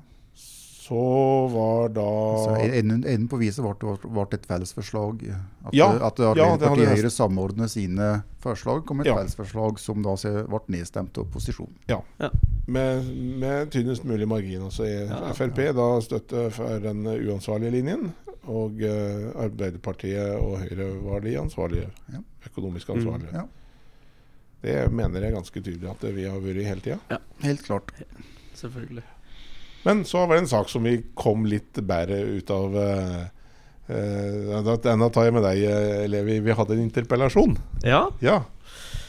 Så 0.90 1.48
var 1.54 1.90
da 1.94 2.04
Så 2.44 2.54
enden, 2.66 3.04
enden 3.06 3.28
på 3.30 3.38
viset 3.38 3.62
ble 3.62 3.76
det 3.78 4.10
ble 4.10 4.24
et 4.34 4.46
fellesforslag. 4.50 5.20
At, 5.66 5.74
Ja, 5.78 5.90
at 6.08 6.18
ja, 6.18 6.32
Arbeiderpartiet 6.32 6.82
ja, 6.82 6.90
og 6.90 6.98
Høyre 6.98 7.12
samordner 7.14 7.70
sine 7.70 8.08
forslag, 8.42 8.86
kom 8.90 9.02
et 9.04 9.08
Ja. 9.12 9.16
fellesforslag 9.20 9.78
som 9.80 10.02
da 10.02 10.16
ble 10.50 10.60
nedstemt 10.68 11.18
av 11.18 11.28
opposisjonen. 11.28 11.76
med, 12.68 13.06
med 13.40 13.70
tynnest 13.72 14.04
mulig 14.04 14.28
margin. 14.28 14.62
Altså 14.66 14.86
i 14.88 14.96
Ja, 15.08 15.32
Frp 15.34 15.62
da 15.78 15.88
støtte 16.02 16.50
for 16.52 16.80
den 16.80 17.04
uansvarlige 17.06 17.72
linjen, 17.72 18.12
og 18.50 18.82
uh, 18.82 19.30
Arbeiderpartiet 19.46 20.40
og 20.42 20.58
Høyre 20.64 20.90
var 21.06 21.20
de 21.22 21.36
ansvarlige. 21.38 21.90
Ja. 22.12 22.20
Økonomisk 22.50 22.90
Mm, 22.90 22.98
ansvarlige. 22.98 23.34
ja. 23.34 23.46
Det 24.62 24.92
mener 24.92 25.22
jeg 25.22 25.34
ganske 25.34 25.62
tydelig 25.64 25.90
at 25.90 26.02
vi 26.16 26.24
har 26.26 26.40
vært 26.40 26.66
hele 26.66 26.82
tida. 26.82 27.20
Helt 27.44 27.62
klart. 27.64 27.94
Selvfølgelig. 28.56 29.04
Men 29.86 30.04
så 30.06 30.26
var 30.26 30.36
det 30.36 30.44
en 30.44 30.52
sak 30.52 30.70
som 30.72 30.84
vi 30.84 30.98
kom 31.16 31.46
litt 31.50 31.80
bedre 31.88 32.20
ut 32.38 32.50
av. 32.52 32.76
Uh, 32.76 33.20
Enda 33.90 34.76
denne 34.84 35.08
tar 35.10 35.26
jeg 35.26 35.34
med 35.34 35.42
deg, 35.48 35.64
eh, 35.66 36.04
Levi. 36.12 36.36
Vi 36.46 36.54
hadde 36.54 36.76
en 36.76 36.84
interpellasjon. 36.84 37.56
Ja? 37.82 38.04
Ja. 38.22 38.44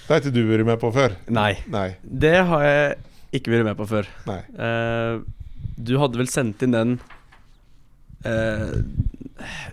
Det 0.06 0.14
har 0.14 0.22
ikke 0.22 0.32
du 0.32 0.42
vært 0.48 0.64
med 0.70 0.80
på 0.80 0.88
før? 0.94 1.16
Nei. 1.28 1.52
Nei. 1.68 1.90
Det 2.02 2.36
har 2.48 2.64
jeg 2.64 2.96
ikke 3.36 3.52
vært 3.52 3.68
med 3.68 3.76
på 3.76 3.86
før. 3.90 4.08
Nei. 4.30 4.40
Uh, 4.56 5.20
du 5.76 5.98
hadde 6.00 6.16
vel 6.20 6.30
sendt 6.32 6.64
inn 6.64 6.72
den 6.74 6.96
uh, 8.24 8.72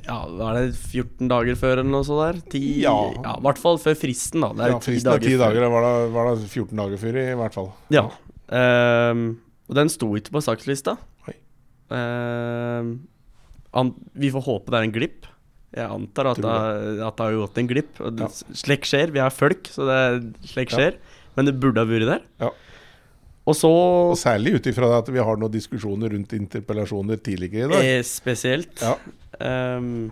ja, 0.07 0.17
hva 0.27 0.51
er 0.53 0.59
det 0.59 0.75
14 0.77 1.27
dager 1.31 1.57
før 1.59 1.79
eller 1.81 1.89
noe 1.91 2.05
sånt 2.07 2.21
der? 2.23 2.37
10, 2.53 2.61
Ja. 2.83 2.93
ja. 3.15 3.33
I 3.39 3.43
hvert 3.47 3.59
fall 3.63 3.79
før 3.83 3.97
fristen, 3.99 4.43
da. 4.43 4.51
Det 4.55 4.69
Ja, 4.71 4.77
fristen 4.83 5.07
er 5.09 5.17
dager 5.17 5.27
ti 5.27 5.33
før. 5.33 5.43
dager. 5.45 5.65
Det 5.65 5.71
var 5.73 5.87
da, 5.87 5.95
var 6.19 6.29
da 6.29 6.35
14 6.51 6.83
dager 6.83 7.01
før, 7.01 7.19
i 7.23 7.35
hvert 7.41 7.57
fall. 7.57 7.69
Ja. 7.95 8.05
Ehm, 8.59 9.25
og 9.67 9.75
den 9.75 9.89
sto 9.91 10.09
ikke 10.17 10.31
på 10.35 10.41
sakslista. 10.43 10.97
Ehm, 11.87 12.87
an, 13.77 13.93
vi 14.17 14.29
får 14.33 14.43
håpe 14.43 14.71
det 14.73 14.79
er 14.79 14.87
en 14.89 14.95
glipp. 14.95 15.27
Jeg 15.77 15.87
antar 15.91 16.31
at 16.31 16.39
det, 16.41 16.53
at 17.05 17.17
det 17.19 17.25
har 17.27 17.35
gått 17.41 17.57
en 17.61 17.67
glipp. 17.69 17.99
Og 18.03 18.19
Ja. 18.23 18.27
Slik 18.55 18.87
skjer. 18.87 19.11
Vi 19.13 19.19
er 19.23 19.29
folk, 19.31 19.67
så 19.71 19.85
det 19.87 19.97
er, 19.97 20.65
skjer. 20.67 20.97
Ja. 20.97 21.27
Men 21.37 21.45
det 21.45 21.59
burde 21.61 21.83
ha 21.83 21.85
vært 21.87 22.07
der. 22.09 22.23
Ja. 22.41 22.49
Og 23.47 23.55
så 23.55 23.69
Og 24.11 24.17
særlig 24.19 24.55
ut 24.57 24.65
ifra 24.67 24.89
at 24.97 25.07
vi 25.07 25.19
har 25.23 25.37
noen 25.39 25.51
diskusjoner 25.53 26.11
rundt 26.11 26.33
interpellasjoner 26.35 27.15
tidligere 27.23 27.69
i 27.69 27.71
dag. 27.71 27.85
eh, 27.85 28.01
spesielt 28.03 28.81
Ja. 28.81 28.95
Um, 29.77 30.11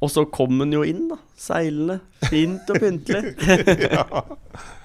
Og 0.00 0.08
så 0.10 0.24
kom 0.32 0.58
han 0.58 0.72
jo 0.72 0.82
inn, 0.82 1.08
da. 1.10 1.18
Seilende. 1.36 2.00
Fint 2.30 2.70
og 2.70 2.80
pyntelig. 2.80 3.36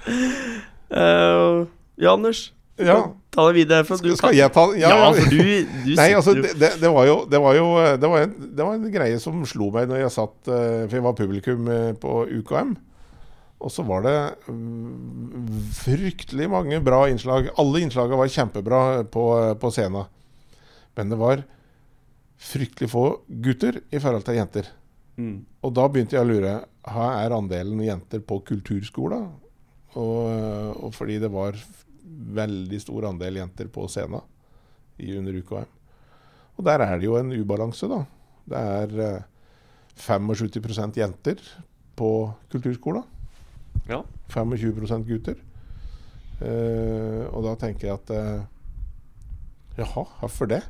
Eh, 0.95 1.65
ja, 1.97 2.11
Anders. 2.13 2.51
Ja. 2.81 2.97
Ta 3.31 3.45
det 3.47 3.55
videre. 3.55 3.83
Du 3.83 3.95
Skal, 3.95 4.15
skal 4.19 4.35
jeg 4.35 4.51
ta 4.51 4.65
Ja, 4.79 4.89
Ja, 4.91 5.11
for 5.15 5.31
du, 5.31 5.37
du 5.85 5.93
Nei, 5.95 6.09
altså, 6.15 6.33
det, 6.35 6.55
det, 6.81 6.89
var 6.91 7.07
jo, 7.07 7.15
det 7.31 7.39
var, 7.39 7.55
jo 7.55 7.69
det, 7.95 8.09
var 8.11 8.25
en, 8.25 8.35
det 8.57 8.67
var 8.67 8.75
en 8.75 8.91
greie 8.91 9.21
som 9.23 9.45
slo 9.47 9.69
meg 9.75 9.87
når 9.91 10.03
jeg 10.03 10.15
satt 10.15 10.51
eh, 10.51 10.83
For 10.87 10.97
jeg 10.97 11.05
var 11.05 11.15
publikum 11.17 11.71
eh, 11.71 11.93
på 11.99 12.25
UKM. 12.41 12.75
Og 13.65 13.71
så 13.71 13.85
var 13.87 14.03
det 14.05 14.15
mm, 14.51 15.69
fryktelig 15.77 16.49
mange 16.51 16.81
bra 16.83 17.05
innslag. 17.09 17.47
Alle 17.61 17.81
innslagene 17.85 18.19
var 18.19 18.31
kjempebra 18.31 18.81
på, 19.11 19.25
på 19.61 19.71
scenen. 19.73 20.11
Men 20.95 21.11
det 21.11 21.19
var 21.19 21.45
fryktelig 22.45 22.91
få 22.91 23.05
gutter 23.27 23.79
i 23.89 24.01
forhold 24.03 24.27
til 24.27 24.37
jenter. 24.37 24.69
Mm. 25.15 25.45
Og 25.63 25.71
da 25.75 25.87
begynte 25.87 26.17
jeg 26.17 26.25
å 26.25 26.27
lure 26.27 26.57
Hva 26.83 27.07
er 27.23 27.31
andelen 27.31 27.79
jenter 27.85 28.19
på 28.19 28.41
kulturskolen? 28.51 29.29
Og, 29.95 30.19
og 30.83 30.91
fordi 30.91 31.21
det 31.23 31.31
var 31.31 31.55
veldig 32.05 32.79
stor 32.81 33.09
andel 33.09 33.41
jenter 33.41 33.69
på 33.71 33.87
scenen 33.91 34.23
i 35.01 35.15
under 35.17 35.35
UKM. 35.35 35.71
Og 36.55 36.67
der 36.67 36.83
er 36.85 36.99
det 36.99 37.07
jo 37.09 37.17
en 37.19 37.33
ubalanse, 37.35 37.89
da. 37.91 38.03
Det 38.45 38.61
er 38.61 38.99
eh, 39.05 39.25
75 39.99 40.99
jenter 40.99 41.41
på 41.95 42.11
kulturskolen. 42.51 43.03
Ja. 43.89 44.01
25% 44.31 45.07
gutter. 45.07 45.41
Eh, 46.43 47.23
og 47.31 47.45
da 47.47 47.55
tenker 47.59 47.89
jeg 47.89 47.99
at 47.99 48.13
eh, 48.15 48.47
Jaha, 49.75 50.05
hvorfor 50.21 50.47
det? 50.47 50.61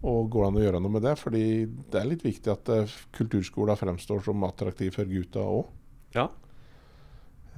Og 0.00 0.30
går 0.32 0.42
det 0.42 0.48
an 0.48 0.58
å 0.58 0.62
gjøre 0.64 0.80
noe 0.82 0.94
med 0.96 1.04
det? 1.06 1.14
Fordi 1.20 1.44
det 1.92 2.00
er 2.00 2.08
litt 2.08 2.24
viktig 2.24 2.50
at 2.50 2.70
uh, 2.72 2.94
kulturskolen 3.14 3.78
fremstår 3.78 4.22
som 4.24 4.46
attraktiv 4.46 4.94
for 4.96 5.06
gutta 5.06 5.44
òg. 5.44 5.68
Ja. 6.16 6.30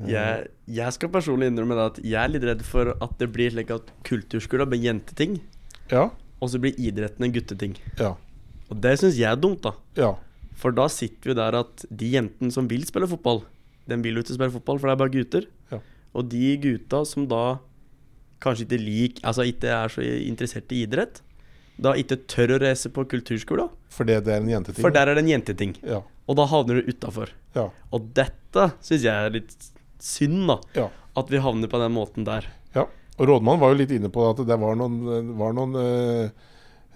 Jeg, 0.08 0.48
jeg 0.66 0.92
skal 0.96 1.10
personlig 1.12 1.50
innrømme 1.52 1.76
det 1.76 1.84
at 1.90 1.98
jeg 2.02 2.18
er 2.24 2.30
litt 2.32 2.44
redd 2.48 2.62
for 2.66 2.94
at 2.96 3.12
det 3.20 3.28
blir 3.34 3.50
slik 3.52 3.70
at 3.74 3.90
kulturskolen 4.08 4.70
blir 4.72 4.80
jenteting, 4.86 5.40
Ja. 5.92 6.08
og 6.40 6.48
så 6.50 6.58
blir 6.58 6.74
idretten 6.80 7.24
en 7.26 7.32
gutteting. 7.34 7.76
Ja. 8.00 8.14
Og 8.70 8.80
det 8.80 8.98
syns 8.98 9.18
jeg 9.20 9.28
er 9.30 9.36
dumt, 9.36 9.60
da. 9.62 9.74
Ja. 9.96 10.14
For 10.56 10.72
da 10.72 10.86
sitter 10.88 11.32
vi 11.32 11.34
der 11.38 11.58
at 11.60 11.84
de 11.90 12.08
jentene 12.14 12.50
som 12.54 12.66
vil 12.70 12.84
spille 12.88 13.06
fotball, 13.10 13.42
de 13.86 13.96
vil 14.02 14.14
jo 14.16 14.22
ikke 14.24 14.34
spille 14.38 14.54
fotball, 14.54 14.78
for 14.80 14.88
det 14.88 14.94
er 14.96 15.02
bare 15.02 15.12
gutter. 15.12 15.46
Ja. 15.70 15.78
Og 16.14 16.28
de 16.32 16.56
gutta 16.62 17.04
som 17.08 17.26
da 17.28 17.58
kanskje 18.42 18.64
ikke 18.66 18.80
lik, 18.82 19.20
altså 19.22 19.44
ikke 19.46 19.68
er 19.70 19.88
så 19.92 20.02
interessert 20.02 20.72
i 20.74 20.82
idrett, 20.86 21.20
da 21.82 21.92
ikke 21.98 22.18
tør 22.30 22.56
å 22.56 22.60
reise 22.62 22.90
på 22.92 23.04
kulturskolen, 23.08 23.70
Fordi 23.92 24.16
det 24.24 24.32
er 24.34 24.40
en 24.42 24.48
jenteting. 24.50 24.82
for 24.82 24.90
der 24.90 25.08
er 25.08 25.14
det 25.14 25.24
en 25.24 25.30
jenteting. 25.30 25.76
Ja. 25.82 26.00
Og 26.28 26.36
da 26.36 26.46
havner 26.46 26.80
du 26.80 26.90
utafor. 26.92 27.28
Ja. 27.54 27.68
Og 27.92 28.12
dette 28.14 28.72
syns 28.80 29.02
jeg 29.04 29.12
er 29.12 29.30
litt 29.30 29.56
synd, 30.02 30.46
da. 30.50 30.58
Ja. 30.76 30.88
At 31.18 31.30
vi 31.30 31.40
havner 31.44 31.70
på 31.70 31.80
den 31.82 31.94
måten 31.94 32.28
der. 32.28 32.48
ja. 32.74 32.88
Og 33.20 33.28
rådmannen 33.28 33.60
var 33.60 33.74
jo 33.74 33.76
litt 33.76 33.92
inne 33.92 34.08
på 34.10 34.22
at 34.24 34.40
det 34.48 34.56
var 34.58 34.76
noen, 34.80 35.32
var 35.36 35.52
noen 35.54 35.74
eh, 35.78 36.30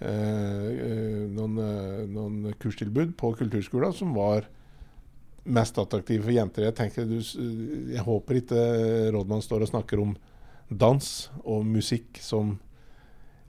eh, 0.01 1.27
noen, 1.37 1.59
eh, 1.61 2.05
noen 2.09 2.55
kurstilbud 2.59 3.13
på 3.21 3.35
kulturskolen 3.37 3.93
som 3.95 4.15
var 4.17 4.49
mest 5.45 5.77
attraktive 5.79 6.25
for 6.25 6.35
jenter. 6.35 6.65
Jeg 6.67 6.77
tenker 6.81 7.07
du, 7.07 7.19
jeg 7.21 8.03
håper 8.03 8.41
ikke 8.41 8.63
rådmannen 9.15 9.45
står 9.45 9.67
og 9.67 9.71
snakker 9.75 10.03
om 10.03 10.17
dans 10.73 11.13
og 11.45 11.69
musikk 11.69 12.19
som 12.25 12.57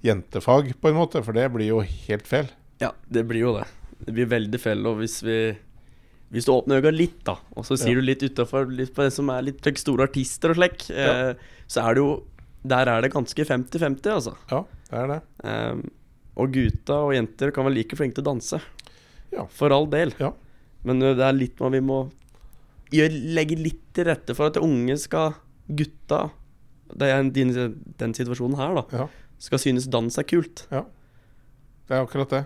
jentefag, 0.06 0.76
på 0.78 0.92
en 0.92 1.00
måte, 1.00 1.24
for 1.26 1.34
det 1.34 1.48
blir 1.56 1.72
jo 1.72 1.80
helt 1.82 2.28
feil. 2.30 2.52
Ja, 2.84 2.92
det 3.10 3.26
blir 3.32 3.48
jo 3.48 3.56
det. 3.58 3.66
Det 4.06 4.14
blir 4.14 4.30
veldig 4.30 4.60
feil. 4.62 4.86
Og 4.86 5.00
hvis 5.02 5.18
vi 5.26 5.40
Hvis 6.34 6.46
du 6.48 6.52
åpner 6.52 6.82
øynene 6.82 6.98
litt, 6.98 7.20
da, 7.24 7.38
og 7.56 7.64
så 7.64 7.78
sier 7.80 7.96
Ja. 7.96 8.02
du 8.02 8.08
litt 8.08 8.24
utafor 8.24 8.66
på 8.68 9.04
det 9.04 9.14
som 9.14 9.30
er 9.30 9.46
litt 9.48 9.64
store 9.80 10.08
artister 10.10 10.52
og 10.52 10.58
slik, 10.58 10.90
eh, 10.92 11.36
så 11.68 11.84
er 11.88 11.94
det 11.96 12.04
jo 12.04 12.24
Der 12.68 12.90
er 12.90 13.02
det 13.02 13.14
ganske 13.14 13.46
50-50, 13.46 14.12
altså. 14.12 14.36
Ja, 14.52 14.66
det 14.90 14.98
er 15.00 15.08
det. 15.08 15.22
Um, 15.46 15.84
og 16.36 16.52
gutta 16.52 16.98
og 17.06 17.14
jenter 17.14 17.52
kan 17.54 17.64
være 17.64 17.76
like 17.76 17.96
flinke 17.96 18.16
til 18.16 18.24
å 18.26 18.34
danse. 18.34 18.60
Ja. 19.32 19.46
For 19.46 19.72
all 19.72 19.86
del. 19.86 20.12
Ja. 20.20 20.34
Men 20.84 21.00
det 21.00 21.20
er 21.20 21.38
litt 21.38 21.62
noe 21.62 21.72
vi 21.72 21.80
må 21.80 22.12
gjøre, 22.92 23.14
legge 23.38 23.56
litt 23.56 23.82
til 23.94 24.10
rette 24.10 24.36
for 24.36 24.48
at 24.52 24.60
unge 24.60 24.98
skal 25.00 25.36
Gutta 25.68 26.30
Det 26.96 27.08
er 27.12 27.24
din, 27.36 27.50
den 28.00 28.14
situasjonen 28.16 28.56
her, 28.56 28.76
da. 28.76 28.84
Ja. 29.04 29.08
Skal 29.40 29.60
synes 29.60 29.88
dans 29.92 30.18
er 30.18 30.24
kult. 30.24 30.66
Ja. 30.72 30.86
Det 31.88 31.96
er 31.96 32.04
akkurat 32.06 32.30
det. 32.30 32.46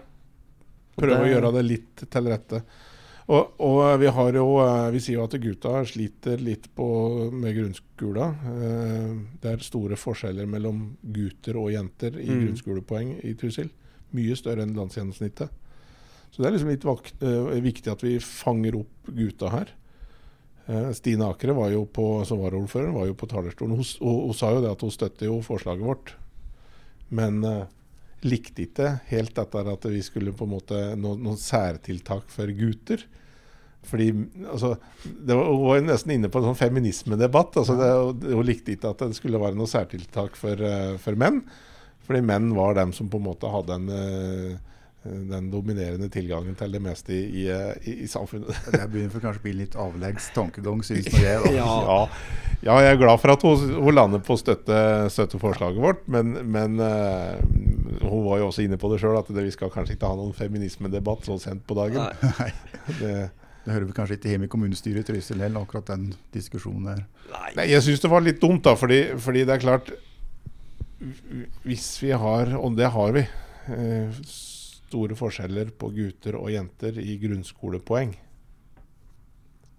Prøve 0.97 1.21
å 1.23 1.29
gjøre 1.29 1.51
det 1.55 1.65
litt 1.65 2.03
til 2.11 2.29
rette. 2.29 2.63
Og, 3.29 3.51
og 3.61 3.99
vi 4.01 4.07
har 4.09 4.33
jo 4.33 4.45
eh, 4.63 4.87
Vi 4.95 4.99
sier 4.99 5.19
jo 5.19 5.25
at 5.27 5.35
gutta 5.41 5.83
sliter 5.85 6.41
litt 6.41 6.65
på, 6.75 6.87
med 7.31 7.53
grunnskolen. 7.55 8.35
Eh, 8.51 9.11
Det 9.43 9.51
er 9.53 9.65
store 9.65 9.95
forskjeller 9.99 10.45
mellom 10.49 10.97
gutter 11.01 11.57
og 11.61 11.71
jenter 11.71 12.17
i 12.19 12.27
Mm. 12.31 12.45
grunnskolepoeng 12.47 13.11
i 13.23 13.33
Trysil. 13.37 13.69
Mye 14.13 14.35
større 14.35 14.63
enn 14.65 14.73
landsgjennomsnittet. 14.75 15.49
Så 16.31 16.41
det 16.41 16.47
er 16.47 16.51
liksom 16.55 16.69
litt 16.71 16.83
vakt, 16.87 17.13
eh, 17.23 17.61
viktig 17.61 17.91
at 17.91 18.01
vi 18.03 18.17
fanger 18.19 18.75
opp 18.81 19.11
gutta 19.15 19.49
her. 19.51 19.67
Stine 20.93 21.25
Akre 21.27 21.51
var 21.57 21.71
jo 21.73 21.85
på, 21.85 22.23
som 22.25 22.39
varaordfører 22.39 22.93
var 22.93 23.07
jo 23.09 23.13
på 23.17 23.27
talerstolen. 23.27 23.75
Hun, 23.75 23.83
hun, 23.99 24.19
hun 24.29 24.33
sa 24.37 24.51
jo 24.53 24.61
det 24.61 24.69
at 24.71 24.81
hun 24.85 24.91
støtter 24.93 25.25
jo 25.27 25.41
forslaget 25.43 25.83
vårt. 25.83 26.13
Men 27.09 27.41
likte 28.27 28.67
ikke 28.67 28.91
helt 29.09 29.33
dette 29.37 29.63
at 29.73 29.87
vi 29.89 30.01
skulle 30.05 30.33
på 30.35 30.45
en 30.45 30.53
måte 30.53 30.79
noen, 30.99 31.21
noen 31.25 31.39
særtiltak 31.39 32.29
for 32.33 32.51
gutter. 32.53 33.03
Fordi 33.87 34.11
altså, 34.45 34.75
det 35.03 35.33
var, 35.33 35.47
Hun 35.49 35.63
var 35.65 35.79
jo 35.79 35.85
nesten 35.87 36.13
inne 36.13 36.29
på 36.29 36.41
en 36.41 36.51
sånn 36.51 36.59
feminismedebatt. 36.59 37.57
Altså 37.61 37.77
det, 37.79 37.89
hun 38.29 38.45
likte 38.45 38.75
ikke 38.75 38.93
at 38.93 39.01
det 39.01 39.17
skulle 39.17 39.41
være 39.41 39.57
noe 39.57 39.69
særtiltak 39.69 40.37
for, 40.37 40.61
eh, 40.61 40.97
for 41.01 41.17
menn. 41.17 41.41
Fordi 42.05 42.21
menn 42.25 42.51
var 42.57 42.77
dem 42.77 42.93
som 42.93 43.09
på 43.09 43.21
en 43.21 43.27
måte 43.29 43.49
hadde 43.49 43.77
en, 43.79 43.89
eh, 43.89 44.59
den 45.03 45.47
dominerende 45.49 46.05
tilgangen 46.13 46.53
til 46.53 46.75
det 46.75 46.81
meste 46.83 47.15
i, 47.15 47.21
i, 47.41 47.45
i, 47.89 47.93
i 48.05 48.07
samfunnet. 48.09 48.53
Det 48.69 48.83
begynner 48.91 49.09
for 49.09 49.23
kanskje 49.23 49.41
å 49.41 49.45
bli 49.47 49.53
litt 49.63 49.77
avleggs 49.79 50.27
tankegang, 50.35 50.83
synes 50.85 51.09
nå 51.09 51.23
jeg. 51.23 51.41
da. 51.41 51.53
Ja. 51.55 52.03
ja, 52.67 52.75
jeg 52.85 52.93
er 52.93 52.99
glad 53.01 53.21
for 53.23 53.33
at 53.33 53.45
hun, 53.47 53.73
hun 53.81 53.97
lander 53.97 54.21
på 54.21 54.37
å 54.37 54.41
støtte, 54.41 54.77
støtte 55.09 55.41
forslaget 55.41 55.81
vårt, 55.81 56.03
men, 56.05 56.35
men 56.53 56.77
eh, 56.85 57.39
hun 58.03 58.27
var 58.27 58.43
jo 58.43 58.51
også 58.51 58.67
inne 58.67 58.77
på 58.81 58.91
det 58.93 59.01
sjøl, 59.01 59.17
at 59.17 59.31
det, 59.33 59.45
vi 59.47 59.55
skal 59.55 59.73
kanskje 59.73 59.97
ikke 59.97 60.11
ha 60.11 60.19
noen 60.19 60.37
feminismedebatt 60.37 61.25
så 61.25 61.39
sent 61.41 61.65
på 61.65 61.79
dagen. 61.81 62.05
Nei. 62.37 62.51
Det, 62.99 63.15
Det 63.61 63.73
hører 63.75 63.89
vi 63.89 63.97
kanskje 63.97 64.15
ikke 64.17 64.31
hjemme 64.35 64.47
i 64.47 64.53
kommunestyret 64.53 65.03
i 65.03 65.09
Trysil 65.09 65.41
heller, 65.41 65.65
akkurat 65.65 65.89
den 65.89 66.07
diskusjonen 66.33 66.87
der. 66.93 67.03
Nei. 67.33 67.51
nei, 67.57 67.67
jeg 67.73 67.85
syns 67.85 68.05
det 68.05 68.13
var 68.13 68.25
litt 68.25 68.41
dumt, 68.41 68.63
da, 68.65 68.77
fordi, 68.77 69.03
fordi 69.21 69.43
det 69.49 69.57
er 69.57 69.65
klart 69.65 69.91
Hvis 71.65 71.95
vi 72.01 72.09
har, 72.13 72.53
og 72.57 72.77
det 72.77 72.89
har 72.93 73.13
vi, 73.17 73.25
eh, 73.73 74.23
store 74.91 75.15
forskjeller 75.15 75.71
på 75.79 75.89
gutter 75.95 76.35
og 76.39 76.51
jenter 76.51 76.99
i 76.99 77.15
grunnskolepoeng, 77.21 78.13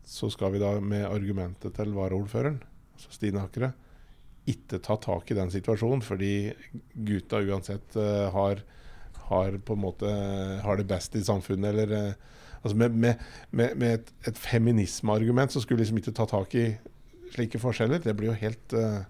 så 0.09 0.31
skal 0.33 0.55
vi 0.55 0.63
da 0.63 0.75
med 0.81 1.07
argumentet 1.07 1.77
til 1.77 1.93
varaordføreren, 1.95 2.59
altså 2.97 3.13
Stine 3.15 3.45
Akre, 3.45 3.73
ikke 4.49 4.81
ta 4.83 4.97
tak 4.99 5.31
i 5.31 5.37
den 5.39 5.53
situasjonen, 5.55 6.03
fordi 6.03 6.51
gutta 7.07 7.39
uansett 7.45 7.95
eh, 8.01 8.27
har, 8.35 8.65
har 9.29 9.59
måte 9.79 10.11
har 10.65 10.81
det 10.81 10.89
best 10.91 11.15
i 11.15 11.23
samfunnet, 11.23 11.71
eller 11.71 11.95
eh, 11.99 12.31
altså 12.63 12.77
Med, 12.79 12.91
med, 13.51 13.77
med, 13.77 13.89
et, 13.93 14.13
et 14.27 14.39
feminismeargument 14.39 15.53
så 15.53 15.61
skulle 15.61 15.79
vi 15.79 15.85
liksom 15.85 15.99
ikke 15.99 16.15
ta 16.15 16.27
tak 16.31 16.55
i 16.55 16.67
slike 17.35 17.59
forskjeller. 17.59 18.03
Det 18.03 18.15
blir 18.15 18.31
jo 18.31 18.39
helt 18.39 18.75
eh, 18.79 19.03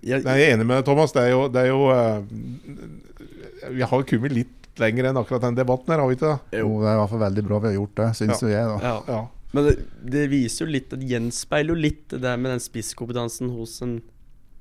Jeg, 0.00 0.24
jeg 0.24 0.46
er 0.46 0.54
enig 0.54 0.64
med 0.66 0.78
deg, 0.80 0.86
Thomas. 0.88 1.12
Det 1.12 1.26
er 1.26 1.34
jo, 1.34 1.42
det 1.52 1.66
er 1.66 1.68
jo 1.68 1.80
uh, 1.92 3.68
Vi 3.76 3.84
har 3.84 4.06
kommet 4.08 4.32
litt 4.32 4.80
lenger 4.80 5.10
enn 5.10 5.18
akkurat 5.20 5.44
den 5.44 5.58
debatten 5.58 5.92
her, 5.92 6.00
har 6.00 6.08
vi 6.08 6.16
ikke 6.16 6.30
det? 6.30 6.60
Jo. 6.62 6.70
Det 6.80 6.88
er 6.88 6.96
i 6.96 7.00
hvert 7.02 7.12
fall 7.12 7.22
veldig 7.26 7.44
bra 7.46 7.60
vi 7.60 7.70
har 7.70 7.76
gjort 7.76 8.00
det, 8.00 8.08
syns 8.20 8.42
jo 8.44 8.50
jeg. 8.52 8.70
da. 8.70 8.78
ja. 8.86 8.96
Ja. 9.10 9.20
Men 9.50 9.66
det, 9.66 9.72
det 10.14 10.28
viser 10.30 10.62
jo 10.62 10.70
litt 10.70 10.92
Det 10.94 11.08
gjenspeiler 11.10 11.74
jo 11.74 11.82
litt 11.82 12.04
det 12.12 12.20
der 12.22 12.36
med 12.38 12.52
den 12.54 12.62
spisskompetansen 12.62 13.50
hos 13.50 13.80
en 13.82 13.96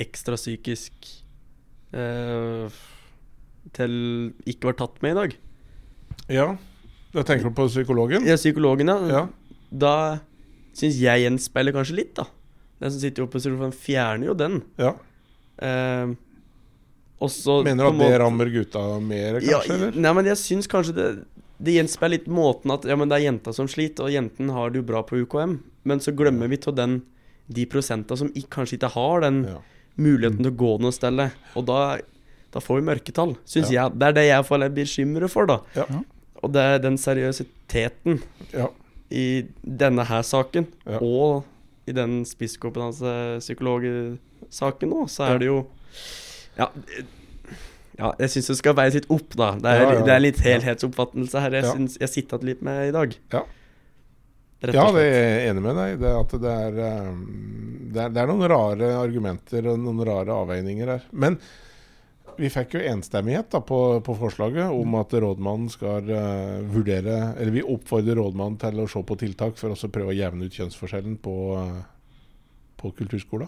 ekstra 0.02 0.34
psykisk 0.40 1.12
uh, 1.94 2.66
Til 3.76 3.94
ikke 4.50 4.72
var 4.72 4.80
tatt 4.80 4.98
med 5.06 5.14
i 5.14 5.20
dag. 5.20 5.36
Ja. 6.32 6.48
Da 7.14 7.26
tenker 7.26 7.50
du 7.50 7.56
på 7.58 7.68
psykologen? 7.70 8.26
Ja, 8.26 8.38
psykologen, 8.40 8.90
ja. 8.90 8.98
Ja. 9.14 9.22
Da 9.70 9.94
syns 10.78 10.98
jeg 11.02 11.26
gjenspeiler 11.26 11.76
kanskje 11.76 12.00
litt, 12.00 12.16
da. 12.18 12.26
Den 12.80 12.94
som 12.94 13.02
sitter 13.02 13.26
oppe, 13.26 13.38
opposisjon, 13.38 13.76
fjerner 13.76 14.32
jo 14.32 14.36
den. 14.38 14.62
ja. 14.80 14.96
Eh, 15.62 16.14
også, 17.20 17.64
Mener 17.68 17.84
du 17.84 17.90
at 17.90 17.96
at 18.00 18.12
det 18.14 18.20
rammer 18.22 18.50
gutta 18.54 18.82
mer, 19.04 19.40
ja, 19.44 19.60
kanskje? 19.60 19.76
eller? 19.76 19.98
Nei, 20.00 20.14
men 20.16 20.26
jeg 20.30 20.38
syns 20.40 20.70
kanskje 20.72 20.94
det 20.96 21.08
Det 21.60 21.74
gjenspeiler 21.76 22.14
litt 22.16 22.28
måten 22.32 22.72
at 22.72 22.86
Ja, 22.88 22.96
men 22.96 23.10
det 23.12 23.18
er 23.18 23.26
jenta 23.28 23.52
som 23.54 23.68
sliter, 23.68 24.06
og 24.08 24.14
jenten 24.14 24.50
har 24.56 24.70
det 24.72 24.80
jo 24.80 24.86
bra 24.88 25.02
på 25.04 25.20
UKM. 25.26 25.58
Men 25.84 26.00
så 26.00 26.14
glemmer 26.16 26.48
vi 26.48 26.56
til 26.58 26.72
den 26.78 27.02
de 27.52 27.66
prosenta 27.66 28.16
som 28.16 28.30
kanskje 28.32 28.78
ikke 28.78 28.92
har 28.94 29.22
den 29.26 29.44
Ja. 29.44 29.58
muligheten 29.98 30.38
til 30.44 30.52
å 30.54 30.56
gå 30.56 30.80
noe 30.80 30.92
sted. 30.96 31.20
Og 31.58 31.66
da, 31.66 31.98
da 32.54 32.60
får 32.62 32.80
vi 32.80 32.86
mørketall, 32.88 33.36
syns 33.44 33.70
jeg. 33.74 33.92
Det 34.00 34.08
er 34.08 34.14
det 34.14 34.26
jeg 34.30 34.46
får 34.46 34.64
er 34.64 34.70
bekymret 34.70 35.30
for, 35.30 35.46
da. 35.46 35.60
Ja. 35.76 35.86
Ja. 35.90 36.02
Og 36.44 36.54
det 36.54 36.62
er 36.62 36.80
den 36.80 36.96
seriøsiteten 36.96 38.22
Ja. 38.54 38.68
i 39.12 39.44
denne 39.66 40.06
her 40.06 40.22
saken, 40.22 40.68
Ja. 40.88 41.00
og 41.02 41.44
i 41.88 41.92
den 41.92 42.24
spisskompetanse-psykologsaken 44.40 44.90
nå, 44.90 45.08
så 45.08 45.24
er 45.30 45.40
det 45.40 45.50
jo 45.50 45.60
Ja, 46.58 46.70
ja 48.00 48.14
jeg 48.20 48.30
syns 48.30 48.48
det 48.48 48.58
skal 48.58 48.76
veie 48.76 48.92
sitt 48.92 49.10
opp, 49.10 49.36
da. 49.36 49.54
Det 49.60 49.70
er, 49.70 49.82
Ja, 49.82 49.94
ja, 49.94 50.04
det 50.06 50.14
er 50.14 50.20
litt 50.24 50.44
helhetsoppfattelse 50.44 51.40
her 51.40 51.52
jeg 51.52 51.64
Ja. 51.64 51.74
syns 51.74 51.98
jeg 52.00 52.10
sitter 52.10 52.44
litt 52.44 52.62
med 52.62 52.90
i 52.90 52.92
dag. 52.92 53.16
Ja. 53.32 53.44
Rett 54.62 54.76
Ja, 54.76 54.92
det 54.92 55.02
er 55.08 55.40
jeg 55.40 55.50
enig 55.54 55.62
med 55.64 55.76
deg. 55.76 56.00
Det, 56.00 56.12
at 56.20 56.36
det 56.42 56.52
er, 56.52 57.08
um, 57.08 57.90
det 57.94 58.02
er 58.04 58.10
Det 58.10 58.22
er 58.22 58.28
noen 58.28 58.50
rare 58.50 58.92
argumenter 59.00 59.68
og 59.72 59.80
noen 59.80 60.04
rare 60.04 60.36
avveininger 60.36 60.88
her. 60.88 61.04
Men 61.14 61.40
vi 62.40 62.50
fikk 62.50 62.76
jo 62.76 62.80
enstemmighet 62.80 63.50
da, 63.52 63.60
på, 63.60 64.00
på 64.04 64.16
forslaget 64.16 64.72
om 64.72 64.96
at 64.96 65.12
rådmannen 65.12 65.70
skal 65.70 66.04
uh, 66.08 66.60
vurdere 66.72 67.36
Eller 67.38 67.52
vi 67.52 67.64
oppfordrer 67.64 68.16
rådmannen 68.16 68.60
til 68.60 68.80
å 68.80 68.88
se 68.88 69.04
på 69.04 69.16
tiltak 69.20 69.58
for 69.60 69.72
også 69.72 69.88
å 69.88 69.92
prøve 69.96 70.12
å 70.12 70.20
jevne 70.20 70.48
ut 70.48 70.60
kjønnsforskjellen 70.60 71.18
på, 71.24 71.36
uh, 71.56 71.82
på 72.80 72.92
kulturskolen. 73.00 73.48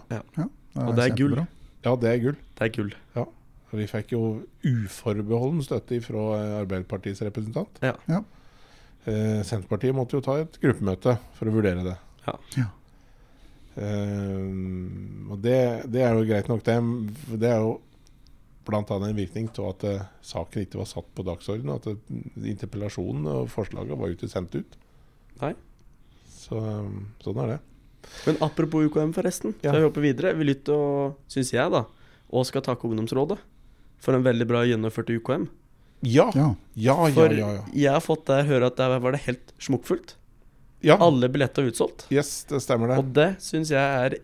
Og 0.80 0.92
det 0.96 1.06
er 1.06 1.16
gull. 1.16 1.38
Ja, 1.84 1.94
det 1.98 2.10
er 2.10 2.20
gull. 2.22 2.36
Det 2.58 2.68
er 2.68 2.74
gull. 2.76 2.92
Ja. 3.16 3.26
vi 3.72 3.88
fikk 3.88 4.12
jo 4.12 4.22
uforbeholden 4.68 5.62
støtte 5.64 5.98
fra 6.04 6.22
uh, 6.36 6.60
Arbeiderpartiets 6.60 7.22
representant. 7.24 7.80
Ja. 7.84 7.96
Ja. 8.08 8.22
Eh, 9.04 9.40
Senterpartiet 9.42 9.96
måtte 9.96 10.14
jo 10.14 10.22
ta 10.22 10.36
et 10.38 10.58
gruppemøte 10.62 11.16
for 11.34 11.50
å 11.50 11.54
vurdere 11.56 11.82
det. 11.86 11.96
Ja. 12.26 12.34
Ja. 12.60 12.68
Eh, 13.82 14.44
og 15.32 15.40
det, 15.42 15.56
det 15.90 16.04
er 16.04 16.14
jo 16.14 16.28
greit 16.28 16.50
nok, 16.52 16.62
det. 16.68 16.76
Det 17.42 17.50
er 17.50 17.64
jo 17.64 17.80
bl.a. 18.68 18.82
en 18.82 19.16
virkning 19.16 19.50
av 19.56 19.72
at 19.72 19.86
eh, 19.88 20.06
saken 20.26 20.66
ikke 20.66 20.80
var 20.82 20.90
satt 20.90 21.10
på 21.16 21.26
dagsordenen. 21.26 21.80
At 21.80 21.88
det, 21.88 21.98
interpellasjonen 22.54 23.26
og 23.32 23.50
forslaget 23.52 23.98
var 23.98 24.10
jo 24.10 24.18
ikke 24.18 24.30
sendt 24.30 24.54
ut. 24.58 24.78
Nei. 25.42 25.54
Så 26.30 26.60
eh, 26.62 26.96
sånn 27.24 27.42
er 27.42 27.54
det. 27.56 27.60
Men 28.26 28.36
apropos 28.44 28.84
UKM, 28.88 29.12
forresten. 29.16 29.54
Ja. 29.62 29.70
Så 29.72 29.78
jeg 29.80 29.86
hopper 29.88 30.04
videre. 30.04 30.34
Vi 30.38 30.44
lytter 30.48 30.74
og, 30.76 31.16
syns 31.32 31.52
jeg, 31.54 31.70
da, 31.72 31.84
og 32.32 32.46
skal 32.48 32.62
takke 32.66 32.88
Ungdomsrådet 32.88 33.38
for 34.02 34.14
en 34.18 34.24
veldig 34.26 34.46
bra 34.50 34.64
gjennomført 34.66 35.10
UKM. 35.14 35.48
Ja, 36.02 36.26
Ja. 36.34 36.48
ja, 36.74 36.96
ja. 37.06 37.12
For 37.14 37.30
jeg 37.78 37.92
har 37.94 38.00
fått 38.02 38.24
der 38.26 38.42
høre 38.48 38.66
at 38.72 38.76
der 38.80 38.98
var 38.98 39.12
det 39.14 39.20
helt 39.28 39.52
smukkfullt. 39.62 40.16
ja. 40.82 40.96
Alle 40.98 41.28
billetter 41.30 41.62
utsolgt. 41.70 42.06
Yes, 42.10 42.42
det 42.50 42.58
stemmer 42.64 42.88
det. 42.90 42.98
Og 42.98 43.12
det 43.14 43.28
syns 43.40 43.70
jeg 43.70 43.78
er 43.78 44.16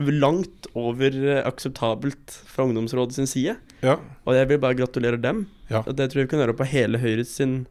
langt 0.00 0.66
over 0.78 1.12
eh, 1.14 1.42
akseptabelt 1.46 2.30
fra 2.48 2.64
Ungdomsrådet 2.64 3.14
sin 3.14 3.26
side. 3.30 3.56
Ja. 3.84 3.98
Og 4.26 4.34
jeg 4.36 4.48
vil 4.50 4.58
bare 4.62 4.74
gratulere 4.78 5.20
dem. 5.20 5.44
Ja. 5.70 5.82
Og 5.86 5.94
det 5.98 6.10
tror 6.10 6.22
jeg 6.22 6.28
vi 6.28 6.32
kan 6.34 6.42
gjøre 6.44 6.56
på 6.58 6.66
hele 6.70 6.98
Høyres 7.02 7.34
sin, 7.36 7.66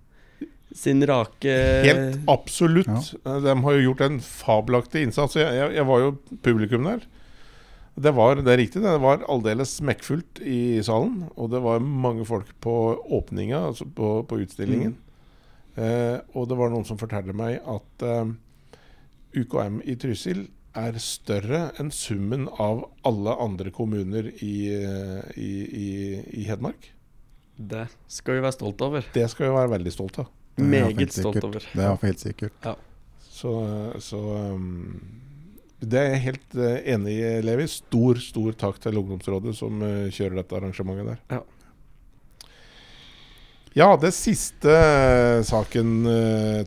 sin 0.76 1.02
rake 1.10 1.54
Helt 1.86 2.28
absolutt. 2.30 2.90
Ja. 2.90 3.32
Eh, 3.36 3.40
De 3.48 3.56
har 3.64 3.78
jo 3.78 3.86
gjort 3.90 4.04
en 4.06 4.20
fabelaktig 4.22 5.04
innsats. 5.08 5.36
Jeg, 5.40 5.50
jeg, 5.58 5.74
jeg 5.80 5.88
var 5.90 6.04
jo 6.04 6.12
publikum 6.46 6.86
der. 6.90 7.06
Det 8.00 8.14
var 8.16 8.40
det 8.40 8.52
er 8.54 8.62
riktig, 8.62 8.80
det 8.86 8.94
var 9.04 9.26
aldeles 9.28 9.74
smekkfullt 9.82 10.40
i 10.48 10.80
salen. 10.86 11.26
Og 11.36 11.50
det 11.52 11.60
var 11.66 11.82
mange 11.84 12.24
folk 12.28 12.52
på 12.64 12.76
åpninga, 13.18 13.60
altså 13.72 13.88
på, 13.92 14.12
på 14.30 14.40
utstillingen. 14.46 14.94
Eh, 15.76 16.20
og 16.36 16.48
det 16.52 16.58
var 16.60 16.72
noen 16.72 16.88
som 16.88 17.00
fortalte 17.02 17.36
meg 17.36 17.60
at 17.68 18.06
eh, 18.08 18.32
UKM 19.42 19.82
i 19.84 19.98
Trysil 20.00 20.46
er 20.80 20.96
større 21.02 21.66
enn 21.82 21.90
summen 21.92 22.48
av 22.62 22.86
alle 23.08 23.34
andre 23.42 23.72
kommuner 23.76 24.30
i, 24.38 24.56
eh, 24.78 25.22
i, 25.36 25.52
i, 25.68 25.90
i 26.40 26.48
Hedmark. 26.48 26.92
Det 27.60 27.88
skal 28.08 28.38
vi 28.38 28.44
være 28.46 28.56
stolt 28.56 28.82
over. 28.86 29.04
Det 29.14 29.26
skal 29.34 29.50
vi 29.50 29.56
være 29.58 29.74
veldig 29.76 29.92
stolt 29.92 30.22
av. 30.24 30.30
Meget 30.60 31.14
stolt 31.14 31.40
sikkert. 31.40 31.48
over. 31.48 31.66
Det 31.74 31.86
er 31.86 32.02
helt 32.04 32.24
sikkert. 32.24 32.70
Så, 33.40 33.54
så 34.04 34.20
um, 34.20 35.00
Det 35.80 36.00
er 36.00 36.10
jeg 36.14 36.26
helt 36.26 36.58
uh, 36.60 36.76
enig 36.96 37.14
i, 37.20 37.30
Levi. 37.46 37.68
Stor, 37.72 38.20
stor 38.20 38.58
takk 38.60 38.82
til 38.84 39.00
Ungdomsrådet 39.00 39.56
som 39.56 39.80
uh, 39.80 40.10
kjører 40.12 40.42
dette 40.42 40.60
arrangementet 40.60 41.14
der. 41.14 41.24
Ja. 41.38 41.46
Ja, 43.78 43.88
det 44.02 44.12
siste 44.18 44.74
uh, 44.74 45.46
saken, 45.46 46.04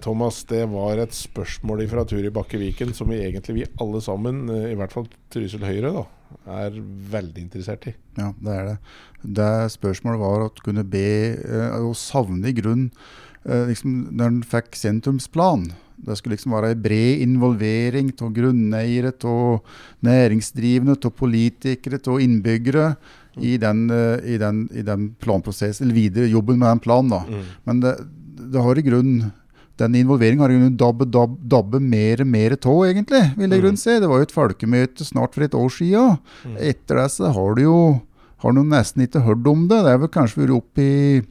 Thomas, 0.00 0.44
det 0.48 0.62
var 0.70 1.02
et 1.02 1.12
spørsmål 1.16 1.82
fra 1.90 2.06
Turi 2.08 2.30
Bakke-Viken 2.32 2.94
som 2.96 3.10
vi 3.12 3.20
egentlig 3.26 3.58
vi 3.58 3.70
alle 3.82 4.00
sammen, 4.00 4.46
i 4.48 4.76
hvert 4.78 4.94
fall 4.94 5.10
Trysil 5.34 5.66
Høyre, 5.66 5.90
da, 5.92 6.06
er 6.62 6.78
veldig 7.12 7.42
interessert 7.42 7.90
i. 7.90 7.94
Ja, 8.16 8.30
det 8.38 8.54
er 8.54 8.70
det. 8.70 8.76
Det 9.22 9.50
spørsmålet 9.76 10.20
var 10.22 10.46
at 10.48 10.62
kunne 10.64 10.84
be 10.88 11.08
eh, 11.38 11.76
å 11.82 11.92
savne 11.96 12.50
i 12.50 12.56
grunn 12.56 12.88
eh, 12.88 13.31
liksom, 13.44 14.08
Når 14.14 14.26
en 14.26 14.42
fikk 14.42 14.76
sentrumsplan 14.78 15.72
Det 16.02 16.16
skulle 16.18 16.36
liksom 16.36 16.52
være 16.54 16.70
en 16.74 16.82
bred 16.82 17.20
involvering 17.24 18.12
av 18.22 18.32
grunneiere, 18.34 19.12
av 19.24 19.60
næringsdrivende, 20.02 20.96
av 21.04 21.10
politikere, 21.14 22.00
av 22.10 22.20
innbyggere 22.22 22.96
i 23.40 23.56
den, 23.56 23.84
eh, 23.90 24.18
i, 24.34 24.38
den, 24.38 24.64
i 24.74 24.82
den 24.84 25.14
planprosessen, 25.22 25.86
eller 25.86 25.94
videre 25.96 26.26
jobben 26.28 26.58
med 26.58 26.68
den 26.68 26.82
planen. 26.84 27.10
da. 27.14 27.22
Men 27.64 27.80
det, 27.80 27.94
det 28.52 28.60
har 28.60 28.76
i 28.78 28.82
grunnen 28.84 29.30
den 29.80 29.94
involveringen 30.02 30.42
har 30.44 30.50
grunnen 30.52 30.76
dabbe, 30.76 31.06
dabbe, 31.08 31.38
dabbe 31.48 31.80
mer 31.80 32.20
og 32.20 32.28
mer 32.28 32.52
av, 32.58 32.82
egentlig, 32.90 33.22
vil 33.38 33.50
jeg 33.50 33.62
Mm. 33.62 33.76
si. 33.78 33.98
Det 34.00 34.08
var 34.08 34.18
jo 34.18 34.26
et 34.28 34.34
folkemøte 34.36 35.04
snart 35.06 35.34
for 35.34 35.42
et 35.46 35.54
år 35.54 35.70
siden. 35.70 36.18
Mm. 36.44 36.56
Etter 36.60 36.96
det 37.00 37.10
så 37.10 37.32
har 37.32 37.54
du 37.54 37.62
jo 37.62 38.00
har 38.42 38.52
du 38.52 38.62
nesten 38.64 39.06
ikke 39.06 39.22
hørt 39.22 39.46
om 39.46 39.68
det. 39.68 39.82
Det 39.84 39.92
er 39.94 39.98
vel 39.98 40.08
kanskje 40.08 40.42
vært 40.42 40.56
opp 40.56 40.78
i, 40.78 41.22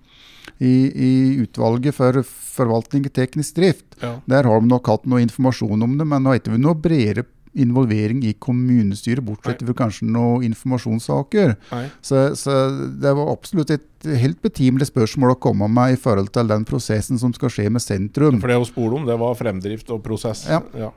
i, 0.61 0.73
i 0.93 1.11
utvalget 1.41 1.97
for 1.97 2.21
forvaltning 2.27 3.07
og 3.09 3.13
teknisk 3.17 3.57
drift. 3.57 3.85
Ja. 4.01 4.15
Der 4.29 4.49
har 4.49 4.61
de 4.61 4.69
nok 4.69 4.89
hatt 4.91 5.07
noe 5.09 5.23
informasjon 5.23 5.85
om 5.87 5.97
det, 5.97 6.07
men 6.07 6.23
nå 6.23 6.33
har 6.33 6.41
ikke 6.41 6.53
vært 6.53 6.67
noe 6.67 6.77
bredere 6.77 7.25
involvering 7.51 8.21
i 8.23 8.31
kommunestyret, 8.39 9.23
bortsett 9.27 9.63
fra 9.65 9.75
kanskje 9.81 10.07
noen 10.07 10.45
informasjonssaker. 10.47 11.57
Så, 11.99 12.29
så 12.39 12.57
det 13.01 13.11
var 13.17 13.33
absolutt 13.33 13.73
et 13.75 14.07
helt 14.21 14.39
betimelig 14.43 14.87
spørsmål 14.87 15.35
å 15.35 15.39
komme 15.41 15.67
med 15.71 15.97
i 15.97 15.99
forhold 15.99 16.31
til 16.35 16.47
den 16.47 16.63
prosessen 16.67 17.19
som 17.19 17.33
skal 17.35 17.51
skje 17.51 17.67
med 17.73 17.83
sentrum. 17.83 18.39
For 18.39 18.53
det 18.53 18.61
å 18.61 18.67
spole 18.69 19.01
om, 19.01 19.09
det 19.09 19.19
var 19.19 19.35
fremdrift 19.39 19.91
og 19.91 19.99
prosess. 20.05 20.45
Ja. 20.47 20.93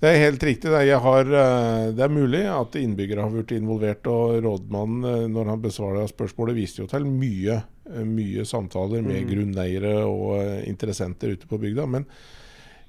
Det 0.00 0.08
er 0.08 0.22
helt 0.22 0.44
riktig. 0.46 0.70
Det, 0.72 0.80
jeg 0.88 1.00
har, 1.04 1.28
eh, 1.28 1.90
det 1.92 2.04
er 2.06 2.12
mulig 2.12 2.40
at 2.48 2.76
innbyggere 2.80 3.26
har 3.26 3.34
vært 3.34 3.52
involvert, 3.52 4.06
og 4.08 4.38
rådmannen, 4.46 5.02
eh, 5.04 5.26
når 5.28 5.50
han 5.52 5.60
besvarer 5.60 6.08
spørsmålet, 6.08 6.56
viste 6.56 6.80
jo 6.80 6.88
til 6.88 7.04
mye, 7.04 7.58
mye 8.06 8.44
samtaler 8.46 9.02
med 9.02 9.22
Mm. 9.24 9.30
grunneiere 9.30 9.94
og 10.06 10.36
eh, 10.42 10.68
interessenter 10.68 11.34
ute 11.34 11.48
på 11.50 11.58
bygda. 11.58 11.86
Men 11.86 12.06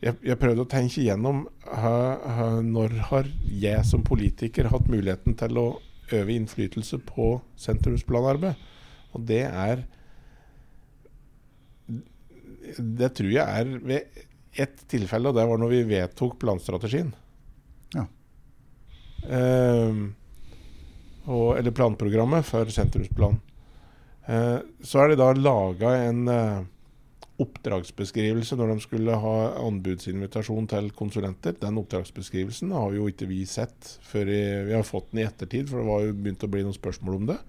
jeg, 0.02 0.16
jeg 0.26 0.40
prøvde 0.42 0.66
å 0.66 0.70
tenke 0.70 1.02
igjennom 1.02 1.44
når 2.66 2.96
har 3.12 3.28
jeg 3.46 3.86
som 3.86 4.04
politiker 4.04 4.70
hatt 4.72 4.88
muligheten 4.90 5.36
til 5.38 5.58
å 5.62 5.68
øve 6.12 6.34
innflytelse 6.34 6.98
på 7.06 7.42
sentrumsplanarbeid? 7.56 8.56
Og 9.14 9.26
det 9.28 9.44
er 9.46 9.86
Det 12.80 13.10
tror 13.18 13.32
jeg 13.32 13.44
er 13.44 13.72
ved 13.84 14.02
ett 14.54 14.84
tilfelle, 14.88 15.30
og 15.30 15.36
det 15.36 15.46
var 15.48 15.60
når 15.60 15.72
vi 15.72 15.84
vedtok 15.90 16.38
planstrategien. 16.40 17.14
Ja. 17.96 18.06
Uh, 19.28 20.12
og, 21.26 21.58
eller 21.58 21.72
planprogrammet 21.76 22.46
for 22.48 22.66
sentrumsplan. 22.74 23.40
Eh, 24.32 24.60
så 24.86 25.02
er 25.02 25.12
det 25.12 25.20
da 25.20 25.32
laga 25.36 25.92
en 26.06 26.22
eh, 26.32 26.62
oppdragsbeskrivelse 27.42 28.56
når 28.56 28.74
de 28.74 28.84
skulle 28.84 29.18
ha 29.24 29.36
anbudsinvitasjon 29.66 30.70
til 30.72 30.92
konsulenter. 30.96 31.58
Den 31.60 31.80
oppdragsbeskrivelsen 31.82 32.72
har 32.76 32.94
jo 32.96 33.10
ikke 33.12 33.28
vi 33.32 33.42
sett 33.50 33.96
før 34.08 34.32
i, 34.32 34.44
vi 34.70 34.78
har 34.78 34.88
fått 34.88 35.12
den 35.12 35.24
i 35.24 35.28
ettertid, 35.28 35.68
for 35.72 35.82
det 35.82 35.90
var 35.90 36.06
jo 36.06 36.16
begynt 36.16 36.46
å 36.48 36.52
bli 36.54 36.64
noen 36.68 36.78
spørsmål 36.78 37.18
om 37.18 37.28
det. 37.34 37.40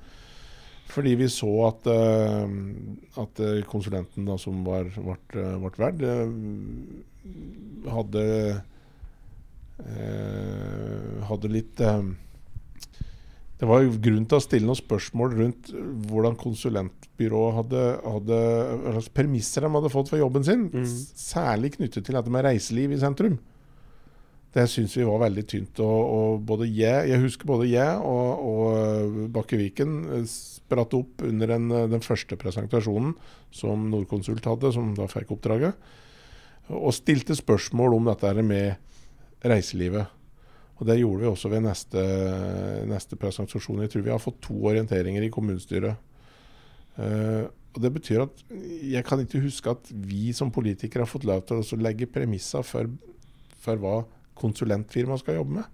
Fordi 0.93 1.15
vi 1.17 1.29
så 1.33 1.53
at, 1.69 1.87
eh, 1.93 2.57
at 3.23 3.45
konsulenten 3.71 4.27
da, 4.29 4.37
som 4.41 4.65
var 4.67 4.91
ble, 4.91 5.47
ble 5.63 5.73
verd, 5.79 6.05
hadde 7.93 8.27
hadde 11.27 11.49
litt 11.51 11.81
det 13.63 13.69
var 13.71 13.85
jo 13.85 13.93
grunn 14.03 14.25
til 14.27 14.41
å 14.41 14.43
stille 14.43 14.67
noen 14.67 14.75
spørsmål 14.75 15.35
rundt 15.39 15.69
hvordan 16.11 16.35
konsulentbyrået 16.41 17.59
hadde, 17.61 17.83
hadde 18.03 18.39
hva 18.83 18.95
slags 18.97 19.13
premisser 19.15 19.63
de 19.63 19.69
hadde 19.71 19.91
fått 19.93 20.09
for 20.11 20.19
jobben 20.19 20.43
sin. 20.49 20.65
Mm. 20.73 20.89
Særlig 21.23 21.77
knyttet 21.77 22.09
til 22.09 22.19
dette 22.19 22.33
med 22.35 22.43
reiseliv 22.43 22.91
i 22.91 22.99
sentrum. 22.99 23.37
Det 24.53 24.65
syns 24.67 24.97
vi 24.99 25.07
var 25.07 25.23
veldig 25.23 25.45
tynt. 25.47 25.79
Og, 25.79 26.01
og 26.03 26.43
både 26.49 26.67
jeg, 26.75 27.13
jeg 27.13 27.23
husker 27.23 27.49
både 27.53 27.69
jeg 27.71 28.01
og, 28.03 28.43
og 28.51 29.21
Bakke 29.39 29.61
Viken 29.61 29.95
eh, 30.19 30.25
spratt 30.27 30.97
opp 30.99 31.23
under 31.29 31.55
den, 31.55 31.69
eh, 31.71 31.87
den 31.93 32.03
første 32.03 32.35
presentasjonen 32.41 33.15
som 33.55 33.87
Nordkonsult 33.93 34.49
hadde, 34.51 34.73
som 34.75 34.91
da 34.99 35.07
fikk 35.07 35.37
oppdraget, 35.37 35.79
og 36.67 36.91
stilte 36.99 37.39
spørsmål 37.39 37.95
om 37.95 38.11
dette 38.11 38.35
med 38.43 39.47
reiselivet. 39.47 40.11
Og 40.83 40.89
Det 40.89 40.99
gjorde 40.99 41.23
vi 41.23 41.31
også 41.31 41.49
ved 41.53 41.61
neste, 41.63 42.01
neste 42.91 43.15
presentasjon. 43.15 43.85
Jeg 43.85 43.93
tror 43.93 44.03
vi 44.03 44.11
har 44.11 44.23
fått 44.23 44.41
to 44.43 44.57
orienteringer 44.67 45.23
i 45.23 45.31
kommunestyret. 45.31 45.95
Uh, 46.99 47.47
og 47.73 47.79
Det 47.85 47.93
betyr 47.95 48.25
at 48.25 48.43
jeg 48.51 49.07
kan 49.07 49.23
ikke 49.23 49.45
huske 49.45 49.71
at 49.71 49.93
vi 49.95 50.33
som 50.35 50.51
politikere 50.51 51.07
har 51.07 51.13
fått 51.13 51.29
lov 51.29 51.45
til 51.47 51.63
å 51.63 51.79
legge 51.81 52.11
premisser 52.11 52.67
for, 52.67 52.91
for 53.63 53.79
hva 53.79 53.95
konsulentfirma 54.43 55.21
skal 55.23 55.39
jobbe 55.39 55.61
med. 55.61 55.71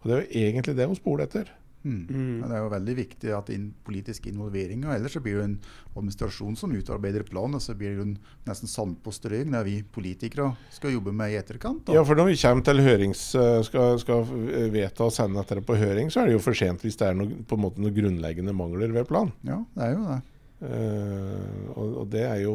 Og 0.00 0.08
Det 0.08 0.16
er 0.16 0.24
jo 0.24 0.48
egentlig 0.48 0.76
det 0.80 0.88
vi 0.88 0.98
spoler 1.02 1.28
etter. 1.28 1.52
Mm. 1.86 2.06
Mm. 2.10 2.40
Det 2.42 2.54
er 2.56 2.62
jo 2.62 2.70
veldig 2.72 2.94
viktig 2.98 3.32
at 3.36 3.50
in 3.54 3.68
politisk 3.86 4.26
involvering, 4.30 4.82
og 4.86 4.94
ellers 4.96 5.14
så 5.14 5.22
blir 5.22 5.38
det 5.38 5.44
en 5.46 5.56
administrasjon 5.94 6.56
som 6.58 6.74
utarbeider 6.74 7.24
planen, 7.28 7.58
og 7.58 7.62
så 7.62 7.76
blir 7.78 7.92
det 7.92 8.00
jo 8.00 8.06
en 8.08 8.16
nesten 8.48 8.70
sandpåstrøing 8.70 9.54
der 9.54 9.66
vi 9.66 9.76
politikere 9.94 10.50
skal 10.74 10.96
jobbe 10.96 11.14
med 11.14 11.34
i 11.34 11.38
etterkant. 11.40 11.84
Da. 11.86 11.96
Ja, 11.96 12.04
for 12.06 12.18
Når 12.18 12.32
vi 12.32 12.38
kommer 12.42 12.66
til 12.66 12.84
hørings, 12.84 13.22
eh, 13.38 13.60
skal, 13.68 13.98
skal 14.02 14.26
vedta 14.74 15.06
å 15.06 15.14
sende 15.14 15.42
dette 15.42 15.64
på 15.64 15.78
høring, 15.78 16.10
så 16.10 16.22
er 16.22 16.30
det 16.30 16.38
jo 16.38 16.44
for 16.44 16.58
sent 16.58 16.82
hvis 16.84 16.98
det 16.98 17.12
er 17.12 17.18
noe, 17.18 17.42
på 17.46 17.58
en 17.58 17.64
måte 17.64 17.82
noen 17.84 17.94
grunnleggende 17.94 18.56
mangler 18.56 18.92
ved 18.94 19.08
plan. 19.08 19.32
Ja, 19.46 19.62
det 19.76 19.86
er 19.86 19.94
jo 19.94 20.06
det. 20.08 20.20
Uh, 20.58 21.68
og, 21.76 21.90
og 22.00 22.06
det 22.10 22.24
er 22.26 22.40
jo 22.42 22.54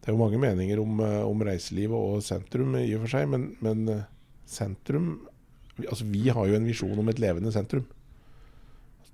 Det 0.00 0.08
er 0.08 0.14
jo 0.14 0.20
mange 0.22 0.38
meninger 0.40 0.80
om, 0.80 1.02
eh, 1.04 1.18
om 1.20 1.42
reiselivet 1.44 1.92
og 1.92 2.22
sentrum 2.24 2.78
i 2.80 2.86
og 2.96 3.02
for 3.02 3.12
seg, 3.12 3.26
men, 3.28 3.50
men 3.60 4.06
sentrum 4.48 5.18
Altså, 5.78 6.06
vi 6.10 6.24
har 6.26 6.48
jo 6.48 6.56
en 6.56 6.64
visjon 6.66 6.98
om 6.98 7.10
et 7.12 7.20
levende 7.22 7.52
sentrum. 7.54 7.84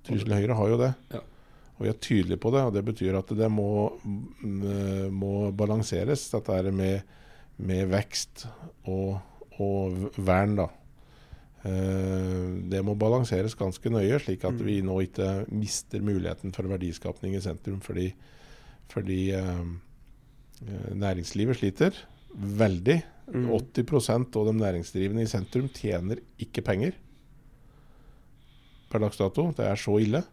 Trysil 0.05 0.35
Høyre 0.35 0.57
har 0.59 0.71
jo 0.71 0.79
det. 0.81 0.91
Ja. 1.15 1.21
Og 1.75 1.83
vi 1.83 1.91
er 1.91 1.99
tydelige 1.99 2.39
på 2.39 2.51
det, 2.55 2.63
og 2.63 2.73
det 2.75 2.85
betyr 2.87 3.17
at 3.19 3.31
det 3.35 3.49
må, 3.51 3.67
mm, 4.05 5.11
må 5.11 5.51
balanseres, 5.57 6.29
dette 6.31 6.55
er 6.55 6.71
med, 6.71 7.15
med 7.57 7.89
vekst 7.91 8.45
og, 8.91 9.17
og 9.59 10.09
vern, 10.15 10.55
da. 10.61 10.69
Eh, 11.65 12.45
Det 12.71 12.83
må 12.85 12.95
balanseres 12.99 13.57
ganske 13.59 13.91
nøye, 13.91 14.19
slik 14.23 14.45
at 14.47 14.59
vi 14.63 14.79
nå 14.85 15.01
ikke 15.07 15.49
mister 15.51 16.03
muligheten 16.05 16.55
for 16.55 16.69
verdiskapning 16.69 17.35
i 17.35 17.43
sentrum 17.43 17.81
fordi, 17.83 18.11
fordi 18.93 19.21
eh, 19.35 19.65
eh, 20.63 20.91
næringslivet 20.93 21.59
sliter 21.59 21.97
veldig. 22.35 23.01
Mm. 23.25 23.49
80% 23.49 24.37
av 24.37 24.47
de 24.47 24.53
næringsdrivende 24.59 25.25
i 25.25 25.29
sentrum 25.29 25.67
tjener 25.73 26.21
ikke 26.39 26.61
penger 26.61 26.93
per 28.95 29.03
dags 29.05 29.19
dato. 29.19 29.49
Det 29.55 29.67
er 29.67 29.79
så 29.79 29.99
ille. 30.03 30.23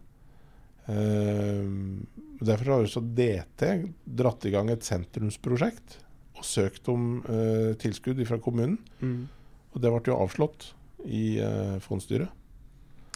Uh, 0.83 1.99
derfor 2.43 2.73
har 2.73 2.83
også 2.83 3.03
DT 3.15 3.67
dratt 4.03 4.47
i 4.49 4.51
gang 4.51 4.71
et 4.73 4.83
sentrumsprosjekt 4.83 5.99
og 6.35 6.43
søkt 6.47 6.89
om 6.91 7.21
uh, 7.29 7.71
tilskudd 7.79 8.19
fra 8.27 8.39
kommunen. 8.43 8.79
Mm. 8.99 9.27
Og 9.73 9.81
det 9.81 9.91
ble 9.93 10.11
jo 10.11 10.19
avslått 10.23 10.71
i 11.07 11.39
uh, 11.43 11.79
fondsstyret. 11.83 12.31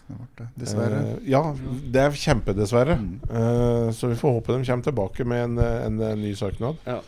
det 0.07 0.15
ble 0.15 0.27
det. 0.39 0.47
Dessverre. 0.63 1.01
Eh, 1.03 1.29
ja, 1.33 1.43
det 1.93 2.03
er 2.03 2.17
kjempedessverre. 2.23 2.97
Mm. 3.01 3.19
Eh, 3.27 3.91
så 3.95 4.11
vi 4.11 4.19
får 4.19 4.37
håpe 4.39 4.55
de 4.55 4.65
kommer 4.69 4.87
tilbake 4.87 5.27
med 5.27 5.43
en, 5.49 5.59
en, 5.59 6.01
en 6.11 6.21
ny 6.23 6.33
søknad. 6.35 6.79
Ja. 6.87 7.01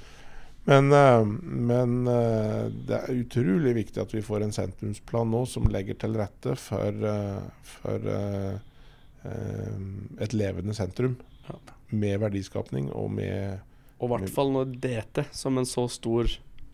Men, 0.70 0.92
eh, 0.94 1.26
men 1.42 2.08
eh, 2.08 2.66
det 2.86 2.98
er 3.00 3.16
utrolig 3.24 3.72
viktig 3.80 4.04
at 4.04 4.12
vi 4.14 4.22
får 4.22 4.44
en 4.46 4.54
sentrumsplan 4.54 5.32
nå 5.34 5.42
som 5.50 5.66
legger 5.72 5.98
til 5.98 6.14
rette 6.20 6.54
for, 6.62 7.06
eh, 7.14 7.40
for 7.80 8.10
et 9.20 10.32
levende 10.38 10.72
sentrum. 10.78 11.18
Ja. 11.50 11.58
Med 11.92 12.22
verdiskapning 12.22 12.86
og 12.96 13.10
med 13.12 13.58
Og 14.00 14.06
i 14.08 14.12
hvert 14.14 14.32
fall 14.32 14.54
når 14.54 14.70
DT, 14.80 15.26
som 15.36 15.58
en 15.60 15.68
så 15.68 15.84
stor 15.92 16.30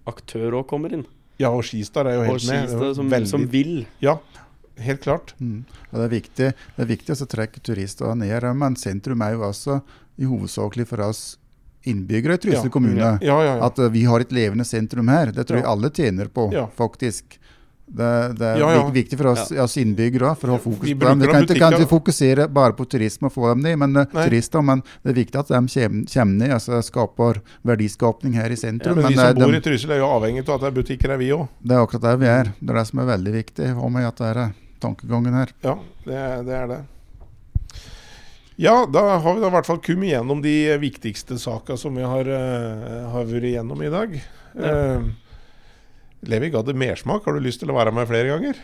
aktør 0.06 0.60
òg 0.60 0.68
kommer 0.70 0.94
inn. 0.94 1.08
Ja, 1.42 1.50
og 1.50 1.64
Skistar 1.66 2.06
er 2.06 2.20
jo 2.20 2.22
Og 2.22 2.28
helt 2.36 2.46
med. 2.52 2.68
Det 2.68 2.70
Skistad 2.70 2.96
som, 3.00 3.10
veldig- 3.10 3.32
som 3.32 3.48
vil. 3.50 3.88
Ja, 4.04 4.20
helt 4.78 5.02
klart. 5.02 5.34
Mm. 5.40 5.66
Ja, 5.90 5.98
det 5.98 6.06
er 6.06 6.14
viktig, 6.20 6.52
det 6.76 6.84
er 6.86 6.92
viktig 6.92 7.16
å 7.16 7.28
trekke 7.32 7.64
turister 7.66 8.14
ned, 8.16 8.46
men 8.60 8.76
sentrum 8.76 9.22
er 9.26 9.34
jo 9.34 9.48
også 9.48 9.82
i 10.20 10.30
hovedsakelig 10.30 10.86
for 10.88 11.02
oss 11.02 11.24
innbyggere 11.86 12.34
i 12.34 12.38
Trysil 12.38 12.64
Ja. 12.68 12.70
kommune. 12.74 13.00
Ja, 13.00 13.18
ja, 13.22 13.56
ja. 13.56 13.66
At 13.66 13.80
eh, 13.80 13.90
vi 13.90 14.04
har 14.06 14.20
et 14.20 14.32
levende 14.32 14.66
sentrum 14.66 15.08
her. 15.10 15.32
Det 15.32 15.46
tror 15.48 15.62
jeg 15.62 15.66
alle 15.66 15.90
tjener 15.90 16.28
på, 16.28 16.52
Ja. 16.54 16.68
faktisk. 16.78 17.40
Det, 17.88 18.34
det 18.40 18.42
er 18.42 18.58
Ja, 18.58 18.70
ja. 18.74 18.90
viktig 18.90 19.16
for 19.20 19.28
oss, 19.30 19.52
oss 19.52 19.76
innbyggere 19.78 20.32
for 20.36 20.48
å 20.50 20.52
ha 20.56 20.58
fokus 20.58 20.90
på 20.90 21.06
dem. 21.06 21.20
Vi 21.22 21.28
kan 21.30 21.44
ikke, 21.46 21.60
kan 21.60 21.74
ikke 21.78 21.86
fokusere 21.92 22.48
bare 22.52 22.74
på 22.74 22.88
turisme 22.90 23.28
og 23.30 23.34
få 23.36 23.52
dem 23.54 23.62
ned, 23.62 23.78
men, 23.78 23.96
eh, 24.02 24.06
turister, 24.10 24.64
men 24.66 24.82
det 25.04 25.12
er 25.14 25.20
viktig 25.20 25.38
at 25.38 25.48
de 25.54 25.54
kommer, 26.10 26.34
ned, 26.34 26.50
altså 26.50 26.82
skaper 26.82 27.42
verdiskapning 27.64 28.34
her 28.34 28.48
i 28.50 28.58
Ja, 28.58 28.64
sentrum. 28.64 28.96
men 28.98 29.06
vi 29.12 29.16
som 29.16 29.36
bor 29.36 29.52
de, 29.52 29.58
i 29.58 29.62
Trysil 29.62 29.92
er 29.92 30.00
jo 30.02 30.08
avhengig 30.10 30.50
av 30.50 30.56
at 30.56 30.62
det 30.62 30.68
er 30.74 30.82
butikker 30.82 31.10
her, 31.14 31.18
vi 31.22 31.30
òg. 31.30 31.48
det 31.64 31.76
er 31.78 31.86
akkurat 31.86 32.02
der 32.02 32.18
vi 32.18 32.26
er. 32.26 32.44
Det 32.60 32.70
er 32.72 32.74
det 32.82 32.88
som 32.88 33.00
er 33.00 33.06
veldig 33.18 33.34
viktig. 33.38 33.76
for 33.76 33.90
meg, 33.92 34.04
at 34.10 34.16
det 34.18 34.26
er 34.36 34.38
eh, 34.48 34.52
tankegangen 34.82 35.34
her? 35.34 35.48
Ja, 35.64 35.76
det 36.08 36.14
er, 36.16 36.44
det 36.44 36.54
er 36.64 36.68
det. 36.68 36.82
Ja, 38.62 38.86
da 38.88 39.18
har 39.20 39.34
vi 39.36 39.42
da 39.44 39.50
i 39.50 39.54
hvert 39.58 39.68
fall 39.68 39.82
kommet 39.84 40.14
gjennom 40.14 40.40
de 40.44 40.54
viktigste 40.80 41.36
sakene 41.42 41.80
som 41.80 41.96
vi 41.98 42.06
har, 42.08 42.30
uh, 42.30 43.10
har 43.12 43.28
vært 43.28 43.50
igjennom 43.50 43.82
i 43.84 43.92
dag. 43.92 44.16
Uh, 44.56 45.10
Levi 46.26 46.50
ga 46.54 46.62
det 46.66 46.76
mersmak. 46.80 47.26
Har 47.28 47.36
du 47.36 47.44
lyst 47.44 47.62
til 47.62 47.74
å 47.74 47.76
være 47.78 47.92
med 47.96 48.08
flere 48.10 48.32
ganger? 48.32 48.62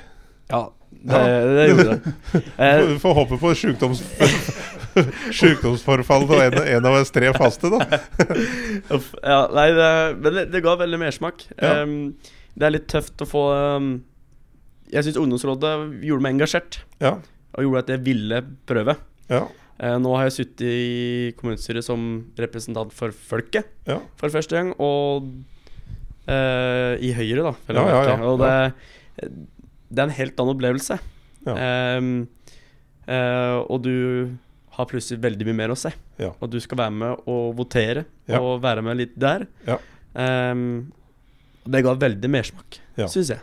Ja, 0.51 0.61
det, 0.91 1.19
det 1.55 1.65
gjorde. 1.69 2.13
Eh, 2.57 2.79
Du 2.91 2.95
får 3.03 3.13
håpe 3.19 3.37
på 3.39 3.51
sjukdoms, 3.55 4.01
sjukdomsforfall 5.39 6.25
og 6.27 6.41
en, 6.43 6.57
en 6.77 6.87
av 6.89 6.97
oss 6.99 7.13
tre 7.15 7.29
faste, 7.37 7.71
da. 7.71 7.99
ja, 9.31 9.41
nei, 9.55 9.67
det, 9.77 9.91
men 10.19 10.37
det, 10.39 10.45
det 10.55 10.63
ga 10.65 10.75
veldig 10.81 10.99
mersmak. 11.03 11.45
Ja. 11.59 11.81
Um, 11.83 12.15
det 12.59 12.67
er 12.67 12.75
litt 12.75 12.89
tøft 12.91 13.21
å 13.23 13.27
få 13.29 13.45
um, 13.79 13.91
Jeg 14.91 15.05
syns 15.07 15.19
ungdomsrådet 15.21 15.75
gjorde 16.03 16.25
meg 16.25 16.35
engasjert, 16.35 16.81
Ja. 16.99 17.13
og 17.55 17.63
gjorde 17.67 17.85
at 17.85 17.93
jeg 17.95 18.03
ville 18.09 18.41
prøve. 18.67 18.97
Ja. 19.31 19.45
Eh, 19.81 19.95
nå 19.97 20.11
har 20.13 20.27
jeg 20.27 20.35
sittet 20.37 20.67
i 20.69 21.31
kommunestyret 21.39 21.83
som 21.85 22.03
representant 22.37 22.93
for 22.93 23.09
folket 23.11 23.65
Ja. 23.89 23.97
for 24.19 24.29
første 24.29 24.53
gang, 24.53 24.75
og 24.77 25.31
uh, 26.29 26.93
i 27.01 27.09
Høyre, 27.17 27.47
da. 27.49 27.53
Ja, 27.73 27.85
ja, 27.89 28.03
ja, 28.11 28.17
Og 28.29 28.37
det, 28.43 29.33
det 29.89 29.99
er 30.03 30.05
en 30.05 30.13
helt 30.19 30.37
annen 30.39 30.53
opplevelse. 30.55 30.99
Ja. 31.47 31.55
Em, 31.97 32.11
eh, 33.09 33.57
og 33.65 33.81
du 33.81 33.95
har 34.77 34.85
plutselig 34.87 35.17
veldig 35.23 35.47
mye 35.49 35.57
mer 35.63 35.73
å 35.73 35.77
se. 35.79 35.89
Og 36.39 36.51
du 36.53 36.59
skal 36.61 36.77
være 36.83 36.93
med 36.93 37.25
og 37.25 37.55
votere, 37.57 38.05
og 38.37 38.61
være 38.63 38.83
med 38.85 39.01
litt 39.01 39.15
der. 39.19 39.47
Ja. 39.67 39.79
Em, 40.21 40.91
det 41.65 41.81
ga 41.85 41.95
veldig 41.97 42.29
mersmak, 42.29 42.77
Ja. 43.01 43.07
syns 43.09 43.33
jeg. 43.33 43.41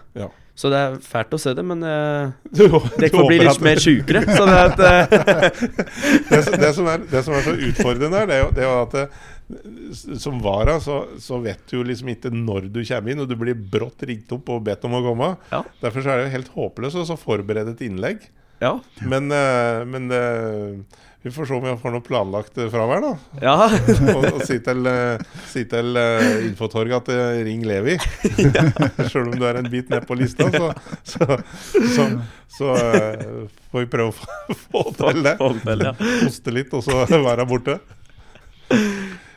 Så 0.59 0.71
det 0.73 0.79
er 0.83 0.95
fælt 1.07 1.35
å 1.37 1.39
se 1.39 1.53
det, 1.55 1.63
men 1.63 1.85
eh, 1.87 2.33
Du, 2.51 2.65
det 2.99 3.13
du 3.13 3.15
får 3.15 3.29
bli 3.31 3.37
litt 3.45 3.61
mer 3.63 3.79
sjukere. 3.79 4.25
Sånn 4.27 4.51
det 4.51 4.63
at 4.65 4.81
eh, 4.83 5.61
det, 6.33 6.41
som- 6.43 6.57
det, 6.59 6.71
som 6.75 6.89
er, 6.91 7.05
det 7.13 7.23
som 7.29 7.37
er 7.39 7.45
så 7.47 7.55
utfordrende 7.69 8.25
det 8.27 8.39
er 8.39 8.43
jo, 8.43 8.49
det 8.57 8.65
er 8.65 8.67
jo 8.67 8.79
at 8.83 8.97
det, 8.97 9.05
som 10.21 10.41
vara 10.45 10.75
så, 10.83 10.97
så 11.23 11.39
vet 11.45 11.63
du 11.71 11.79
jo 11.79 11.85
liksom 11.87 12.11
ikke 12.13 12.33
når 12.35 12.67
du 12.75 12.81
kommer 12.83 13.15
inn, 13.15 13.23
og 13.23 13.31
du 13.31 13.37
blir 13.41 13.55
brått 13.57 14.03
ringt 14.11 14.35
opp 14.35 14.51
og 14.57 14.67
bedt 14.67 14.83
om 14.89 14.99
å 14.99 15.05
komme. 15.07 15.31
Ja. 15.55 15.63
Derfor 15.85 16.05
så 16.05 16.11
er 16.13 16.21
det 16.21 16.27
jo 16.27 16.35
helt 16.35 16.51
håpløst 16.59 17.01
å 17.01 17.07
så 17.09 17.17
forberede 17.23 17.73
et 17.77 17.85
innlegg. 17.87 18.27
Ja. 18.61 18.75
Men, 19.07 19.31
eh, 19.31 19.85
men 19.87 20.11
eh, 20.11 20.99
vi 21.23 21.31
får 21.31 21.47
se 21.47 21.55
om 21.55 21.65
jeg 21.67 21.79
får 21.83 21.93
noe 21.95 22.05
planlagt 22.07 22.59
eh, 22.63 22.69
fravær, 22.71 23.03
da. 23.03 23.09
ja. 23.43 23.55
Og, 24.15 24.27
og 24.37 24.43
si 24.47 24.61
til, 24.63 24.87
eh, 24.87 25.25
si 25.51 25.65
til 25.69 25.99
uh, 25.99 26.45
Infotorget 26.47 27.11
at 27.11 27.43
ring 27.49 27.65
Levi. 27.67 27.97
Sjøl 29.11 29.27
om 29.33 29.35
du 29.35 29.47
er 29.49 29.59
en 29.59 29.71
bit 29.71 29.91
ned 29.91 30.07
på 30.07 30.15
lista, 30.19 30.47
så, 30.55 30.71
så, 31.03 31.41
så, 31.97 32.07
så 32.55 32.77
uh, 32.79 33.49
får 33.73 33.85
vi 33.85 33.91
prøve 33.91 34.13
å 34.13 34.19
få, 34.21 34.59
få 34.69 34.85
til 35.01 35.27
det. 35.27 35.35
Hoste 36.23 36.55
litt, 36.55 36.79
og 36.79 36.87
så 36.87 37.03
være 37.11 37.49
borte. 37.51 37.81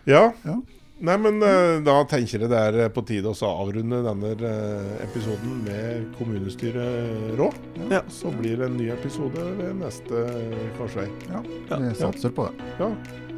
Ja. 0.06 0.30
Ja. 0.46 0.60
Nei, 1.02 1.16
men 1.18 1.41
eh, 1.41 1.80
da 1.82 1.95
tenker 2.06 2.43
jeg 2.43 2.49
det 2.52 2.60
er 2.62 2.91
på 2.93 3.02
tide 3.10 3.32
å 3.32 3.47
avrunde 3.64 4.04
denne 4.06 4.34
eh, 4.38 4.91
episoden 5.08 5.64
med 5.66 6.12
kommunestyret 6.20 7.32
rå. 7.39 7.47
Ja. 7.89 8.04
Så 8.14 8.30
blir 8.36 8.60
det 8.62 8.68
en 8.70 8.78
ny 8.78 8.91
episode 8.93 9.45
ved 9.58 9.80
neste 9.82 10.26
korsvei. 10.78 11.08
Ja, 11.32 11.41
Ja. 11.72 11.80
vi 11.82 11.95
satser 11.97 12.30
på 12.38 12.45
det. 12.52 12.70
Ja, 12.84 12.91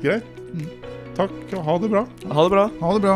greit. 0.03 0.27
Mm. 0.51 0.67
Takk, 1.15 1.33
og 1.53 1.63
ha 1.69 1.77
det 1.79 1.89
bra. 1.93 2.03
Ha 2.33 2.43
det 2.43 2.51
bra. 2.57 2.67
Ha 2.81 2.93
det 2.97 3.01
bra. 3.07 3.15